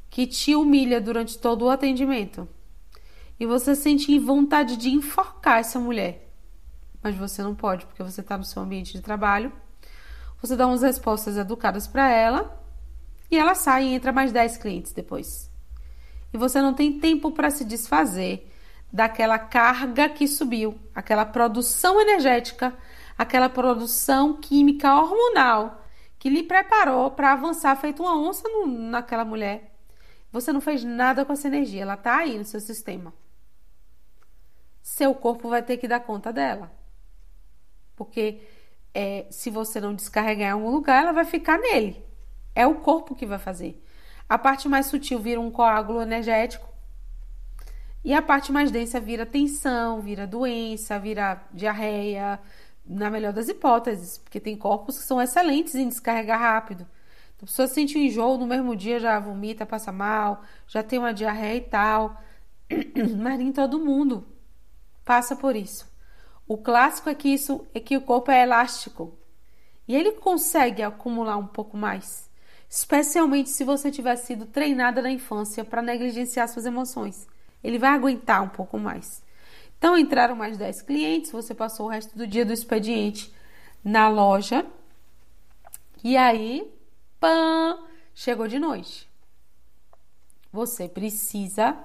que 0.09 0.25
te 0.25 0.55
humilha 0.55 1.01
durante 1.01 1.37
todo 1.37 1.65
o 1.65 1.69
atendimento. 1.69 2.47
E 3.39 3.45
você 3.45 3.75
sente 3.75 4.17
vontade 4.17 4.77
de 4.77 4.89
enforcar 4.89 5.59
essa 5.59 5.79
mulher. 5.79 6.33
Mas 7.03 7.15
você 7.15 7.43
não 7.43 7.53
pode, 7.53 7.85
porque 7.85 8.01
você 8.01 8.21
está 8.21 8.37
no 8.37 8.43
seu 8.43 8.61
ambiente 8.61 8.93
de 8.93 9.01
trabalho. 9.01 9.51
Você 10.41 10.55
dá 10.55 10.65
umas 10.65 10.81
respostas 10.81 11.37
educadas 11.37 11.87
para 11.87 12.09
ela 12.09 12.63
e 13.29 13.37
ela 13.37 13.53
sai 13.53 13.85
e 13.85 13.93
entra 13.93 14.11
mais 14.11 14.31
10 14.31 14.57
clientes 14.57 14.91
depois. 14.91 15.51
E 16.33 16.37
você 16.37 16.61
não 16.61 16.73
tem 16.73 16.99
tempo 16.99 17.31
para 17.31 17.49
se 17.49 17.63
desfazer 17.63 18.51
daquela 18.91 19.37
carga 19.37 20.09
que 20.09 20.27
subiu, 20.27 20.79
aquela 20.95 21.25
produção 21.25 21.99
energética, 21.99 22.73
aquela 23.17 23.49
produção 23.49 24.35
química 24.37 24.93
hormonal 24.95 25.83
que 26.19 26.29
lhe 26.29 26.43
preparou 26.43 27.11
para 27.11 27.33
avançar 27.33 27.75
feito 27.75 28.01
uma 28.01 28.17
onça 28.17 28.47
no, 28.49 28.65
naquela 28.65 29.23
mulher. 29.23 29.75
Você 30.31 30.51
não 30.51 30.61
fez 30.61 30.83
nada 30.83 31.23
com 31.23 31.33
essa 31.33 31.47
energia, 31.47 31.83
ela 31.83 31.93
está 31.93 32.17
aí 32.17 32.37
no 32.37 32.45
seu 32.45 32.59
sistema. 32.59 33.13
Seu 34.81 35.13
corpo 35.13 35.49
vai 35.49 35.61
ter 35.61 35.77
que 35.77 35.87
dar 35.87 35.99
conta 35.99 36.33
dela. 36.33 36.71
Porque 37.95 38.41
é, 38.93 39.25
se 39.29 39.49
você 39.49 39.79
não 39.79 39.93
descarregar 39.93 40.49
em 40.49 40.51
algum 40.53 40.69
lugar, 40.69 41.03
ela 41.03 41.11
vai 41.11 41.25
ficar 41.25 41.57
nele. 41.57 42.03
É 42.55 42.65
o 42.65 42.75
corpo 42.75 43.15
que 43.15 43.25
vai 43.25 43.39
fazer. 43.39 43.83
A 44.27 44.37
parte 44.37 44.67
mais 44.67 44.87
sutil 44.87 45.19
vira 45.19 45.39
um 45.39 45.51
coágulo 45.51 46.01
energético 46.01 46.67
e 48.03 48.13
a 48.13 48.21
parte 48.21 48.51
mais 48.51 48.71
densa 48.71 48.99
vira 48.99 49.25
tensão, 49.25 50.01
vira 50.01 50.25
doença, 50.25 50.97
vira 50.99 51.43
diarreia, 51.53 52.39
na 52.85 53.09
melhor 53.09 53.33
das 53.33 53.49
hipóteses, 53.49 54.17
porque 54.17 54.39
tem 54.39 54.55
corpos 54.55 54.97
que 54.97 55.03
são 55.03 55.21
excelentes 55.21 55.75
em 55.75 55.89
descarregar 55.89 56.39
rápido. 56.39 56.87
Então, 57.35 57.45
a 57.45 57.47
pessoa 57.47 57.67
sente 57.67 57.97
um 57.97 58.01
enjoo 58.01 58.37
no 58.37 58.47
mesmo 58.47 58.75
dia, 58.75 58.99
já 58.99 59.19
vomita, 59.19 59.65
passa 59.65 59.91
mal, 59.91 60.41
já 60.67 60.81
tem 60.81 60.97
uma 60.97 61.13
diarreia 61.13 61.57
e 61.57 61.61
tal. 61.61 62.21
Mas 63.21 63.37
nem 63.37 63.51
todo 63.51 63.79
mundo 63.79 64.27
passa 65.05 65.35
por 65.35 65.55
isso. 65.55 65.87
O 66.47 66.57
clássico 66.57 67.09
é 67.09 67.15
que 67.15 67.29
isso 67.29 67.67
é 67.73 67.79
que 67.79 67.97
o 67.97 68.01
corpo 68.01 68.31
é 68.31 68.41
elástico 68.43 69.17
e 69.87 69.95
ele 69.95 70.13
consegue 70.13 70.81
acumular 70.83 71.37
um 71.37 71.47
pouco 71.47 71.77
mais. 71.77 72.27
especialmente 72.69 73.49
se 73.49 73.63
você 73.63 73.89
tiver 73.89 74.15
sido 74.17 74.45
treinada 74.45 75.01
na 75.01 75.09
infância 75.09 75.63
para 75.63 75.81
negligenciar 75.81 76.49
suas 76.49 76.65
emoções. 76.65 77.27
Ele 77.63 77.77
vai 77.77 77.91
aguentar 77.91 78.43
um 78.43 78.49
pouco 78.49 78.77
mais. 78.77 79.23
Então 79.77 79.97
entraram 79.97 80.35
mais 80.35 80.57
10 80.57 80.81
clientes, 80.81 81.31
você 81.31 81.53
passou 81.53 81.85
o 81.85 81.89
resto 81.89 82.17
do 82.17 82.25
dia 82.25 82.45
do 82.45 82.53
expediente 82.53 83.33
na 83.83 84.09
loja. 84.09 84.65
E 86.03 86.17
aí, 86.17 86.71
pã, 87.19 87.77
chegou 88.13 88.47
de 88.47 88.59
noite. 88.59 89.07
Você 90.51 90.87
precisa 90.87 91.77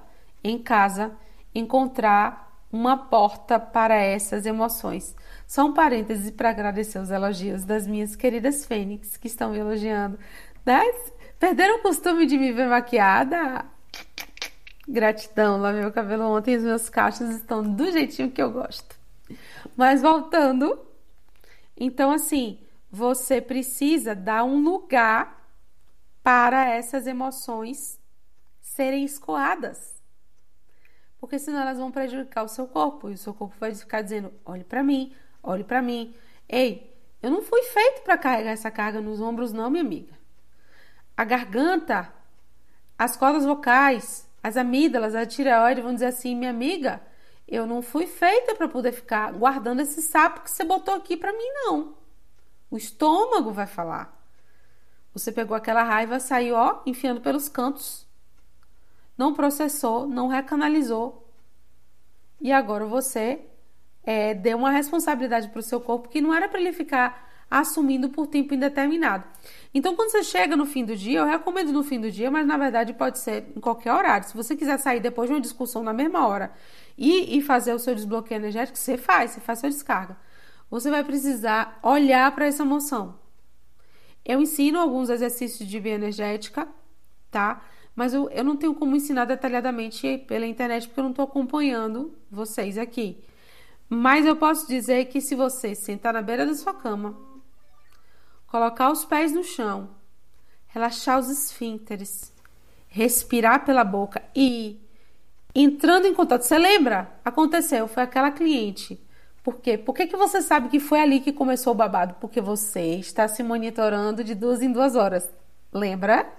em 0.43 0.57
casa 0.57 1.15
encontrar 1.53 2.43
uma 2.71 2.97
porta 2.97 3.59
para 3.59 3.95
essas 3.95 4.47
emoções. 4.47 5.15
Só 5.45 5.65
um 5.65 5.73
parêntese 5.73 6.31
para 6.31 6.49
agradecer 6.49 6.97
os 6.97 7.11
elogios 7.11 7.63
das 7.63 7.85
minhas 7.85 8.15
queridas 8.15 8.65
fênix 8.65 9.15
que 9.15 9.27
estão 9.27 9.51
me 9.51 9.59
elogiando. 9.59 10.17
Né? 10.65 10.81
Perderam 11.39 11.77
o 11.77 11.81
costume 11.83 12.25
de 12.25 12.35
me 12.35 12.51
ver 12.51 12.67
maquiada? 12.67 13.63
Gratidão, 14.87 15.57
lavei 15.59 15.81
meu 15.81 15.91
cabelo 15.91 16.25
ontem 16.25 16.55
e 16.55 16.57
os 16.57 16.63
meus 16.63 16.89
cachos 16.89 17.29
estão 17.29 17.63
do 17.63 17.91
jeitinho 17.91 18.31
que 18.31 18.41
eu 18.41 18.51
gosto. 18.51 18.99
Mas 19.77 20.01
voltando, 20.01 20.77
então 21.77 22.11
assim, 22.11 22.59
você 22.91 23.39
precisa 23.39 24.13
dar 24.13 24.43
um 24.43 24.61
lugar 24.61 25.41
para 26.21 26.69
essas 26.69 27.07
emoções 27.07 27.99
serem 28.61 29.05
escoadas. 29.05 30.01
Porque 31.17 31.39
senão 31.39 31.61
elas 31.61 31.77
vão 31.77 31.89
prejudicar 31.89 32.43
o 32.43 32.49
seu 32.49 32.67
corpo 32.67 33.09
e 33.09 33.13
o 33.13 33.17
seu 33.17 33.33
corpo 33.33 33.55
vai 33.57 33.73
ficar 33.73 34.01
dizendo: 34.01 34.33
"Olhe 34.45 34.65
para 34.65 34.83
mim, 34.83 35.15
olhe 35.41 35.63
para 35.63 35.81
mim. 35.81 36.13
Ei, 36.49 36.93
eu 37.21 37.31
não 37.31 37.41
fui 37.41 37.63
feito 37.63 38.01
para 38.01 38.17
carregar 38.17 38.51
essa 38.51 38.69
carga 38.69 38.99
nos 38.99 39.21
ombros 39.21 39.53
não, 39.53 39.69
minha 39.69 39.83
amiga. 39.83 40.13
A 41.15 41.23
garganta, 41.23 42.13
as 42.97 43.15
cordas 43.15 43.45
vocais, 43.45 44.27
as 44.43 44.57
amígdalas, 44.57 45.15
a 45.15 45.25
tireoide 45.25 45.81
vão 45.81 45.93
dizer 45.93 46.07
assim: 46.07 46.35
minha 46.35 46.51
amiga, 46.51 47.01
eu 47.47 47.65
não 47.65 47.81
fui 47.81 48.05
feita 48.05 48.53
para 48.53 48.67
poder 48.67 48.91
ficar 48.91 49.31
guardando 49.31 49.79
esse 49.79 50.01
sapo 50.01 50.41
que 50.41 50.51
você 50.51 50.65
botou 50.65 50.93
aqui 50.93 51.15
para 51.15 51.31
mim, 51.31 51.49
não. 51.63 51.95
O 52.69 52.75
estômago 52.75 53.51
vai 53.51 53.65
falar. 53.65 54.21
Você 55.13 55.31
pegou 55.31 55.55
aquela 55.55 55.83
raiva, 55.83 56.19
saiu, 56.19 56.55
ó, 56.55 56.81
enfiando 56.85 57.21
pelos 57.21 57.47
cantos. 57.47 58.05
Não 59.17 59.33
processou, 59.33 60.07
não 60.07 60.27
recanalizou. 60.27 61.31
E 62.41 62.51
agora 62.51 62.85
você 62.85 63.45
é, 64.03 64.33
deu 64.33 64.57
uma 64.57 64.71
responsabilidade 64.71 65.49
para 65.49 65.59
o 65.59 65.63
seu 65.63 65.79
corpo 65.79 66.09
que 66.09 66.19
não 66.19 66.33
era 66.33 66.49
para 66.49 66.59
ele 66.59 66.73
ficar 66.73 67.31
assumindo 67.53 68.09
por 68.09 68.25
tempo 68.25 68.55
indeterminado. 68.55 69.25
Então, 69.71 69.95
quando 69.95 70.09
você 70.09 70.23
chega 70.23 70.55
no 70.55 70.65
fim 70.65 70.83
do 70.83 70.95
dia, 70.95 71.19
eu 71.19 71.25
recomendo 71.25 71.71
no 71.71 71.83
fim 71.83 72.01
do 72.01 72.09
dia, 72.09 72.31
mas 72.31 72.47
na 72.47 72.57
verdade 72.57 72.93
pode 72.93 73.19
ser 73.19 73.45
em 73.55 73.59
qualquer 73.59 73.93
horário. 73.93 74.27
Se 74.27 74.35
você 74.35 74.55
quiser 74.55 74.79
sair 74.79 74.99
depois 74.99 75.29
de 75.29 75.35
uma 75.35 75.41
discussão 75.41 75.83
na 75.83 75.93
mesma 75.93 76.27
hora 76.27 76.51
e, 76.97 77.37
e 77.37 77.41
fazer 77.43 77.71
o 77.71 77.77
seu 77.77 77.93
desbloqueio 77.93 78.39
energético, 78.39 78.75
você 78.75 78.97
faz, 78.97 79.31
você 79.31 79.39
faz 79.39 79.59
sua 79.59 79.69
descarga. 79.69 80.17
Você 80.71 80.89
vai 80.89 81.03
precisar 81.03 81.77
olhar 81.83 82.33
para 82.33 82.47
essa 82.47 82.63
emoção. 82.63 83.19
Eu 84.25 84.41
ensino 84.41 84.79
alguns 84.79 85.11
exercícios 85.11 85.69
de 85.69 85.79
bioenergética, 85.79 86.67
tá? 87.29 87.61
Mas 87.95 88.15
eu, 88.15 88.31
eu 88.31 88.43
não 88.43 88.57
tenho 88.57 88.73
como 88.73 88.95
ensinar 88.95 89.25
detalhadamente 89.25 90.17
pela 90.27 90.47
internet 90.47 90.87
porque 90.87 90.99
eu 90.99 91.03
não 91.03 91.11
estou 91.11 91.25
acompanhando 91.25 92.15
vocês 92.31 92.79
aqui. 92.79 93.23
Mas 93.87 94.25
eu 94.25 94.35
posso 94.35 94.67
dizer 94.67 95.05
que 95.05 95.21
se 95.21 95.35
você 95.35 95.75
sentar 95.75 96.13
na 96.13 96.21
beira 96.23 96.47
da 96.47 96.55
sua 96.55 96.73
cama, 96.73 97.32
colocar 98.53 98.91
os 98.91 99.03
pés 99.03 99.31
no 99.31 99.43
chão, 99.43 99.89
relaxar 100.67 101.17
os 101.17 101.27
esfínteres, 101.27 102.31
respirar 102.87 103.65
pela 103.65 103.83
boca 103.83 104.21
e 104.35 104.79
entrando 105.55 106.05
em 106.05 106.13
contato. 106.13 106.43
Você 106.43 106.59
lembra? 106.59 107.09
Aconteceu, 107.25 107.87
foi 107.87 108.03
aquela 108.03 108.29
cliente. 108.29 109.03
Por 109.41 109.55
quê? 109.55 109.75
Por 109.75 109.95
que, 109.95 110.05
que 110.05 110.15
você 110.15 110.39
sabe 110.39 110.69
que 110.69 110.79
foi 110.79 110.99
ali 110.99 111.19
que 111.19 111.33
começou 111.33 111.73
o 111.73 111.75
babado? 111.75 112.13
Porque 112.21 112.39
você 112.39 112.97
está 112.97 113.27
se 113.27 113.41
monitorando 113.41 114.23
de 114.23 114.35
duas 114.35 114.61
em 114.61 114.71
duas 114.71 114.95
horas. 114.95 115.27
Lembra? 115.73 116.31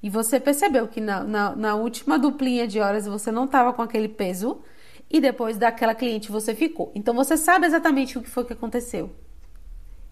E 0.00 0.08
você 0.08 0.38
percebeu 0.38 0.86
que 0.86 1.00
na, 1.00 1.24
na, 1.24 1.56
na 1.56 1.74
última 1.74 2.20
duplinha 2.20 2.68
de 2.68 2.78
horas 2.78 3.04
você 3.04 3.32
não 3.32 3.46
estava 3.46 3.72
com 3.72 3.82
aquele 3.82 4.08
peso 4.08 4.62
e 5.10 5.20
depois 5.20 5.58
daquela 5.58 5.92
cliente 5.92 6.30
você 6.30 6.54
ficou. 6.54 6.92
Então 6.94 7.14
você 7.14 7.36
sabe 7.36 7.66
exatamente 7.66 8.16
o 8.16 8.22
que 8.22 8.30
foi 8.30 8.44
que 8.44 8.52
aconteceu. 8.52 9.10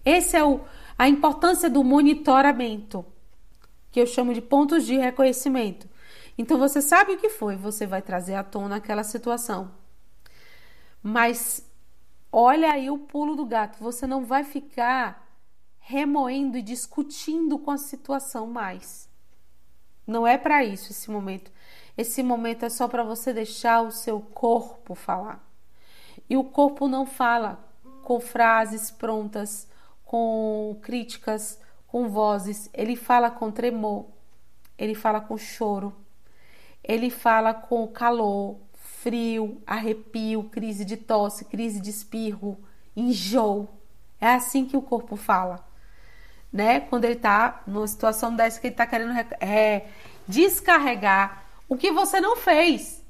Esse 0.03 0.37
é 0.37 0.43
o, 0.43 0.61
a 0.97 1.07
importância 1.07 1.69
do 1.69 1.83
monitoramento, 1.83 3.05
que 3.91 3.99
eu 3.99 4.07
chamo 4.07 4.33
de 4.33 4.41
pontos 4.41 4.85
de 4.85 4.97
reconhecimento. 4.97 5.87
Então 6.37 6.57
você 6.57 6.81
sabe 6.81 7.13
o 7.13 7.17
que 7.17 7.29
foi, 7.29 7.55
você 7.55 7.85
vai 7.85 8.01
trazer 8.01 8.35
à 8.35 8.43
tona 8.43 8.77
aquela 8.77 9.03
situação. 9.03 9.71
Mas 11.01 11.67
olha 12.31 12.71
aí 12.71 12.89
o 12.89 12.97
pulo 12.97 13.35
do 13.35 13.45
gato, 13.45 13.77
você 13.79 14.05
não 14.07 14.25
vai 14.25 14.43
ficar 14.43 15.25
remoendo 15.79 16.57
e 16.57 16.61
discutindo 16.61 17.57
com 17.57 17.71
a 17.71 17.77
situação 17.77 18.47
mais. 18.47 19.07
Não 20.05 20.27
é 20.27 20.37
para 20.37 20.63
isso 20.63 20.91
esse 20.91 21.09
momento. 21.09 21.51
Esse 21.97 22.21
momento 22.21 22.65
é 22.65 22.69
só 22.69 22.87
para 22.87 23.03
você 23.03 23.33
deixar 23.33 23.81
o 23.81 23.91
seu 23.91 24.19
corpo 24.19 24.95
falar. 24.95 25.43
E 26.29 26.37
o 26.37 26.43
corpo 26.43 26.87
não 26.87 27.05
fala 27.05 27.63
com 28.03 28.19
frases 28.19 28.91
prontas, 28.91 29.67
com 30.07 30.79
críticas, 30.81 31.59
com 31.85 32.07
vozes, 32.07 32.69
ele 32.73 32.95
fala 32.95 33.29
com 33.29 33.51
tremor, 33.51 34.05
ele 34.77 34.95
fala 34.95 35.19
com 35.19 35.37
choro, 35.37 35.93
ele 36.81 37.09
fala 37.09 37.53
com 37.53 37.85
calor, 37.87 38.57
frio, 38.73 39.61
arrepio, 39.67 40.45
crise 40.45 40.85
de 40.85 40.95
tosse, 40.95 41.43
crise 41.43 41.81
de 41.81 41.89
espirro, 41.89 42.57
enjoo. 42.95 43.67
É 44.19 44.29
assim 44.29 44.65
que 44.65 44.77
o 44.77 44.81
corpo 44.81 45.17
fala, 45.17 45.67
né? 46.51 46.79
Quando 46.79 47.03
ele 47.03 47.17
tá 47.17 47.61
numa 47.67 47.87
situação 47.87 48.33
dessa 48.33 48.61
que 48.61 48.67
ele 48.67 48.75
tá 48.75 48.87
querendo 48.87 49.13
é, 49.41 49.87
descarregar 50.25 51.43
o 51.67 51.75
que 51.75 51.91
você 51.91 52.21
não 52.21 52.37
fez. 52.37 53.03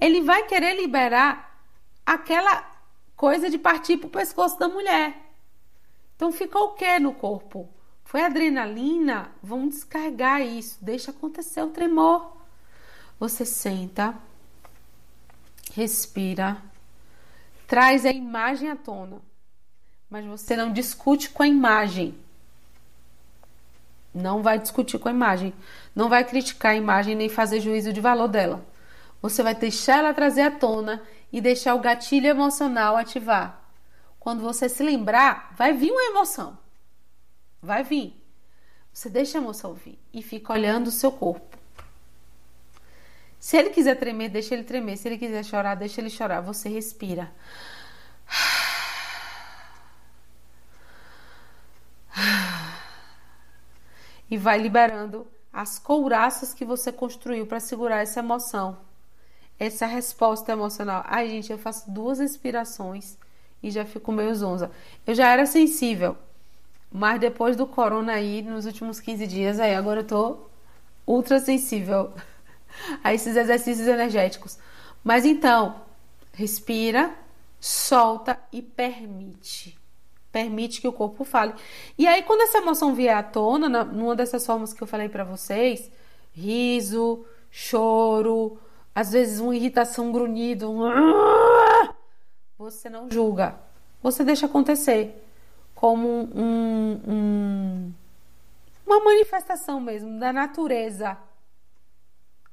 Ele 0.00 0.20
vai 0.20 0.46
querer 0.46 0.74
liberar 0.74 1.62
aquela 2.04 2.68
coisa 3.16 3.48
de 3.48 3.56
partir 3.56 3.98
pro 3.98 4.10
pescoço 4.10 4.58
da 4.58 4.68
mulher. 4.68 5.29
Então 6.20 6.30
ficou 6.30 6.64
o 6.64 6.74
que 6.74 6.98
no 6.98 7.14
corpo? 7.14 7.66
Foi 8.04 8.20
adrenalina? 8.20 9.30
Vamos 9.42 9.76
descarregar 9.76 10.42
isso, 10.42 10.76
deixa 10.82 11.12
acontecer 11.12 11.62
o 11.62 11.70
tremor. 11.70 12.36
Você 13.18 13.46
senta, 13.46 14.14
respira, 15.72 16.58
traz 17.66 18.04
a 18.04 18.10
imagem 18.10 18.70
à 18.70 18.76
tona, 18.76 19.22
mas 20.10 20.26
você 20.26 20.54
não 20.54 20.74
discute 20.74 21.30
com 21.30 21.42
a 21.42 21.48
imagem. 21.48 22.14
Não 24.12 24.42
vai 24.42 24.58
discutir 24.58 24.98
com 24.98 25.08
a 25.08 25.12
imagem, 25.12 25.54
não 25.96 26.10
vai 26.10 26.22
criticar 26.22 26.72
a 26.72 26.76
imagem 26.76 27.14
nem 27.14 27.30
fazer 27.30 27.60
juízo 27.60 27.94
de 27.94 28.00
valor 28.02 28.28
dela. 28.28 28.62
Você 29.22 29.42
vai 29.42 29.54
deixar 29.54 30.00
ela 30.00 30.12
trazer 30.12 30.42
à 30.42 30.50
tona 30.50 31.02
e 31.32 31.40
deixar 31.40 31.74
o 31.74 31.80
gatilho 31.80 32.26
emocional 32.26 32.98
ativar. 32.98 33.59
Quando 34.20 34.42
você 34.42 34.68
se 34.68 34.82
lembrar, 34.82 35.54
vai 35.56 35.72
vir 35.72 35.90
uma 35.90 36.04
emoção. 36.04 36.58
Vai 37.62 37.82
vir. 37.82 38.14
Você 38.92 39.08
deixa 39.08 39.38
a 39.38 39.40
emoção 39.40 39.72
vir 39.72 39.98
e 40.12 40.22
fica 40.22 40.52
olhando 40.52 40.88
o 40.88 40.92
seu 40.92 41.10
corpo. 41.10 41.58
Se 43.38 43.56
ele 43.56 43.70
quiser 43.70 43.94
tremer, 43.94 44.28
deixa 44.28 44.54
ele 44.54 44.64
tremer. 44.64 44.98
Se 44.98 45.08
ele 45.08 45.16
quiser 45.16 45.42
chorar, 45.42 45.74
deixa 45.74 46.02
ele 46.02 46.10
chorar. 46.10 46.42
Você 46.42 46.68
respira. 46.68 47.32
E 54.30 54.36
vai 54.36 54.58
liberando 54.58 55.26
as 55.50 55.78
couraças 55.78 56.52
que 56.52 56.64
você 56.64 56.92
construiu 56.92 57.46
para 57.46 57.58
segurar 57.58 58.02
essa 58.02 58.20
emoção. 58.20 58.78
Essa 59.58 59.86
resposta 59.86 60.52
emocional. 60.52 61.02
Ai, 61.06 61.28
gente, 61.28 61.50
eu 61.50 61.58
faço 61.58 61.90
duas 61.90 62.18
respirações 62.18 63.16
e 63.62 63.70
já 63.70 63.84
fico 63.84 64.12
meio 64.12 64.34
zonza. 64.34 64.70
Eu 65.06 65.14
já 65.14 65.28
era 65.28 65.46
sensível, 65.46 66.16
mas 66.90 67.20
depois 67.20 67.56
do 67.56 67.66
corona 67.66 68.12
aí, 68.12 68.42
nos 68.42 68.66
últimos 68.66 69.00
15 69.00 69.26
dias, 69.26 69.60
aí 69.60 69.74
agora 69.74 70.00
eu 70.00 70.06
tô 70.06 70.38
ultra 71.06 71.38
sensível 71.38 72.12
a 73.02 73.12
esses 73.14 73.36
exercícios 73.36 73.86
energéticos. 73.86 74.58
Mas 75.02 75.24
então, 75.24 75.76
respira, 76.32 77.14
solta 77.60 78.38
e 78.52 78.62
permite. 78.62 79.78
Permite 80.32 80.80
que 80.80 80.88
o 80.88 80.92
corpo 80.92 81.24
fale. 81.24 81.54
E 81.98 82.06
aí, 82.06 82.22
quando 82.22 82.42
essa 82.42 82.58
emoção 82.58 82.94
vier 82.94 83.16
à 83.16 83.22
tona, 83.22 83.84
numa 83.84 84.14
dessas 84.14 84.46
formas 84.46 84.72
que 84.72 84.82
eu 84.82 84.86
falei 84.86 85.08
para 85.08 85.24
vocês, 85.24 85.90
riso, 86.32 87.24
choro, 87.50 88.56
às 88.94 89.10
vezes 89.12 89.40
uma 89.40 89.54
irritação, 89.54 90.08
um 90.08 90.12
grunhido, 90.12 90.72
você 92.60 92.90
não 92.90 93.10
julga. 93.10 93.58
Você 94.02 94.22
deixa 94.22 94.44
acontecer 94.44 95.24
como 95.74 96.06
um, 96.34 97.00
um, 97.08 97.92
uma 98.86 99.00
manifestação 99.02 99.80
mesmo 99.80 100.20
da 100.20 100.30
natureza 100.30 101.16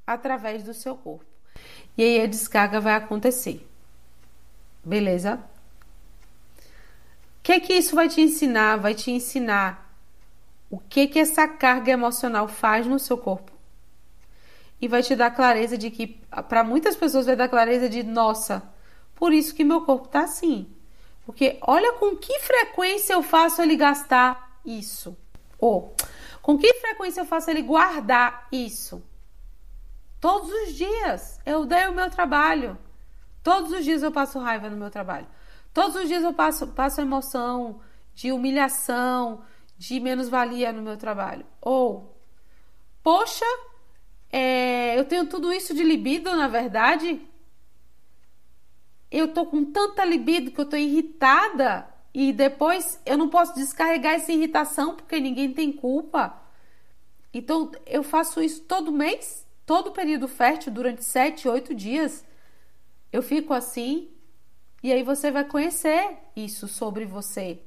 através 0.06 0.64
do 0.64 0.74
seu 0.74 0.96
corpo. 0.96 1.26
E 1.98 2.04
aí 2.04 2.22
a 2.22 2.26
descarga 2.26 2.80
vai 2.80 2.94
acontecer. 2.94 3.68
Beleza? 4.82 5.44
O 6.58 7.44
que 7.44 7.60
que 7.60 7.74
isso 7.74 7.94
vai 7.94 8.08
te 8.08 8.22
ensinar? 8.22 8.78
Vai 8.78 8.96
te 8.96 9.12
ensinar 9.12 9.94
o 10.70 10.80
que 10.80 11.08
que 11.08 11.20
essa 11.20 11.50
carga 11.50 11.92
emocional 11.92 12.48
faz 12.48 12.88
no 12.88 12.98
seu 12.98 13.18
corpo. 13.18 13.52
E 14.80 14.88
vai 14.88 15.04
te 15.04 15.18
dar 15.18 15.32
clareza 15.32 15.78
de 15.78 15.92
que 15.92 16.22
para 16.48 16.64
muitas 16.64 16.96
pessoas 16.96 17.26
vai 17.26 17.36
dar 17.36 17.50
clareza 17.50 17.90
de 17.90 18.04
nossa, 18.04 18.64
por 19.18 19.34
isso 19.34 19.54
que 19.54 19.64
meu 19.64 19.82
corpo 19.82 20.08
tá 20.08 20.22
assim. 20.22 20.74
Porque 21.26 21.58
olha 21.62 21.94
com 21.94 22.16
que 22.16 22.40
frequência 22.40 23.14
eu 23.14 23.24
faço 23.24 23.62
ele 23.62 23.76
gastar 23.76 24.60
isso. 24.64 25.18
Ou 25.60 25.94
com 26.42 26.58
que 26.58 26.72
frequência 26.76 27.22
eu 27.22 27.26
faço 27.26 27.50
ele 27.50 27.64
guardar 27.64 28.48
isso. 28.52 29.04
Todos 30.22 30.50
os 30.50 30.74
dias 30.74 31.40
eu 31.46 31.66
dei 31.66 31.88
o 31.88 31.94
meu 31.94 32.10
trabalho. 32.10 32.78
Todos 33.44 33.72
os 33.72 33.84
dias 33.84 34.04
eu 34.04 34.12
passo 34.12 34.40
raiva 34.40 34.70
no 34.70 34.78
meu 34.78 34.90
trabalho. 34.90 35.28
Todos 35.74 35.96
os 35.96 36.08
dias 36.08 36.24
eu 36.24 36.34
passo, 36.34 36.68
passo 36.68 37.02
emoção 37.02 37.82
de 38.14 38.32
humilhação, 38.32 39.42
de 39.78 40.00
menos-valia 40.00 40.72
no 40.72 40.82
meu 40.82 40.98
trabalho. 40.98 41.46
Ou, 41.62 42.18
poxa, 43.04 43.46
é, 44.32 44.98
eu 44.98 45.06
tenho 45.06 45.28
tudo 45.28 45.52
isso 45.52 45.74
de 45.74 45.84
libido, 45.84 46.36
na 46.36 46.48
verdade. 46.48 47.22
Eu 49.12 49.34
tô 49.34 49.46
com 49.46 49.64
tanta 49.66 50.04
libido 50.04 50.52
que 50.52 50.60
eu 50.60 50.66
tô 50.66 50.76
irritada 50.76 51.88
e 52.14 52.34
depois 52.34 53.02
eu 53.06 53.18
não 53.18 53.30
posso 53.30 53.56
descarregar 53.56 54.16
essa 54.16 54.32
irritação 54.32 54.96
porque 54.96 55.20
ninguém 55.20 55.54
tem 55.54 55.72
culpa. 55.72 56.42
Então 57.34 57.72
eu 57.86 58.04
faço 58.04 58.42
isso 58.42 58.62
todo 58.62 58.92
mês 58.92 59.48
todo 59.68 59.92
período 59.92 60.30
fértil, 60.30 60.72
durante 60.72 61.04
sete, 61.04 61.50
oito 61.50 61.76
dias, 61.76 62.26
eu 63.12 63.22
fico 63.22 63.54
assim, 63.54 64.10
e 64.82 64.94
aí 64.94 65.04
você 65.04 65.30
vai 65.30 65.44
conhecer 65.44 66.18
isso 66.34 66.70
sobre 66.70 67.04
você. 67.04 67.60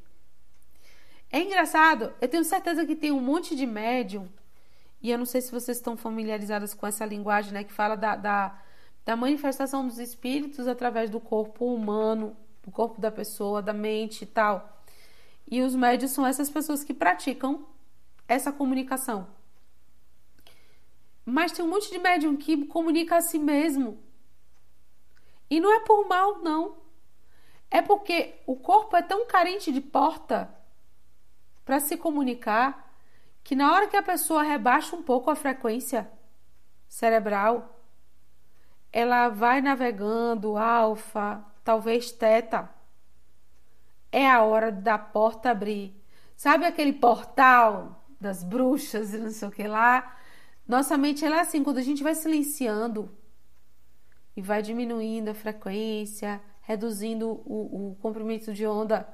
É 1.31 1.41
engraçado, 1.41 2.11
eu 2.19 2.27
tenho 2.27 2.43
certeza 2.43 2.87
que 2.87 2.97
tem 2.97 3.13
um 3.13 3.21
monte 3.21 3.55
de 3.55 3.67
médium, 3.67 4.27
e 5.03 5.11
eu 5.11 5.19
não 5.19 5.27
sei 5.27 5.43
se 5.43 5.53
vocês 5.53 5.77
estão 5.77 5.95
familiarizadas 5.95 6.73
com 6.73 6.87
essa 6.87 7.05
linguagem, 7.05 7.53
né, 7.53 7.65
que 7.65 7.73
fala 7.73 7.97
da, 7.97 8.17
da, 8.17 8.59
da 9.11 9.17
manifestação 9.17 9.89
dos 9.89 9.99
espíritos 9.99 10.69
através 10.69 11.11
do 11.11 11.19
corpo 11.19 11.75
humano, 11.75 12.37
do 12.63 12.71
corpo 12.71 13.01
da 13.01 13.11
pessoa, 13.11 13.61
da 13.61 13.73
mente 13.73 14.23
e 14.23 14.27
tal. 14.27 14.85
E 15.51 15.61
os 15.63 15.75
médios 15.75 16.13
são 16.13 16.25
essas 16.25 16.49
pessoas 16.49 16.85
que 16.85 16.95
praticam 16.95 17.67
essa 18.29 18.53
comunicação. 18.53 19.27
Mas 21.25 21.51
tem 21.51 21.65
um 21.65 21.69
monte 21.69 21.91
de 21.91 21.99
médium 21.99 22.37
que 22.37 22.67
comunica 22.67 23.17
a 23.17 23.21
si 23.21 23.37
mesmo. 23.37 24.01
E 25.51 25.59
não 25.59 25.75
é 25.75 25.81
por 25.81 26.07
mal, 26.07 26.39
não. 26.39 26.77
É 27.69 27.83
porque 27.83 28.37
o 28.47 28.55
corpo 28.55 28.97
é 28.97 29.03
tão 29.03 29.27
carente 29.27 29.73
de 29.73 29.81
porta 29.81 30.55
para 31.65 31.81
se 31.81 31.97
comunicar 31.97 32.95
que 33.43 33.57
na 33.57 33.75
hora 33.75 33.89
que 33.89 33.97
a 33.97 34.05
pessoa 34.05 34.45
rebaixa 34.45 34.95
um 34.95 35.03
pouco 35.03 35.33
a 35.33 35.35
frequência 35.35 36.09
cerebral, 36.89 37.80
ela 38.93 39.29
vai 39.29 39.61
navegando 39.61 40.57
alfa, 40.57 41.45
talvez 41.63 42.11
teta. 42.11 42.69
É 44.11 44.29
a 44.29 44.43
hora 44.43 44.73
da 44.73 44.99
porta 44.99 45.51
abrir. 45.51 45.95
Sabe 46.37 46.65
aquele 46.65 46.93
portal 46.93 48.05
das 48.21 48.43
bruxas 48.43 49.15
e 49.15 49.19
não 49.19 49.31
sei 49.31 49.49
o 49.49 49.53
que 49.53 49.67
lá? 49.67 50.17
Nossa 50.67 50.97
mente 50.97 51.25
ela 51.25 51.39
é 51.39 51.41
assim, 51.41 51.63
quando 51.63 51.79
a 51.79 51.83
gente 51.83 52.03
vai 52.03 52.15
silenciando 52.15 53.11
e 54.37 54.43
vai 54.43 54.63
diminuindo 54.63 55.31
a 55.31 55.35
frequência, 55.35 56.41
reduzindo 56.63 57.29
o, 57.45 57.91
o 57.91 57.97
comprimento 57.97 58.53
de 58.53 58.67
onda, 58.67 59.09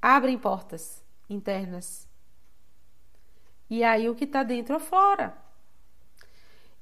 abrem 0.00 0.38
portas 0.38 1.02
internas. 1.28 2.08
E 3.68 3.84
aí 3.84 4.08
o 4.08 4.14
que 4.14 4.24
está 4.24 4.42
dentro 4.42 4.76
aflora. 4.76 5.36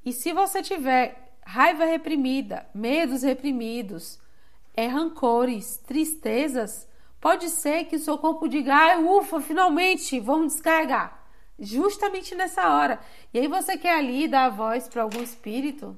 E 0.04 0.12
se 0.12 0.32
você 0.32 0.62
tiver 0.62 1.27
raiva 1.48 1.86
reprimida, 1.86 2.68
medos 2.74 3.22
reprimidos, 3.22 4.18
é, 4.76 4.86
rancores, 4.86 5.78
tristezas, 5.78 6.86
pode 7.18 7.48
ser 7.48 7.84
que 7.84 7.96
o 7.96 8.00
seu 8.00 8.18
corpo 8.18 8.46
diga: 8.46 8.74
ai, 8.74 9.02
ufa, 9.02 9.40
finalmente, 9.40 10.20
vamos 10.20 10.52
descarregar 10.52 11.18
justamente 11.58 12.34
nessa 12.34 12.68
hora. 12.68 13.00
E 13.32 13.38
aí 13.38 13.48
você 13.48 13.78
quer 13.78 13.96
ali 13.96 14.28
dar 14.28 14.44
a 14.44 14.50
voz 14.50 14.88
para 14.88 15.02
algum 15.02 15.22
espírito 15.22 15.96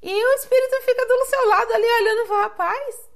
e 0.00 0.14
o 0.14 0.34
espírito 0.34 0.82
fica 0.84 1.06
do 1.06 1.24
seu 1.26 1.48
lado 1.48 1.72
ali 1.72 1.84
olhando 1.84 2.26
e 2.26 2.42
rapaz, 2.42 3.10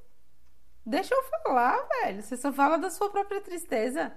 deixa 0.84 1.14
eu 1.14 1.22
falar, 1.22 1.78
velho. 2.02 2.22
Você 2.22 2.36
só 2.36 2.52
fala 2.52 2.78
da 2.78 2.90
sua 2.90 3.08
própria 3.08 3.40
tristeza. 3.40 4.12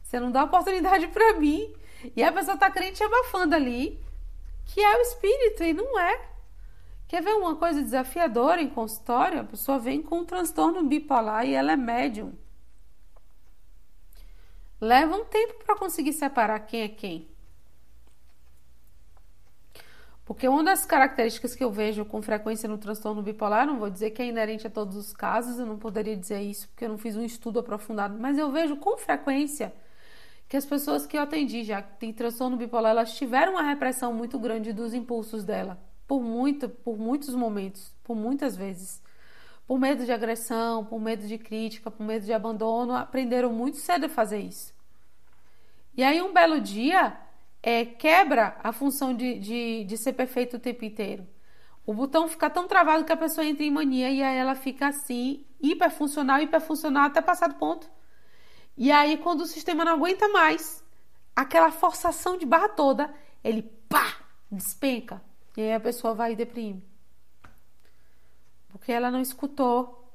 Você 0.00 0.20
não 0.20 0.30
dá 0.30 0.44
oportunidade 0.44 1.08
para 1.08 1.34
mim. 1.34 1.74
E 2.14 2.22
a 2.22 2.30
pessoa 2.30 2.56
tá 2.56 2.70
crente 2.70 3.02
abafando 3.02 3.56
ali, 3.56 4.00
que 4.72 4.80
é 4.80 4.96
o 4.96 5.00
espírito 5.02 5.64
e 5.64 5.72
não 5.72 5.98
é. 5.98 6.30
Quer 7.08 7.22
ver 7.22 7.34
uma 7.34 7.56
coisa 7.56 7.82
desafiadora 7.82 8.62
em 8.62 8.68
consultório? 8.68 9.40
A 9.40 9.44
pessoa 9.44 9.80
vem 9.80 10.00
com 10.00 10.20
um 10.20 10.24
transtorno 10.24 10.84
bipolar 10.84 11.44
e 11.44 11.54
ela 11.54 11.72
é 11.72 11.76
médium. 11.76 12.32
Leva 14.80 15.16
um 15.16 15.24
tempo 15.24 15.64
para 15.64 15.76
conseguir 15.76 16.12
separar 16.12 16.60
quem 16.60 16.82
é 16.82 16.88
quem. 16.88 17.28
Porque 20.24 20.46
uma 20.46 20.62
das 20.62 20.86
características 20.86 21.56
que 21.56 21.64
eu 21.64 21.72
vejo 21.72 22.04
com 22.04 22.22
frequência 22.22 22.68
no 22.68 22.78
transtorno 22.78 23.20
bipolar, 23.20 23.66
não 23.66 23.80
vou 23.80 23.90
dizer 23.90 24.12
que 24.12 24.22
é 24.22 24.26
inerente 24.26 24.68
a 24.68 24.70
todos 24.70 24.96
os 24.96 25.12
casos, 25.12 25.58
eu 25.58 25.66
não 25.66 25.76
poderia 25.76 26.16
dizer 26.16 26.40
isso 26.40 26.68
porque 26.68 26.84
eu 26.84 26.88
não 26.88 26.96
fiz 26.96 27.16
um 27.16 27.24
estudo 27.24 27.58
aprofundado, 27.58 28.16
mas 28.16 28.38
eu 28.38 28.52
vejo 28.52 28.76
com 28.76 28.96
frequência 28.96 29.72
que 30.50 30.56
as 30.58 30.66
pessoas 30.66 31.06
que 31.06 31.16
eu 31.16 31.22
atendi 31.22 31.64
já 31.64 31.80
que 31.80 31.98
têm 31.98 32.12
transtorno 32.12 32.58
bipolar, 32.58 32.90
elas 32.90 33.14
tiveram 33.14 33.52
uma 33.52 33.62
repressão 33.62 34.12
muito 34.12 34.38
grande 34.38 34.74
dos 34.74 34.92
impulsos 34.92 35.44
dela, 35.44 35.82
por 36.06 36.22
muito, 36.22 36.68
por 36.68 36.98
muitos 36.98 37.34
momentos, 37.34 37.94
por 38.04 38.14
muitas 38.14 38.54
vezes 38.54 39.00
por 39.70 39.78
medo 39.78 40.04
de 40.04 40.10
agressão, 40.10 40.84
por 40.84 41.00
medo 41.00 41.28
de 41.28 41.38
crítica, 41.38 41.92
por 41.92 42.04
medo 42.04 42.26
de 42.26 42.32
abandono, 42.32 42.92
aprenderam 42.92 43.52
muito 43.52 43.76
cedo 43.76 44.06
a 44.06 44.08
fazer 44.08 44.40
isso. 44.40 44.74
E 45.96 46.02
aí, 46.02 46.20
um 46.20 46.32
belo 46.32 46.60
dia, 46.60 47.16
é, 47.62 47.84
quebra 47.84 48.56
a 48.64 48.72
função 48.72 49.14
de, 49.14 49.38
de, 49.38 49.84
de 49.84 49.96
ser 49.96 50.14
perfeito 50.14 50.56
o 50.56 50.58
tempo 50.58 50.84
inteiro. 50.84 51.24
O 51.86 51.94
botão 51.94 52.26
fica 52.26 52.50
tão 52.50 52.66
travado 52.66 53.04
que 53.04 53.12
a 53.12 53.16
pessoa 53.16 53.46
entra 53.46 53.62
em 53.62 53.70
mania 53.70 54.10
e 54.10 54.20
aí 54.20 54.38
ela 54.38 54.56
fica 54.56 54.88
assim, 54.88 55.44
hiperfuncional, 55.62 56.40
hiperfuncional 56.40 57.04
até 57.04 57.20
passar 57.20 57.46
do 57.46 57.54
ponto. 57.54 57.88
E 58.76 58.90
aí, 58.90 59.18
quando 59.18 59.42
o 59.42 59.46
sistema 59.46 59.84
não 59.84 59.92
aguenta 59.92 60.28
mais, 60.28 60.82
aquela 61.34 61.70
forçação 61.70 62.36
de 62.36 62.46
barra 62.46 62.68
toda, 62.68 63.12
ele 63.42 63.62
pá, 63.88 64.16
despenca. 64.50 65.22
E 65.56 65.62
aí 65.62 65.72
a 65.74 65.80
pessoa 65.80 66.14
vai 66.14 66.32
e 66.32 66.36
deprime 66.36 66.90
porque 68.70 68.92
ela 68.92 69.10
não 69.10 69.20
escutou, 69.20 70.10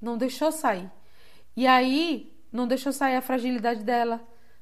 não 0.00 0.16
deixou 0.16 0.52
sair. 0.52 0.90
E 1.56 1.66
aí, 1.66 2.32
não 2.52 2.68
deixou 2.68 2.92
sair 2.92 3.16
a 3.16 3.22
fragilidade 3.22 3.82
dela, 3.82 4.20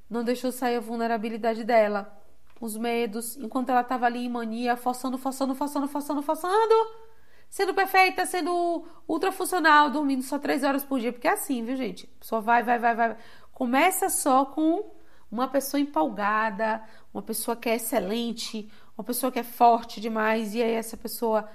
não 0.09 0.25
deixou 0.25 0.51
sair 0.51 0.77
a 0.77 0.81
vulnerabilidade 0.81 1.63
dela, 1.65 2.19
os 2.61 2.77
medos, 2.77 3.37
enquanto 3.37 3.69
ela 3.69 3.83
estava 3.83 4.07
ali 4.07 4.25
em 4.25 4.29
mania, 4.31 4.77
forçando, 4.77 5.19
forçando, 5.19 5.55
forçando, 5.55 5.89
forçando, 5.89 6.23
forçando, 6.23 6.75
sendo 7.57 7.73
perfeita, 7.73 8.27
sendo 8.27 8.85
ultra 9.09 9.33
funcional, 9.33 9.89
dormindo 9.89 10.23
só 10.23 10.39
três 10.39 10.63
horas 10.63 10.85
por 10.85 11.01
dia, 11.01 11.11
porque 11.11 11.27
é 11.27 11.33
assim, 11.33 11.65
viu, 11.65 11.75
gente? 11.75 12.07
Só 12.21 12.39
vai, 12.39 12.63
vai, 12.63 12.79
vai, 12.79 12.95
vai. 12.95 13.17
Começa 13.51 14.11
só 14.11 14.45
com 14.45 14.91
uma 15.31 15.49
pessoa 15.49 15.81
empolgada, 15.81 16.83
uma 17.15 17.23
pessoa 17.23 17.57
que 17.57 17.71
é 17.71 17.77
excelente, 17.77 18.71
uma 18.95 19.03
pessoa 19.03 19.33
que 19.33 19.39
é 19.39 19.43
forte 19.43 20.03
demais, 20.03 20.55
e 20.55 20.63
aí 20.63 20.73
essa 20.73 20.99
pessoa 20.99 21.49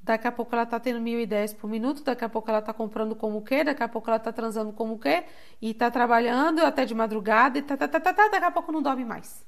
daqui 0.00 0.26
a 0.26 0.32
pouco 0.32 0.54
ela 0.54 0.64
tá 0.64 0.80
tendo 0.80 0.98
mil 0.98 1.20
ideias 1.20 1.52
por 1.52 1.68
minuto, 1.68 2.02
daqui 2.02 2.24
a 2.24 2.28
pouco 2.30 2.48
ela 2.48 2.62
tá 2.62 2.72
comprando 2.72 3.14
como 3.14 3.36
o 3.36 3.42
quê, 3.42 3.62
daqui 3.62 3.82
a 3.82 3.88
pouco 3.88 4.08
ela 4.08 4.18
tá 4.18 4.32
transando 4.32 4.72
como 4.72 4.94
o 4.94 4.98
quê, 4.98 5.24
e 5.60 5.74
tá 5.74 5.90
trabalhando 5.90 6.60
até 6.60 6.86
de 6.86 6.94
madrugada, 6.94 7.58
e 7.58 7.62
tá, 7.62 7.76
tá, 7.76 7.86
tá, 7.86 8.00
tá, 8.00 8.14
tá 8.14 8.28
daqui 8.28 8.46
a 8.46 8.50
pouco 8.50 8.72
não 8.72 8.80
dorme 8.80 9.04
mais. 9.04 9.44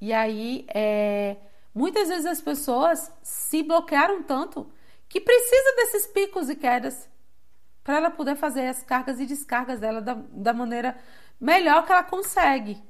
E 0.00 0.12
aí, 0.12 0.64
é, 0.68 1.36
muitas 1.76 2.08
vezes 2.08 2.24
as 2.24 2.40
pessoas 2.40 3.12
se 3.22 3.62
bloquearam 3.62 4.22
tanto 4.22 4.66
que 5.06 5.20
precisa 5.20 5.76
desses 5.76 6.06
picos 6.06 6.48
e 6.48 6.56
quedas 6.56 7.06
para 7.84 7.98
ela 7.98 8.10
poder 8.10 8.34
fazer 8.34 8.66
as 8.66 8.82
cargas 8.82 9.20
e 9.20 9.26
descargas 9.26 9.78
dela 9.78 10.00
da, 10.00 10.14
da 10.14 10.54
maneira 10.54 10.98
melhor 11.38 11.84
que 11.84 11.92
ela 11.92 12.02
consegue. 12.02 12.82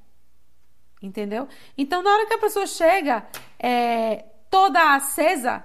Entendeu? 1.03 1.49
Então, 1.77 2.01
na 2.01 2.11
hora 2.11 2.27
que 2.27 2.35
a 2.35 2.39
pessoa 2.39 2.65
chega 2.65 3.27
é, 3.59 4.25
toda 4.49 4.95
acesa, 4.95 5.65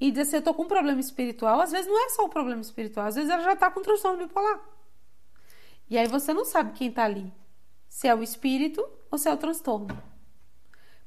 e 0.00 0.10
dizer 0.10 0.22
assim, 0.22 0.36
eu 0.36 0.42
tô 0.42 0.54
com 0.54 0.62
um 0.62 0.68
problema 0.68 1.00
espiritual, 1.00 1.60
às 1.60 1.70
vezes 1.70 1.86
não 1.86 2.06
é 2.06 2.08
só 2.08 2.24
o 2.24 2.30
problema 2.30 2.62
espiritual, 2.62 3.06
às 3.06 3.14
vezes 3.14 3.30
ela 3.30 3.42
já 3.42 3.54
tá 3.54 3.70
com 3.70 3.82
transtorno 3.82 4.26
bipolar. 4.26 4.60
E 5.88 5.98
aí 5.98 6.08
você 6.08 6.32
não 6.32 6.46
sabe 6.46 6.72
quem 6.72 6.90
tá 6.90 7.04
ali. 7.04 7.30
se 7.88 8.08
é 8.08 8.14
o 8.14 8.22
espírito 8.22 8.84
ou 9.10 9.18
se 9.18 9.28
é 9.28 9.32
o 9.32 9.36
transtorno. 9.36 10.13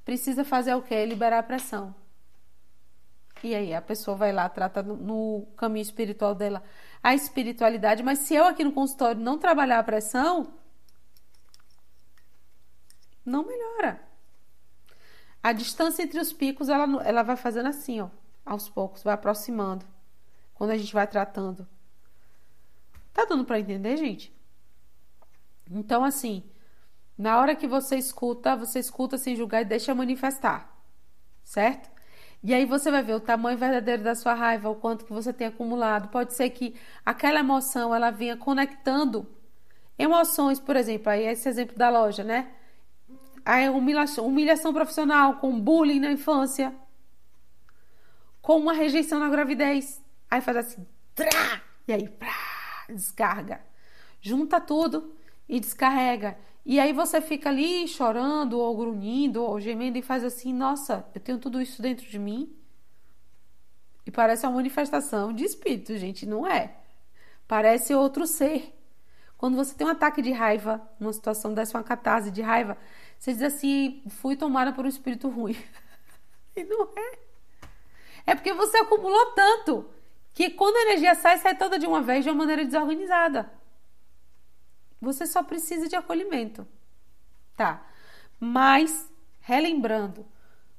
Precisa 0.07 0.45
fazer 0.45 0.73
o 0.73 0.81
quê? 0.81 1.05
Liberar 1.05 1.39
a 1.39 1.43
pressão. 1.43 1.93
E 3.43 3.53
aí 3.53 3.73
a 3.73 3.81
pessoa 3.81 4.15
vai 4.15 4.31
lá, 4.31 4.47
trata 4.47 4.81
no 4.81 5.45
caminho 5.57 5.81
espiritual 5.81 6.33
dela 6.33 6.63
a 7.03 7.13
espiritualidade, 7.13 8.01
mas 8.03 8.19
se 8.19 8.33
eu 8.33 8.45
aqui 8.45 8.63
no 8.63 8.71
consultório 8.71 9.19
não 9.19 9.37
trabalhar 9.37 9.79
a 9.79 9.83
pressão, 9.83 10.53
não 13.25 13.45
melhora. 13.45 14.01
A 15.43 15.51
distância 15.51 16.03
entre 16.03 16.21
os 16.21 16.31
picos, 16.31 16.69
ela, 16.69 17.03
ela 17.03 17.21
vai 17.21 17.35
fazendo 17.35 17.67
assim, 17.67 17.99
ó, 17.99 18.09
aos 18.45 18.69
poucos, 18.69 19.03
vai 19.03 19.13
aproximando. 19.13 19.85
Quando 20.53 20.69
a 20.69 20.77
gente 20.77 20.93
vai 20.93 21.05
tratando. 21.05 21.67
Tá 23.13 23.25
dando 23.25 23.43
para 23.43 23.59
entender, 23.59 23.97
gente? 23.97 24.33
Então, 25.69 26.05
assim, 26.05 26.49
na 27.17 27.39
hora 27.39 27.55
que 27.55 27.67
você 27.67 27.97
escuta, 27.97 28.55
você 28.55 28.79
escuta 28.79 29.17
sem 29.17 29.35
julgar 29.35 29.61
e 29.61 29.65
deixa 29.65 29.95
manifestar. 29.95 30.71
Certo? 31.43 31.89
E 32.43 32.53
aí 32.53 32.65
você 32.65 32.91
vai 32.91 33.01
ver 33.01 33.15
o 33.15 33.19
tamanho 33.19 33.57
verdadeiro 33.57 34.03
da 34.03 34.13
sua 34.13 34.33
raiva, 34.33 34.69
o 34.69 34.75
quanto 34.75 35.05
que 35.05 35.11
você 35.11 35.33
tem 35.33 35.47
acumulado. 35.47 36.09
Pode 36.09 36.33
ser 36.33 36.49
que 36.51 36.75
aquela 37.05 37.39
emoção 37.39 37.93
ela 37.93 38.11
venha 38.11 38.37
conectando 38.37 39.27
emoções, 39.97 40.59
por 40.59 40.75
exemplo, 40.75 41.09
aí 41.09 41.25
esse 41.25 41.49
exemplo 41.49 41.75
da 41.75 41.89
loja, 41.89 42.23
né? 42.23 42.51
A 43.43 43.71
humilhação, 43.71 44.25
humilhação 44.27 44.73
profissional, 44.73 45.37
com 45.37 45.59
bullying 45.59 45.99
na 45.99 46.11
infância, 46.11 46.73
com 48.41 48.57
uma 48.57 48.73
rejeição 48.73 49.19
na 49.19 49.29
gravidez. 49.29 50.01
Aí 50.29 50.41
faz 50.41 50.57
assim, 50.57 50.85
trá, 51.15 51.61
e 51.87 51.93
aí, 51.93 52.07
prá, 52.07 52.85
descarga. 52.89 53.61
Junta 54.21 54.59
tudo 54.59 55.15
e 55.49 55.59
descarrega. 55.59 56.37
E 56.69 56.81
aí 56.81 56.91
você 56.91 57.21
fica 57.21 57.47
ali 57.47 57.87
chorando, 57.87 58.59
ou 58.59 58.75
grunhindo, 58.75 59.41
ou 59.41 59.57
gemendo 59.57 59.97
e 59.97 60.01
faz 60.01 60.21
assim: 60.21 60.51
nossa, 60.51 61.07
eu 61.15 61.21
tenho 61.21 61.39
tudo 61.39 61.61
isso 61.61 61.81
dentro 61.81 62.05
de 62.05 62.19
mim. 62.19 62.53
E 64.05 64.11
parece 64.11 64.45
uma 64.45 64.55
manifestação 64.55 65.31
de 65.31 65.45
espírito, 65.45 65.97
gente, 65.97 66.25
não 66.25 66.45
é. 66.45 66.75
Parece 67.47 67.95
outro 67.95 68.27
ser. 68.27 68.77
Quando 69.37 69.55
você 69.55 69.73
tem 69.75 69.87
um 69.87 69.91
ataque 69.91 70.21
de 70.21 70.33
raiva, 70.33 70.85
numa 70.99 71.13
situação 71.13 71.53
dessa, 71.53 71.77
uma 71.77 71.85
catarse 71.85 72.31
de 72.31 72.41
raiva, 72.41 72.77
você 73.17 73.31
diz 73.31 73.43
assim: 73.43 74.03
fui 74.09 74.35
tomada 74.35 74.73
por 74.73 74.83
um 74.83 74.89
espírito 74.89 75.29
ruim. 75.29 75.55
e 76.53 76.65
não 76.65 76.89
é. 76.97 77.19
É 78.25 78.35
porque 78.35 78.51
você 78.51 78.75
acumulou 78.79 79.27
tanto 79.27 79.89
que 80.33 80.49
quando 80.49 80.75
a 80.75 80.81
energia 80.81 81.15
sai, 81.15 81.37
sai 81.37 81.55
toda 81.55 81.79
de 81.79 81.87
uma 81.87 82.01
vez 82.01 82.25
de 82.25 82.29
uma 82.29 82.39
maneira 82.39 82.65
desorganizada. 82.65 83.56
Você 85.01 85.25
só 85.25 85.43
precisa 85.43 85.87
de 85.87 85.95
acolhimento. 85.95 86.67
Tá. 87.55 87.85
Mas, 88.39 89.09
relembrando, 89.39 90.25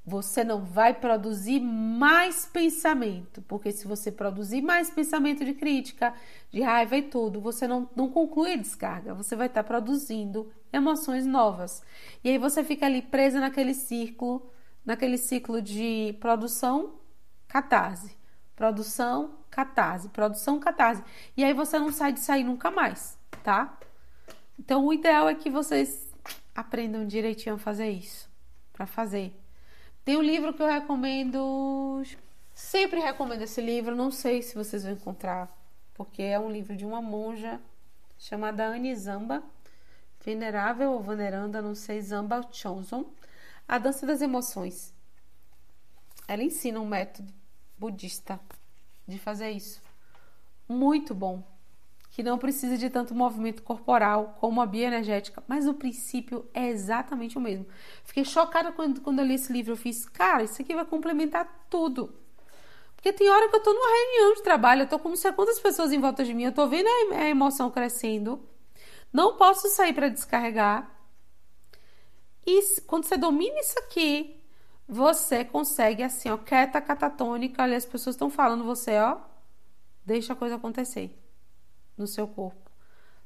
você 0.09 0.43
não 0.43 0.65
vai 0.65 0.95
produzir 0.95 1.61
mais 1.61 2.47
pensamento, 2.47 3.43
porque 3.43 3.71
se 3.71 3.87
você 3.87 4.11
produzir 4.11 4.63
mais 4.63 4.91
pensamento 4.91 5.45
de 5.45 5.53
crítica, 5.53 6.15
de 6.51 6.63
raiva 6.63 6.97
e 6.97 7.03
tudo, 7.03 7.41
você 7.41 7.67
não, 7.69 7.89
não 7.95 8.09
conclui 8.09 8.55
a 8.55 8.57
descarga, 8.57 9.15
você 9.15 9.37
vai 9.37 9.49
estar 9.49 9.63
tá 9.63 9.67
produzindo 9.67 10.51
emoções 10.73 11.27
novas. 11.27 11.83
E 12.25 12.31
aí 12.31 12.39
você 12.39 12.65
fica 12.65 12.87
ali 12.87 13.03
presa 13.03 13.39
naquele 13.39 13.75
círculo, 13.75 14.51
naquele 14.85 15.19
ciclo 15.19 15.61
de 15.61 16.17
produção, 16.21 16.95
catarse, 17.47 18.17
produção, 18.57 19.35
catarse, 19.51 20.09
produção, 20.09 20.59
catarse. 20.59 21.05
E 21.37 21.45
aí 21.45 21.53
você 21.53 21.79
não 21.79 21.93
sai 21.93 22.13
de 22.13 22.21
sair 22.21 22.45
nunca 22.45 22.71
mais, 22.71 23.19
tá? 23.43 23.79
Então, 24.59 24.85
o 24.85 24.93
ideal 24.93 25.29
é 25.29 25.35
que 25.35 25.49
vocês 25.49 26.13
aprendam 26.55 27.07
direitinho 27.07 27.55
a 27.55 27.59
fazer 27.59 27.91
isso, 27.91 28.29
para 28.73 28.87
fazer. 28.87 29.33
Tem 30.05 30.17
um 30.17 30.23
livro 30.23 30.53
que 30.53 30.63
eu 30.63 30.67
recomendo, 30.67 32.03
sempre 32.53 32.99
recomendo 32.99 33.43
esse 33.43 33.61
livro, 33.61 33.95
não 33.95 34.11
sei 34.11 34.43
se 34.43 34.55
vocês 34.55 34.83
vão 34.83 34.93
encontrar, 34.93 35.49
porque 35.95 36.23
é 36.23 36.39
um 36.39 36.51
livro 36.51 36.77
de 36.77 36.85
uma 36.85 37.01
monja 37.01 37.61
chamada 38.19 38.67
Anne 38.67 38.95
Zamba, 38.97 39.43
venerável 40.25 40.93
ou 40.93 41.03
veneranda, 41.03 41.63
não 41.63 41.75
sei, 41.75 42.01
Zamba 42.01 42.47
Chonson, 42.51 43.05
A 43.67 43.79
Dança 43.79 44.07
das 44.07 44.21
Emoções. 44.21 44.93
Ela 46.27 46.43
ensina 46.43 46.81
um 46.81 46.87
método 46.87 47.33
budista 47.79 48.41
de 49.07 49.19
fazer 49.19 49.51
isso. 49.51 49.81
Muito 50.69 51.15
bom 51.15 51.43
que 52.19 52.23
não 52.25 52.37
precisa 52.37 52.77
de 52.77 52.91
tanto 52.91 53.15
movimento 53.15 53.63
corporal 53.63 54.37
como 54.41 54.61
a 54.61 54.67
bioenergética, 54.67 55.41
mas 55.47 55.69
o 55.69 55.75
princípio 55.75 56.45
é 56.53 56.67
exatamente 56.67 57.39
o 57.39 57.41
mesmo. 57.41 57.65
Fiquei 58.03 58.25
chocada 58.25 58.73
quando, 58.73 59.01
quando 59.01 59.21
eu 59.21 59.25
li 59.25 59.35
esse 59.35 59.53
livro. 59.53 59.75
Eu 59.75 59.77
fiz, 59.77 60.05
cara, 60.05 60.43
isso 60.43 60.61
aqui 60.61 60.75
vai 60.75 60.85
complementar 60.85 61.67
tudo. 61.71 62.13
Porque 62.97 63.13
tem 63.13 63.31
hora 63.31 63.49
que 63.49 63.55
eu 63.55 63.63
tô 63.63 63.73
numa 63.73 63.87
reunião 63.87 64.35
de 64.35 64.43
trabalho, 64.43 64.83
eu 64.83 64.89
tô 64.89 64.99
com 64.99 65.11
não 65.11 65.17
sei 65.17 65.31
quantas 65.31 65.61
pessoas 65.61 65.93
em 65.93 66.01
volta 66.01 66.25
de 66.25 66.35
mim, 66.35 66.43
eu 66.43 66.51
tô 66.51 66.67
vendo 66.67 66.89
a 67.15 67.29
emoção 67.29 67.71
crescendo, 67.71 68.45
não 69.13 69.37
posso 69.37 69.69
sair 69.69 69.93
para 69.93 70.09
descarregar. 70.09 70.91
E 72.45 72.81
quando 72.89 73.05
você 73.05 73.17
domina 73.17 73.61
isso 73.61 73.79
aqui, 73.79 74.43
você 74.89 75.45
consegue 75.45 76.03
assim, 76.03 76.31
ó, 76.31 76.37
quieta, 76.37 76.81
catatônica, 76.81 77.63
ali 77.63 77.77
as 77.77 77.87
pessoas 77.87 78.17
estão 78.17 78.29
falando, 78.29 78.65
você, 78.65 78.99
ó, 78.99 79.19
deixa 80.05 80.33
a 80.33 80.37
coisa 80.37 80.57
acontecer 80.57 81.17
no 81.99 82.07
seu 82.07 82.27
corpo. 82.27 82.71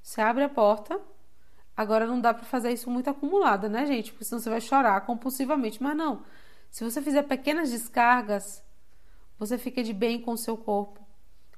Você 0.03 0.21
abre 0.21 0.45
a 0.45 0.49
porta. 0.49 1.01
Agora 1.77 2.07
não 2.07 2.21
dá 2.21 2.35
para 2.35 2.45
fazer 2.45 2.73
isso 2.73 2.91
muito 2.91 3.09
acumulada, 3.09 3.69
né, 3.69 3.87
gente? 3.87 4.13
Porque 4.13 4.25
senão 4.25 4.41
você 4.41 4.51
vai 4.51 4.61
chorar 4.61 5.01
compulsivamente. 5.03 5.83
Mas 5.83 5.97
não. 5.97 6.23
Se 6.71 6.85
você 6.85 7.01
fizer 7.01 7.23
pequenas 7.23 7.71
descargas, 7.71 8.63
você 9.39 9.59
fica 9.59 9.83
de 9.83 9.93
bem 9.93 10.21
com 10.21 10.33
o 10.33 10.39
seu 10.39 10.57
corpo. 10.57 11.01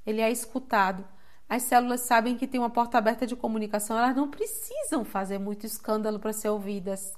Ele 0.07 0.21
é 0.21 0.31
escutado. 0.31 1.05
As 1.49 1.63
células 1.63 2.01
sabem 2.03 2.37
que 2.37 2.47
tem 2.47 2.61
uma 2.61 2.71
porta 2.71 2.99
aberta 2.99 3.27
de 3.27 3.37
comunicação, 3.37 3.99
elas 3.99 4.17
não 4.17 4.31
precisam 4.31 5.05
fazer 5.05 5.39
muito 5.39 5.67
escândalo 5.67 6.19
para 6.19 6.33
ser 6.33 6.49
ouvidas. 6.49 7.15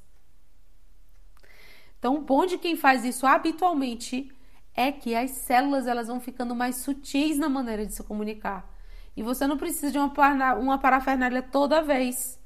Então, 1.99 2.17
o 2.17 2.21
bom 2.21 2.45
de 2.45 2.59
quem 2.59 2.77
faz 2.77 3.05
isso 3.05 3.27
habitualmente 3.27 4.33
é 4.75 4.93
que 4.93 5.15
as 5.15 5.31
células 5.31 5.87
elas 5.87 6.09
vão 6.09 6.21
ficando 6.21 6.55
mais 6.55 6.77
sutis 6.77 7.39
na 7.39 7.49
maneira 7.49 7.87
de 7.87 7.95
se 7.95 8.03
comunicar. 8.03 8.69
E 9.17 9.23
você 9.23 9.47
não 9.47 9.57
precisa 9.57 9.91
de 9.91 9.99
uma, 9.99 10.79
parafernália 10.79 11.43
toda 11.43 11.83
vez 11.83 12.39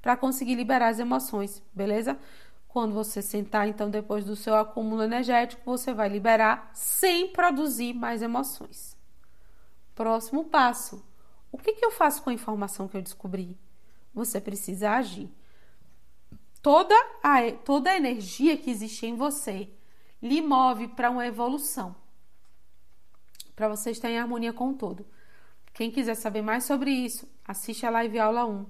para 0.00 0.16
conseguir 0.16 0.54
liberar 0.54 0.88
as 0.88 0.98
emoções, 0.98 1.62
beleza? 1.72 2.18
Quando 2.66 2.94
você 2.94 3.20
sentar, 3.20 3.68
então, 3.68 3.90
depois 3.90 4.24
do 4.24 4.34
seu 4.34 4.56
acúmulo 4.56 5.02
energético, 5.02 5.62
você 5.66 5.92
vai 5.92 6.08
liberar 6.08 6.70
sem 6.72 7.28
produzir 7.28 7.92
mais 7.92 8.22
emoções. 8.22 8.96
Próximo 9.94 10.46
passo: 10.46 11.04
o 11.52 11.58
que, 11.58 11.74
que 11.74 11.84
eu 11.84 11.90
faço 11.90 12.22
com 12.22 12.30
a 12.30 12.34
informação 12.34 12.88
que 12.88 12.96
eu 12.96 13.02
descobri? 13.02 13.58
Você 14.14 14.40
precisa 14.40 14.92
agir. 14.92 15.30
Toda 16.62 16.94
a, 17.22 17.52
toda 17.64 17.90
a 17.90 17.96
energia 17.96 18.56
que 18.56 18.70
existe 18.70 19.04
em 19.04 19.16
você 19.16 19.68
lhe 20.22 20.40
move 20.40 20.88
para 20.88 21.10
uma 21.10 21.26
evolução, 21.26 21.94
para 23.54 23.68
você 23.68 23.90
estar 23.90 24.08
em 24.08 24.18
harmonia 24.18 24.52
com 24.52 24.70
o 24.70 24.74
todo. 24.74 25.04
Quem 25.72 25.90
quiser 25.90 26.14
saber 26.14 26.42
mais 26.42 26.64
sobre 26.64 26.90
isso, 26.90 27.26
assiste 27.44 27.86
a 27.86 27.90
live 27.90 28.18
aula 28.18 28.44
1. 28.44 28.66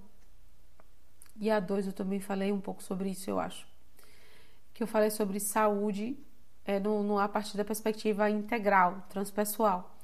E 1.41 1.51
a 1.51 1.59
2 1.59 1.89
eu 1.89 1.93
também 1.93 2.21
falei 2.21 2.53
um 2.53 2.61
pouco 2.61 2.83
sobre 2.83 3.11
isso, 3.11 3.29
eu 3.29 3.41
acho. 3.41 3.67
Que 4.73 4.83
eu 4.83 4.87
falei 4.87 5.11
sobre 5.11 5.41
saúde 5.41 6.17
é, 6.65 6.79
no, 6.79 7.03
no, 7.03 7.19
a 7.19 7.29
partir 7.29 7.57
da 7.57 7.65
perspectiva 7.65 8.31
integral, 8.31 9.05
transpessoal. 9.09 9.97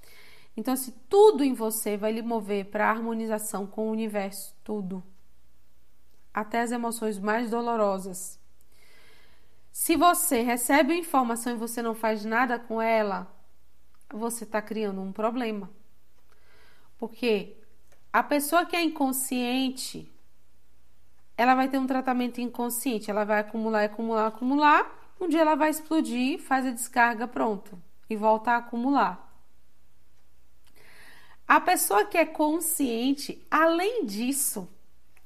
Então, 0.57 0.74
assim, 0.74 0.92
tudo 1.09 1.44
em 1.44 1.55
você 1.55 1.96
vai 1.96 2.11
lhe 2.11 2.22
mover 2.22 2.66
para 2.66 2.88
a 2.88 2.90
harmonização 2.90 3.64
com 3.64 3.88
o 3.88 3.92
universo, 3.92 4.53
tudo. 4.64 5.03
Até 6.34 6.61
as 6.61 6.72
emoções 6.72 7.18
mais 7.18 7.51
dolorosas. 7.51 8.40
Se 9.70 9.94
você 9.96 10.42
recebe 10.42 10.99
informação 10.99 11.53
e 11.53 11.57
você 11.57 11.80
não 11.80 11.94
faz 11.94 12.24
nada 12.24 12.59
com 12.59 12.82
ela, 12.82 13.32
você 14.12 14.42
está 14.42 14.61
criando 14.61 15.01
um 15.01 15.12
problema. 15.12 15.70
Porque 16.99 17.57
a 18.12 18.22
pessoa 18.22 18.66
que 18.66 18.74
é 18.74 18.82
inconsciente, 18.82 20.11
ela 21.36 21.55
vai 21.55 21.68
ter 21.68 21.78
um 21.78 21.86
tratamento 21.86 22.40
inconsciente, 22.40 23.11
ela 23.11 23.24
vai 23.24 23.40
acumular, 23.40 23.84
acumular, 23.84 24.26
acumular. 24.26 25.14
Um 25.20 25.28
dia 25.28 25.40
ela 25.40 25.55
vai 25.55 25.70
explodir, 25.70 26.40
faz 26.40 26.66
a 26.66 26.70
descarga, 26.70 27.28
pronto, 27.28 27.80
e 28.11 28.16
volta 28.16 28.53
a 28.53 28.57
acumular. 28.57 29.24
A 31.46 31.61
pessoa 31.61 32.05
que 32.05 32.18
é 32.18 32.26
consciente, 32.26 33.40
além 33.51 34.05
disso, 34.05 34.68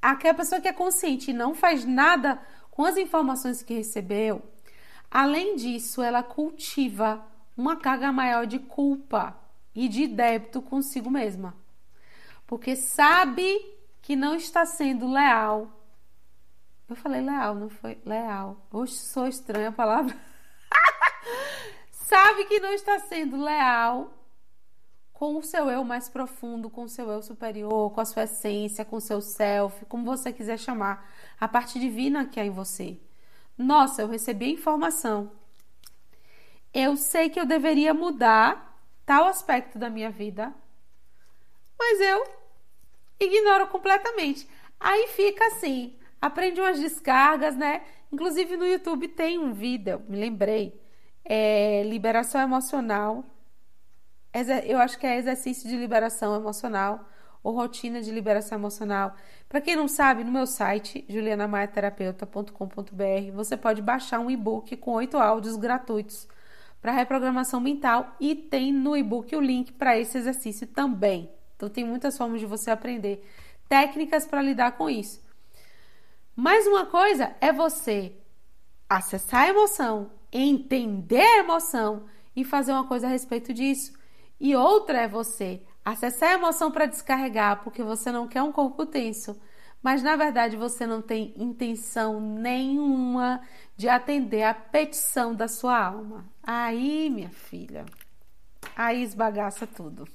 aquela 0.01 0.35
pessoa 0.35 0.61
que 0.61 0.67
é 0.67 0.73
consciente 0.73 1.31
e 1.31 1.33
não 1.33 1.55
faz 1.55 1.83
nada 1.83 2.39
com 2.69 2.85
as 2.85 2.95
informações 2.95 3.63
que 3.63 3.73
recebeu, 3.73 4.41
além 5.09 5.55
disso, 5.55 6.01
ela 6.01 6.21
cultiva 6.21 7.25
uma 7.57 7.75
carga 7.75 8.11
maior 8.11 8.45
de 8.45 8.59
culpa 8.59 9.35
e 9.75 9.87
de 9.87 10.07
débito 10.07 10.61
consigo 10.61 11.09
mesma 11.09 11.62
porque 12.45 12.75
sabe 12.75 13.59
que 14.01 14.15
não 14.15 14.35
está 14.35 14.65
sendo 14.65 15.11
leal 15.11 15.71
Eu 16.89 16.95
falei 16.95 17.21
leal, 17.21 17.55
não 17.55 17.69
foi? 17.69 17.97
Leal. 18.05 18.57
Oxe, 18.71 19.07
sou 19.07 19.27
estranha 19.27 19.69
a 19.69 19.71
palavra. 19.71 20.15
Sabe 21.91 22.45
que 22.45 22.59
não 22.59 22.73
está 22.73 22.99
sendo 22.99 23.41
leal 23.41 24.13
com 25.13 25.37
o 25.37 25.41
seu 25.41 25.69
eu 25.69 25.83
mais 25.83 26.09
profundo, 26.09 26.69
com 26.69 26.83
o 26.83 26.89
seu 26.89 27.09
eu 27.09 27.21
superior, 27.23 27.91
com 27.91 28.01
a 28.01 28.05
sua 28.05 28.23
essência, 28.23 28.83
com 28.83 28.97
o 28.97 29.01
seu 29.01 29.21
self, 29.21 29.85
como 29.85 30.03
você 30.03 30.33
quiser 30.33 30.59
chamar, 30.59 31.09
a 31.39 31.47
parte 31.47 31.79
divina 31.79 32.25
que 32.25 32.39
há 32.39 32.45
em 32.45 32.49
você. 32.49 32.99
Nossa, 33.57 34.01
eu 34.01 34.07
recebi 34.09 34.45
a 34.45 34.49
informação. 34.49 35.31
Eu 36.73 36.97
sei 36.97 37.29
que 37.29 37.39
eu 37.39 37.45
deveria 37.45 37.93
mudar 37.93 38.77
tal 39.05 39.27
aspecto 39.27 39.79
da 39.79 39.89
minha 39.89 40.09
vida, 40.11 40.53
mas 41.83 41.99
eu 41.99 42.23
ignoro 43.19 43.67
completamente. 43.67 44.47
Aí 44.79 45.07
fica 45.07 45.45
assim, 45.47 45.95
aprende 46.21 46.61
umas 46.61 46.79
descargas, 46.79 47.57
né? 47.57 47.83
Inclusive 48.11 48.55
no 48.55 48.65
YouTube 48.65 49.09
tem 49.09 49.37
um 49.37 49.53
vídeo, 49.53 50.01
me 50.07 50.17
lembrei, 50.17 50.79
é, 51.25 51.83
liberação 51.83 52.39
emocional. 52.41 53.25
Eu 54.65 54.79
acho 54.79 54.97
que 54.97 55.05
é 55.05 55.17
exercício 55.17 55.69
de 55.69 55.75
liberação 55.75 56.35
emocional 56.35 57.05
ou 57.43 57.53
rotina 57.53 58.01
de 58.01 58.09
liberação 58.11 58.57
emocional. 58.57 59.15
Para 59.49 59.61
quem 59.61 59.75
não 59.75 59.87
sabe, 59.87 60.23
no 60.23 60.31
meu 60.31 60.47
site, 60.47 61.05
julianamaterapeuta.com.br, 61.09 63.31
você 63.33 63.57
pode 63.57 63.81
baixar 63.81 64.19
um 64.19 64.31
e-book 64.31 64.77
com 64.77 64.93
oito 64.93 65.17
áudios 65.17 65.57
gratuitos 65.57 66.27
para 66.81 66.91
reprogramação 66.91 67.59
mental 67.59 68.15
e 68.19 68.33
tem 68.35 68.73
no 68.73 68.97
e-book 68.97 69.35
o 69.35 69.41
link 69.41 69.71
para 69.73 69.99
esse 69.99 70.17
exercício 70.17 70.65
também. 70.67 71.29
Então 71.55 71.69
tem 71.69 71.83
muitas 71.83 72.17
formas 72.17 72.39
de 72.39 72.45
você 72.45 72.71
aprender 72.71 73.23
técnicas 73.67 74.25
para 74.25 74.41
lidar 74.41 74.73
com 74.73 74.89
isso. 74.89 75.21
Mais 76.35 76.65
uma 76.65 76.85
coisa 76.85 77.35
é 77.39 77.53
você 77.53 78.15
acessar 78.89 79.41
a 79.41 79.49
emoção, 79.49 80.11
entender 80.31 81.21
a 81.21 81.39
emoção 81.39 82.05
e 82.35 82.43
fazer 82.43 82.71
uma 82.71 82.87
coisa 82.87 83.07
a 83.07 83.09
respeito 83.09 83.53
disso. 83.53 83.93
E 84.39 84.55
outra 84.55 85.01
é 85.01 85.07
você 85.07 85.61
acessar 85.85 86.29
a 86.29 86.33
emoção 86.33 86.71
para 86.71 86.85
descarregar, 86.85 87.63
porque 87.63 87.83
você 87.83 88.11
não 88.11 88.27
quer 88.27 88.41
um 88.41 88.51
corpo 88.51 88.85
tenso, 88.85 89.39
mas 89.81 90.01
na 90.01 90.15
verdade 90.15 90.55
você 90.55 90.87
não 90.87 91.01
tem 91.01 91.33
intenção 91.37 92.19
nenhuma 92.19 93.41
de 93.75 93.89
atender 93.89 94.43
a 94.43 94.53
petição 94.53 95.35
da 95.35 95.47
sua 95.47 95.85
alma. 95.85 96.25
Aí, 96.41 97.09
minha 97.09 97.29
filha, 97.29 97.85
aí 98.75 99.03
esbagaça 99.03 99.67
tudo. 99.67 100.07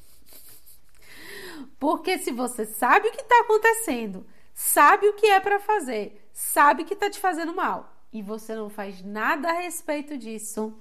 Porque 1.79 2.19
se 2.19 2.33
você 2.33 2.65
sabe 2.65 3.09
o 3.09 3.13
que 3.13 3.21
está 3.21 3.41
acontecendo, 3.41 4.27
sabe 4.55 5.09
o 5.09 5.15
que 5.15 5.27
é 5.27 5.41
para 5.41 5.61
fazer, 5.61 6.29
sabe 6.33 6.85
que 6.85 6.95
está 6.95 7.09
te 7.09 7.19
fazendo 7.19 7.55
mal 7.55 7.95
e 8.13 8.23
você 8.23 8.55
não 8.55 8.69
faz 8.69 9.03
nada 9.03 9.51
a 9.51 9.61
respeito 9.61 10.17
disso, 10.17 10.75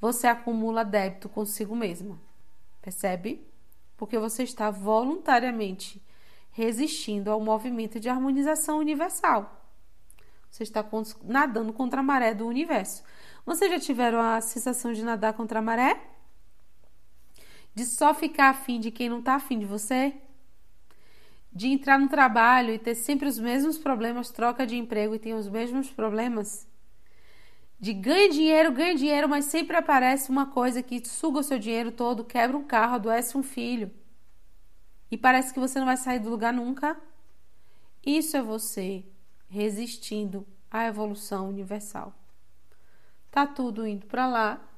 você 0.00 0.26
acumula 0.26 0.84
débito 0.84 1.28
consigo 1.28 1.74
mesma. 1.74 2.20
Percebe? 2.82 3.46
Porque 3.96 4.18
você 4.18 4.42
está 4.42 4.70
voluntariamente 4.70 6.02
resistindo 6.50 7.30
ao 7.30 7.40
movimento 7.40 8.00
de 8.00 8.08
harmonização 8.08 8.78
universal. 8.78 9.64
Você 10.50 10.62
está 10.62 10.84
nadando 11.22 11.72
contra 11.72 12.00
a 12.00 12.02
maré 12.02 12.34
do 12.34 12.46
universo. 12.46 13.02
Vocês 13.44 13.70
já 13.70 13.78
tiveram 13.78 14.20
a 14.20 14.40
sensação 14.40 14.92
de 14.92 15.04
nadar 15.04 15.34
contra 15.34 15.58
a 15.58 15.62
maré? 15.62 16.00
De 17.78 17.86
só 17.86 18.12
ficar 18.12 18.48
afim 18.48 18.80
de 18.80 18.90
quem 18.90 19.08
não 19.08 19.20
está 19.20 19.36
afim 19.36 19.56
de 19.56 19.64
você? 19.64 20.12
De 21.52 21.68
entrar 21.68 21.96
no 21.96 22.08
trabalho 22.08 22.74
e 22.74 22.78
ter 22.78 22.96
sempre 22.96 23.28
os 23.28 23.38
mesmos 23.38 23.78
problemas, 23.78 24.32
troca 24.32 24.66
de 24.66 24.76
emprego 24.76 25.14
e 25.14 25.18
tem 25.20 25.32
os 25.32 25.48
mesmos 25.48 25.88
problemas? 25.88 26.66
De 27.78 27.92
ganha 27.92 28.30
dinheiro, 28.30 28.72
ganha 28.72 28.96
dinheiro, 28.96 29.28
mas 29.28 29.44
sempre 29.44 29.76
aparece 29.76 30.28
uma 30.28 30.46
coisa 30.46 30.82
que 30.82 31.06
suga 31.06 31.38
o 31.38 31.42
seu 31.44 31.56
dinheiro 31.56 31.92
todo, 31.92 32.24
quebra 32.24 32.56
um 32.56 32.64
carro, 32.64 32.96
adoece 32.96 33.38
um 33.38 33.44
filho. 33.44 33.92
E 35.08 35.16
parece 35.16 35.54
que 35.54 35.60
você 35.60 35.78
não 35.78 35.86
vai 35.86 35.96
sair 35.96 36.18
do 36.18 36.30
lugar 36.30 36.52
nunca. 36.52 37.00
Isso 38.04 38.36
é 38.36 38.42
você 38.42 39.04
resistindo 39.48 40.44
à 40.68 40.84
evolução 40.86 41.48
universal. 41.48 42.12
Tá 43.30 43.46
tudo 43.46 43.86
indo 43.86 44.04
para 44.06 44.26
lá 44.26 44.68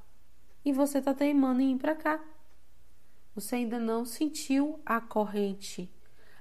e 0.62 0.70
você 0.70 1.00
tá 1.00 1.14
teimando 1.14 1.62
em 1.62 1.72
ir 1.72 1.78
para 1.78 1.94
cá. 1.94 2.20
Você 3.34 3.56
ainda 3.56 3.78
não 3.78 4.04
sentiu 4.04 4.80
a 4.84 5.00
corrente, 5.00 5.90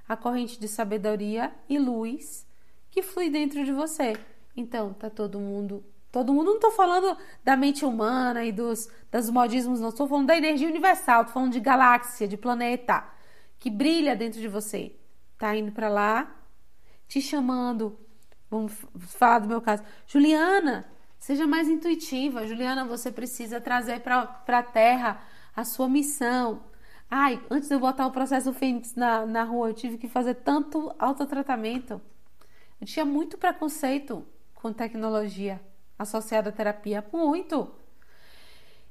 a 0.08 0.18
corrente 0.18 0.60
de 0.60 0.68
sabedoria 0.68 1.54
e 1.68 1.78
luz 1.78 2.48
que 2.90 3.02
flui 3.02 3.30
dentro 3.30 3.64
de 3.64 3.72
você. 3.72 4.14
Então, 4.56 4.94
tá 4.94 5.10
todo 5.10 5.40
mundo, 5.40 5.84
todo 6.12 6.34
mundo 6.34 6.54
não 6.54 6.60
tô 6.60 6.72
falando 6.72 7.16
da 7.44 7.56
mente 7.56 7.86
humana 7.86 8.44
e 8.44 8.52
dos 8.52 8.90
das 9.12 9.30
modismos, 9.30 9.80
não 9.80 9.90
estou 9.90 10.08
falando 10.08 10.28
da 10.28 10.38
energia 10.38 10.68
universal, 10.68 11.26
tô 11.26 11.32
falando 11.32 11.52
de 11.52 11.60
galáxia, 11.60 12.28
de 12.28 12.38
planeta 12.38 13.08
que 13.60 13.70
brilha 13.70 14.16
dentro 14.16 14.40
de 14.40 14.48
você. 14.48 14.96
Tá 15.38 15.56
indo 15.56 15.72
para 15.72 15.90
lá, 15.90 16.36
te 17.08 17.22
chamando. 17.22 18.00
Vamos 18.50 18.74
falar 18.98 19.40
do 19.40 19.48
meu 19.48 19.62
caso. 19.62 19.84
Juliana, 20.08 20.90
seja 21.20 21.46
mais 21.46 21.68
intuitiva. 21.68 22.48
Juliana, 22.48 22.86
você 22.86 23.12
precisa 23.12 23.62
trazer 23.62 24.00
para 24.00 24.42
a 24.48 24.64
Terra 24.64 25.22
a 25.56 25.64
sua 25.64 25.88
missão. 25.88 26.64
Ai, 27.12 27.42
antes 27.50 27.68
de 27.68 27.74
eu 27.74 27.80
botar 27.80 28.06
o 28.06 28.12
processo 28.12 28.54
Fênix 28.54 28.94
na, 28.94 29.26
na 29.26 29.44
rua, 29.44 29.70
eu 29.70 29.74
tive 29.74 29.98
que 29.98 30.08
fazer 30.08 30.36
tanto 30.36 30.94
autotratamento. 31.00 32.00
Eu 32.80 32.86
tinha 32.86 33.04
muito 33.04 33.38
preconceito 33.38 34.24
com 34.54 34.72
tecnologia 34.72 35.60
associada 35.98 36.50
à 36.50 36.52
terapia. 36.52 37.04
Muito. 37.12 37.72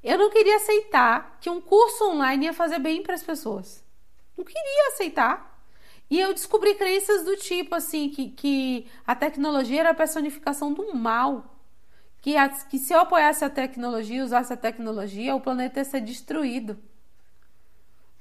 Eu 0.02 0.18
não 0.18 0.30
queria 0.30 0.56
aceitar 0.56 1.38
que 1.40 1.48
um 1.48 1.60
curso 1.60 2.10
online 2.10 2.46
ia 2.46 2.52
fazer 2.52 2.80
bem 2.80 3.02
para 3.02 3.14
as 3.14 3.22
pessoas. 3.22 3.84
Não 4.36 4.44
queria 4.44 4.88
aceitar. 4.88 5.62
E 6.10 6.18
eu 6.18 6.32
descobri 6.32 6.74
crenças 6.74 7.24
do 7.24 7.36
tipo 7.36 7.74
assim, 7.74 8.08
que, 8.08 8.30
que 8.30 8.88
a 9.06 9.14
tecnologia 9.14 9.80
era 9.80 9.90
a 9.90 9.94
personificação 9.94 10.72
do 10.72 10.92
mal. 10.94 11.54
Que, 12.20 12.36
a, 12.36 12.48
que 12.48 12.78
se 12.80 12.92
eu 12.92 12.98
apoiasse 12.98 13.44
a 13.44 13.50
tecnologia, 13.50 14.24
usasse 14.24 14.52
a 14.52 14.56
tecnologia, 14.56 15.36
o 15.36 15.40
planeta 15.40 15.78
ia 15.78 15.84
ser 15.84 16.00
destruído. 16.00 16.76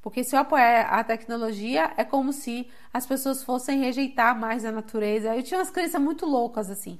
Porque 0.08 0.24
se 0.24 0.38
eu 0.38 0.40
apoiar 0.40 0.84
a 0.84 1.04
tecnologia, 1.04 1.92
é 1.98 2.04
como 2.06 2.32
se 2.32 2.72
as 2.94 3.06
pessoas 3.06 3.44
fossem 3.44 3.82
rejeitar 3.82 4.40
mais 4.40 4.64
a 4.64 4.72
natureza. 4.72 5.36
Eu 5.36 5.44
tinha 5.44 5.60
umas 5.60 5.70
crenças 5.70 6.00
muito 6.00 6.26
loucas 6.26 6.70
assim. 6.70 6.98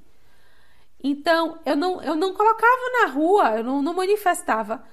Então, 1.02 1.58
eu 1.66 1.78
não, 1.78 2.04
eu 2.04 2.16
não 2.16 2.34
colocava 2.34 2.92
na 3.00 3.08
rua, 3.08 3.60
eu 3.60 3.64
não, 3.64 3.82
não 3.82 3.94
manifestava 3.94 4.84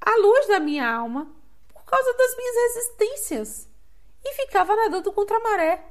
a 0.00 0.16
luz 0.20 0.46
da 0.46 0.60
minha 0.60 0.88
alma 0.88 1.26
por 1.72 1.84
causa 1.84 2.14
das 2.16 2.36
minhas 2.36 2.54
resistências. 2.54 3.68
E 4.24 4.34
ficava 4.34 4.76
nadando 4.76 5.12
contra 5.12 5.36
a 5.36 5.40
maré. 5.40 5.84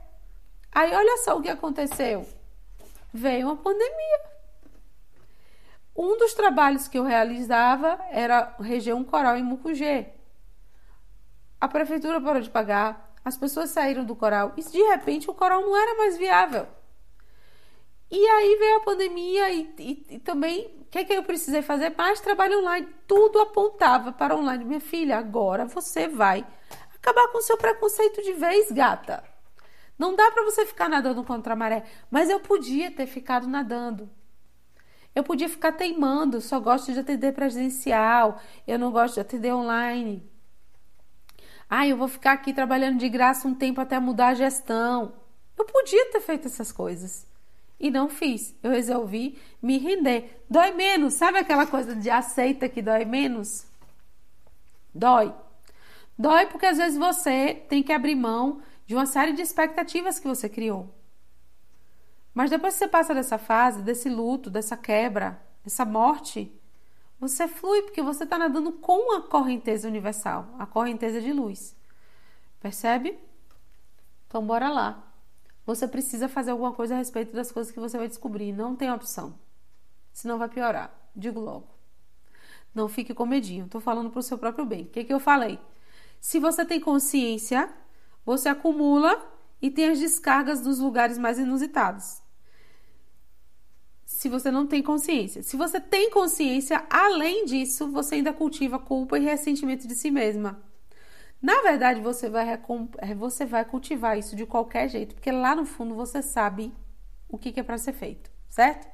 Aí, 0.72 0.90
olha 0.96 1.18
só 1.18 1.38
o 1.38 1.42
que 1.42 1.50
aconteceu. 1.50 2.26
Veio 3.14 3.48
uma 3.48 3.58
pandemia. 3.58 4.22
Um 5.94 6.18
dos 6.18 6.34
trabalhos 6.34 6.88
que 6.88 6.98
eu 6.98 7.04
realizava 7.04 8.00
era 8.10 8.56
um 8.96 9.04
coral 9.04 9.36
em 9.36 9.44
Mucugê. 9.44 10.14
A 11.64 11.68
prefeitura 11.70 12.20
parou 12.20 12.42
de 12.42 12.50
pagar, 12.50 13.16
as 13.24 13.38
pessoas 13.38 13.70
saíram 13.70 14.04
do 14.04 14.18
coral 14.18 14.52
e 14.58 14.62
de 14.62 14.84
repente 14.84 15.30
o 15.30 15.34
coral 15.34 15.62
não 15.62 15.74
era 15.78 15.96
mais 15.96 16.18
viável. 16.18 16.68
E 18.12 18.18
aí 18.18 18.58
veio 18.58 18.76
a 18.76 18.80
pandemia 18.82 19.50
e, 19.50 19.74
e, 19.80 20.16
e 20.16 20.20
também 20.20 20.76
o 20.82 20.86
que, 20.92 20.98
é 20.98 21.06
que 21.06 21.14
eu 21.14 21.24
precisei 21.24 21.62
fazer? 21.62 21.96
Mais 21.98 22.20
trabalho 22.20 22.60
online. 22.60 22.90
Tudo 23.08 23.40
apontava 23.40 24.12
para 24.12 24.36
online. 24.36 24.66
Minha 24.66 24.82
filha, 24.82 25.18
agora 25.18 25.64
você 25.64 26.06
vai 26.06 26.46
acabar 26.96 27.30
com 27.30 27.42
seu 27.42 27.56
preconceito 27.56 28.22
de 28.22 28.34
vez, 28.34 28.70
gata. 28.70 29.24
Não 29.98 30.18
dá 30.18 30.32
para 30.32 30.44
você 30.44 30.66
ficar 30.66 30.90
nadando 30.90 31.24
contra 31.24 31.54
a 31.54 31.56
maré, 31.56 31.86
mas 32.12 32.30
eu 32.30 32.42
podia 32.42 32.92
ter 32.92 33.08
ficado 33.08 33.48
nadando. 33.48 34.10
Eu 35.16 35.24
podia 35.24 35.48
ficar 35.48 35.72
teimando, 35.72 36.42
só 36.42 36.60
gosto 36.60 36.92
de 36.92 37.00
atender 37.00 37.32
presencial, 37.32 38.38
eu 38.68 38.78
não 38.78 38.92
gosto 38.92 39.14
de 39.14 39.22
atender 39.22 39.54
online. 39.54 40.33
Ah, 41.76 41.88
eu 41.88 41.98
vou 41.98 42.08
ficar 42.08 42.34
aqui 42.34 42.54
trabalhando 42.54 43.00
de 43.00 43.10
graça 43.10 43.48
um 43.48 43.56
tempo 43.56 43.82
até 43.82 44.00
mudar 44.00 44.28
a 44.28 44.34
gestão. 44.36 45.12
Eu 45.58 45.66
podia 45.66 46.12
ter 46.12 46.22
feito 46.22 46.46
essas 46.46 46.72
coisas. 46.72 47.26
E 47.80 47.90
não 47.90 48.08
fiz. 48.08 48.56
Eu 48.62 48.70
resolvi 48.70 49.40
me 49.60 49.80
render. 49.80 50.40
Dói 50.48 50.72
menos. 50.74 51.16
Sabe 51.16 51.40
aquela 51.40 51.66
coisa 51.66 51.96
de 51.96 52.12
aceita 52.12 52.70
que 52.70 52.80
dói 52.80 53.06
menos? 53.06 53.66
Dói. 54.94 55.34
Dói 56.16 56.46
porque 56.46 56.68
às 56.68 56.78
vezes 56.78 56.96
você 56.96 57.56
tem 57.68 57.82
que 57.82 57.92
abrir 57.92 58.14
mão 58.14 58.62
de 58.86 58.94
uma 58.94 59.08
série 59.08 59.34
de 59.34 59.42
expectativas 59.42 60.20
que 60.20 60.28
você 60.28 60.48
criou. 60.48 60.94
Mas 62.36 62.52
depois 62.52 62.76
que 62.76 62.82
você 62.82 62.88
passa 62.88 63.16
dessa 63.16 63.40
fase, 63.40 63.82
desse 63.82 64.10
luto, 64.10 64.52
dessa 64.52 64.78
quebra, 64.78 65.42
dessa 65.64 65.84
morte, 65.84 66.54
você 67.28 67.48
flui 67.48 67.82
porque 67.84 68.02
você 68.02 68.26
está 68.26 68.38
nadando 68.38 68.74
com 68.74 69.16
a 69.16 69.22
correnteza 69.22 69.88
universal, 69.88 70.54
a 70.60 70.66
correnteza 70.66 71.22
de 71.22 71.32
luz. 71.32 71.74
Percebe? 72.60 73.18
Então, 74.28 74.46
bora 74.46 74.70
lá. 74.70 75.02
você 75.66 75.88
precisa 75.88 76.28
fazer 76.28 76.52
alguma 76.52 76.74
coisa 76.74 76.94
a 76.94 76.98
respeito 76.98 77.34
das 77.34 77.50
coisas 77.50 77.72
que 77.72 77.80
você 77.80 77.98
vai 77.98 78.10
descobrir. 78.10 78.52
Não 78.52 78.76
tem 78.76 78.92
opção. 78.92 79.40
Senão 80.12 80.38
vai 80.38 80.50
piorar. 80.50 80.94
Digo 81.16 81.40
logo. 81.40 81.70
Não 82.76 82.90
fique 82.90 83.14
com 83.14 83.26
medinho. 83.26 83.66
Estou 83.66 83.80
falando 83.80 84.10
para 84.10 84.20
o 84.20 84.24
seu 84.24 84.38
próprio 84.38 84.66
bem. 84.66 84.84
O 84.84 84.88
que, 84.88 85.06
que 85.06 85.14
eu 85.14 85.20
falei? 85.20 85.58
Se 86.20 86.40
você 86.40 86.66
tem 86.66 86.82
consciência, 86.82 87.70
você 88.26 88.50
acumula 88.50 89.18
e 89.62 89.72
tem 89.72 89.88
as 89.90 90.00
descargas 90.00 90.60
dos 90.60 90.80
lugares 90.80 91.18
mais 91.18 91.40
inusitados. 91.40 92.22
Se 94.24 94.30
você 94.30 94.50
não 94.50 94.66
tem 94.66 94.82
consciência. 94.82 95.44
Se 95.44 95.58
você 95.58 95.82
tem 95.82 96.10
consciência, 96.10 96.86
além 96.90 97.44
disso, 97.44 97.92
você 97.92 98.16
ainda 98.16 98.32
cultiva 98.32 98.80
culpa 98.80 99.20
e 99.20 99.22
ressentimento 99.22 99.86
de 99.86 99.96
si 99.96 100.10
mesma. 100.10 100.64
Na 101.42 101.62
verdade, 101.62 102.00
você 102.00 102.30
vai, 102.30 102.58
é, 103.00 103.14
você 103.14 103.46
vai 103.46 103.66
cultivar 103.66 104.18
isso 104.18 104.34
de 104.34 104.46
qualquer 104.46 104.88
jeito, 104.88 105.14
porque 105.14 105.30
lá 105.30 105.54
no 105.54 105.66
fundo 105.66 105.94
você 105.94 106.22
sabe 106.22 106.74
o 107.28 107.38
que, 107.38 107.60
é 107.60 107.64
para 107.64 107.78
ser 107.78 107.92
feito, 107.92 108.32
certo? 108.48 108.88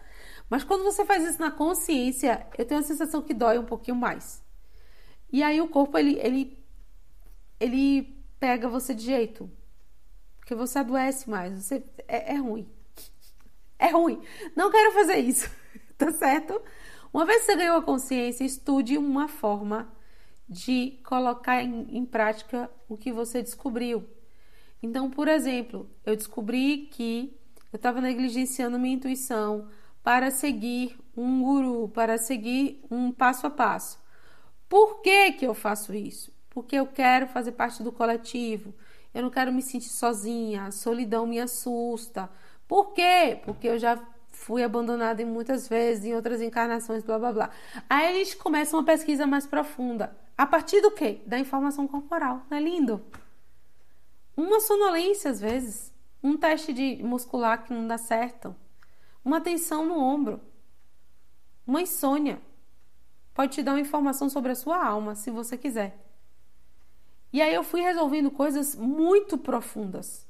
Mas 0.50 0.64
quando 0.64 0.84
você 0.84 1.06
faz 1.06 1.24
isso 1.24 1.40
na 1.40 1.52
consciência, 1.52 2.48
eu 2.58 2.66
tenho 2.66 2.80
a 2.80 2.84
sensação 2.84 3.22
que 3.22 3.36
dói 3.36 3.60
um 3.60 3.66
pouquinho 3.66 3.98
mais. 3.98 4.44
E 5.32 5.44
aí 5.44 5.62
o 5.62 5.68
corpo 5.68 5.96
ele, 5.96 6.18
ele, 6.22 6.58
ele 7.60 8.20
pega 8.40 8.68
você 8.68 8.96
de 8.96 9.06
jeito, 9.06 9.48
porque 10.40 10.56
você 10.56 10.80
adoece 10.80 11.30
mais, 11.30 11.54
você 11.54 11.84
é, 12.08 12.34
é 12.34 12.38
ruim, 12.38 12.68
é 13.80 13.90
ruim. 13.90 14.22
Não 14.56 14.70
quero 14.70 14.92
fazer 14.92 15.18
isso, 15.18 15.50
tá 15.98 16.12
certo? 16.12 16.62
Uma 17.12 17.26
vez 17.26 17.40
que 17.40 17.46
você 17.48 17.56
ganhou 17.56 17.78
a 17.78 17.82
consciência, 17.82 18.44
estude 18.44 18.98
uma 18.98 19.28
forma 19.28 19.92
de 20.48 21.00
colocar 21.04 21.64
em, 21.64 21.88
em 21.98 22.06
prática 22.06 22.70
o 22.88 22.98
que 22.98 23.12
você 23.12 23.42
descobriu. 23.42 24.08
Então, 24.82 25.10
por 25.10 25.28
exemplo, 25.28 25.90
eu 26.06 26.16
descobri 26.16 26.90
que 26.92 27.36
eu 27.72 27.78
estava 27.78 28.02
negligenciando 28.02 28.80
minha 28.80 28.96
intuição 28.96 29.68
para 30.04 30.32
seguir 30.32 30.98
um 31.16 31.44
guru, 31.44 31.90
para 31.90 32.18
seguir 32.18 32.84
um 32.90 33.12
passo 33.12 33.46
a 33.46 33.50
passo. 33.50 34.00
Por 34.68 35.02
que, 35.02 35.34
que 35.34 35.46
eu 35.46 35.54
faço 35.54 35.94
isso? 35.94 36.32
Porque 36.50 36.76
eu 36.76 36.88
quero 36.88 37.28
fazer 37.28 37.52
parte 37.52 37.84
do 37.84 37.92
coletivo. 37.92 38.74
Eu 39.14 39.24
não 39.24 39.30
quero 39.30 39.52
me 39.52 39.62
sentir 39.62 39.90
sozinha. 39.90 40.66
A 40.66 40.72
solidão 40.72 41.28
me 41.28 41.40
assusta. 41.40 42.30
Por 42.70 42.94
quê? 42.94 43.42
Porque 43.44 43.68
eu 43.68 43.80
já 43.80 44.00
fui 44.32 44.64
abandonada 44.64 45.26
muitas 45.26 45.68
vezes, 45.68 46.06
em 46.06 46.14
outras 46.14 46.40
encarnações, 46.40 47.04
blá 47.04 47.18
blá 47.18 47.34
blá. 47.34 47.50
Aí 47.90 48.10
a 48.10 48.14
gente 48.14 48.38
começa 48.38 48.78
uma 48.78 48.86
pesquisa 48.86 49.26
mais 49.26 49.48
profunda. 49.48 50.16
A 50.38 50.46
partir 50.46 50.80
do 50.80 50.92
quê? 50.92 51.20
Da 51.26 51.40
informação 51.40 51.88
corporal. 51.88 52.44
Não 52.48 52.60
é 52.60 52.62
lindo? 52.62 53.04
Uma 54.38 54.60
sonolência, 54.60 55.32
às 55.32 55.42
vezes. 55.42 55.92
Um 56.22 56.38
teste 56.38 56.72
de 56.72 57.02
muscular 57.02 57.64
que 57.64 57.74
não 57.74 57.88
dá 57.88 57.98
certo. 57.98 58.56
Uma 59.26 59.42
tensão 59.42 59.84
no 59.84 59.98
ombro. 59.98 60.40
Uma 61.66 61.82
insônia. 61.82 62.40
Pode 63.34 63.54
te 63.54 63.64
dar 63.64 63.72
uma 63.72 63.82
informação 63.82 64.30
sobre 64.30 64.52
a 64.52 64.56
sua 64.56 64.86
alma, 64.86 65.16
se 65.16 65.32
você 65.32 65.58
quiser. 65.58 65.98
E 67.34 67.42
aí 67.42 67.54
eu 67.54 67.64
fui 67.64 67.82
resolvendo 67.82 68.30
coisas 68.30 68.76
muito 68.76 69.40
profundas. 69.40 70.29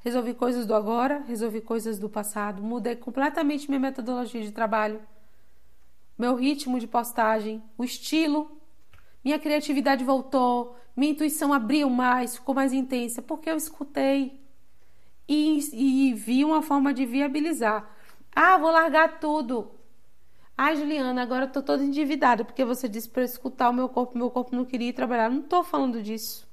Resolvi 0.00 0.34
coisas 0.34 0.66
do 0.66 0.74
agora, 0.74 1.22
resolvi 1.26 1.60
coisas 1.60 1.98
do 1.98 2.08
passado, 2.08 2.62
mudei 2.62 2.96
completamente 2.96 3.68
minha 3.68 3.80
metodologia 3.80 4.42
de 4.42 4.50
trabalho, 4.50 5.00
meu 6.18 6.34
ritmo 6.36 6.80
de 6.80 6.86
postagem, 6.86 7.62
o 7.76 7.84
estilo 7.84 8.60
minha 9.24 9.38
criatividade 9.38 10.02
voltou, 10.02 10.76
minha 10.96 11.12
intuição 11.12 11.52
abriu 11.52 11.90
mais, 11.90 12.36
ficou 12.36 12.54
mais 12.54 12.72
intensa, 12.72 13.20
porque 13.20 13.50
eu 13.50 13.56
escutei 13.56 14.40
e, 15.28 15.60
e 15.72 16.14
vi 16.14 16.44
uma 16.44 16.62
forma 16.62 16.92
de 16.92 17.04
viabilizar. 17.04 17.88
Ah, 18.34 18.56
vou 18.56 18.70
largar 18.70 19.20
tudo. 19.20 19.70
Ah, 20.56 20.74
Juliana, 20.74 21.22
agora 21.22 21.44
eu 21.44 21.52
tô 21.52 21.62
toda 21.62 21.84
endividada 21.84 22.44
porque 22.44 22.64
você 22.64 22.88
disse 22.88 23.08
para 23.08 23.22
escutar 23.22 23.70
o 23.70 23.74
meu 23.74 23.88
corpo, 23.88 24.16
meu 24.16 24.30
corpo 24.30 24.56
não 24.56 24.64
queria 24.64 24.92
trabalhar. 24.92 25.30
Não 25.30 25.42
tô 25.42 25.62
falando 25.62 26.02
disso. 26.02 26.49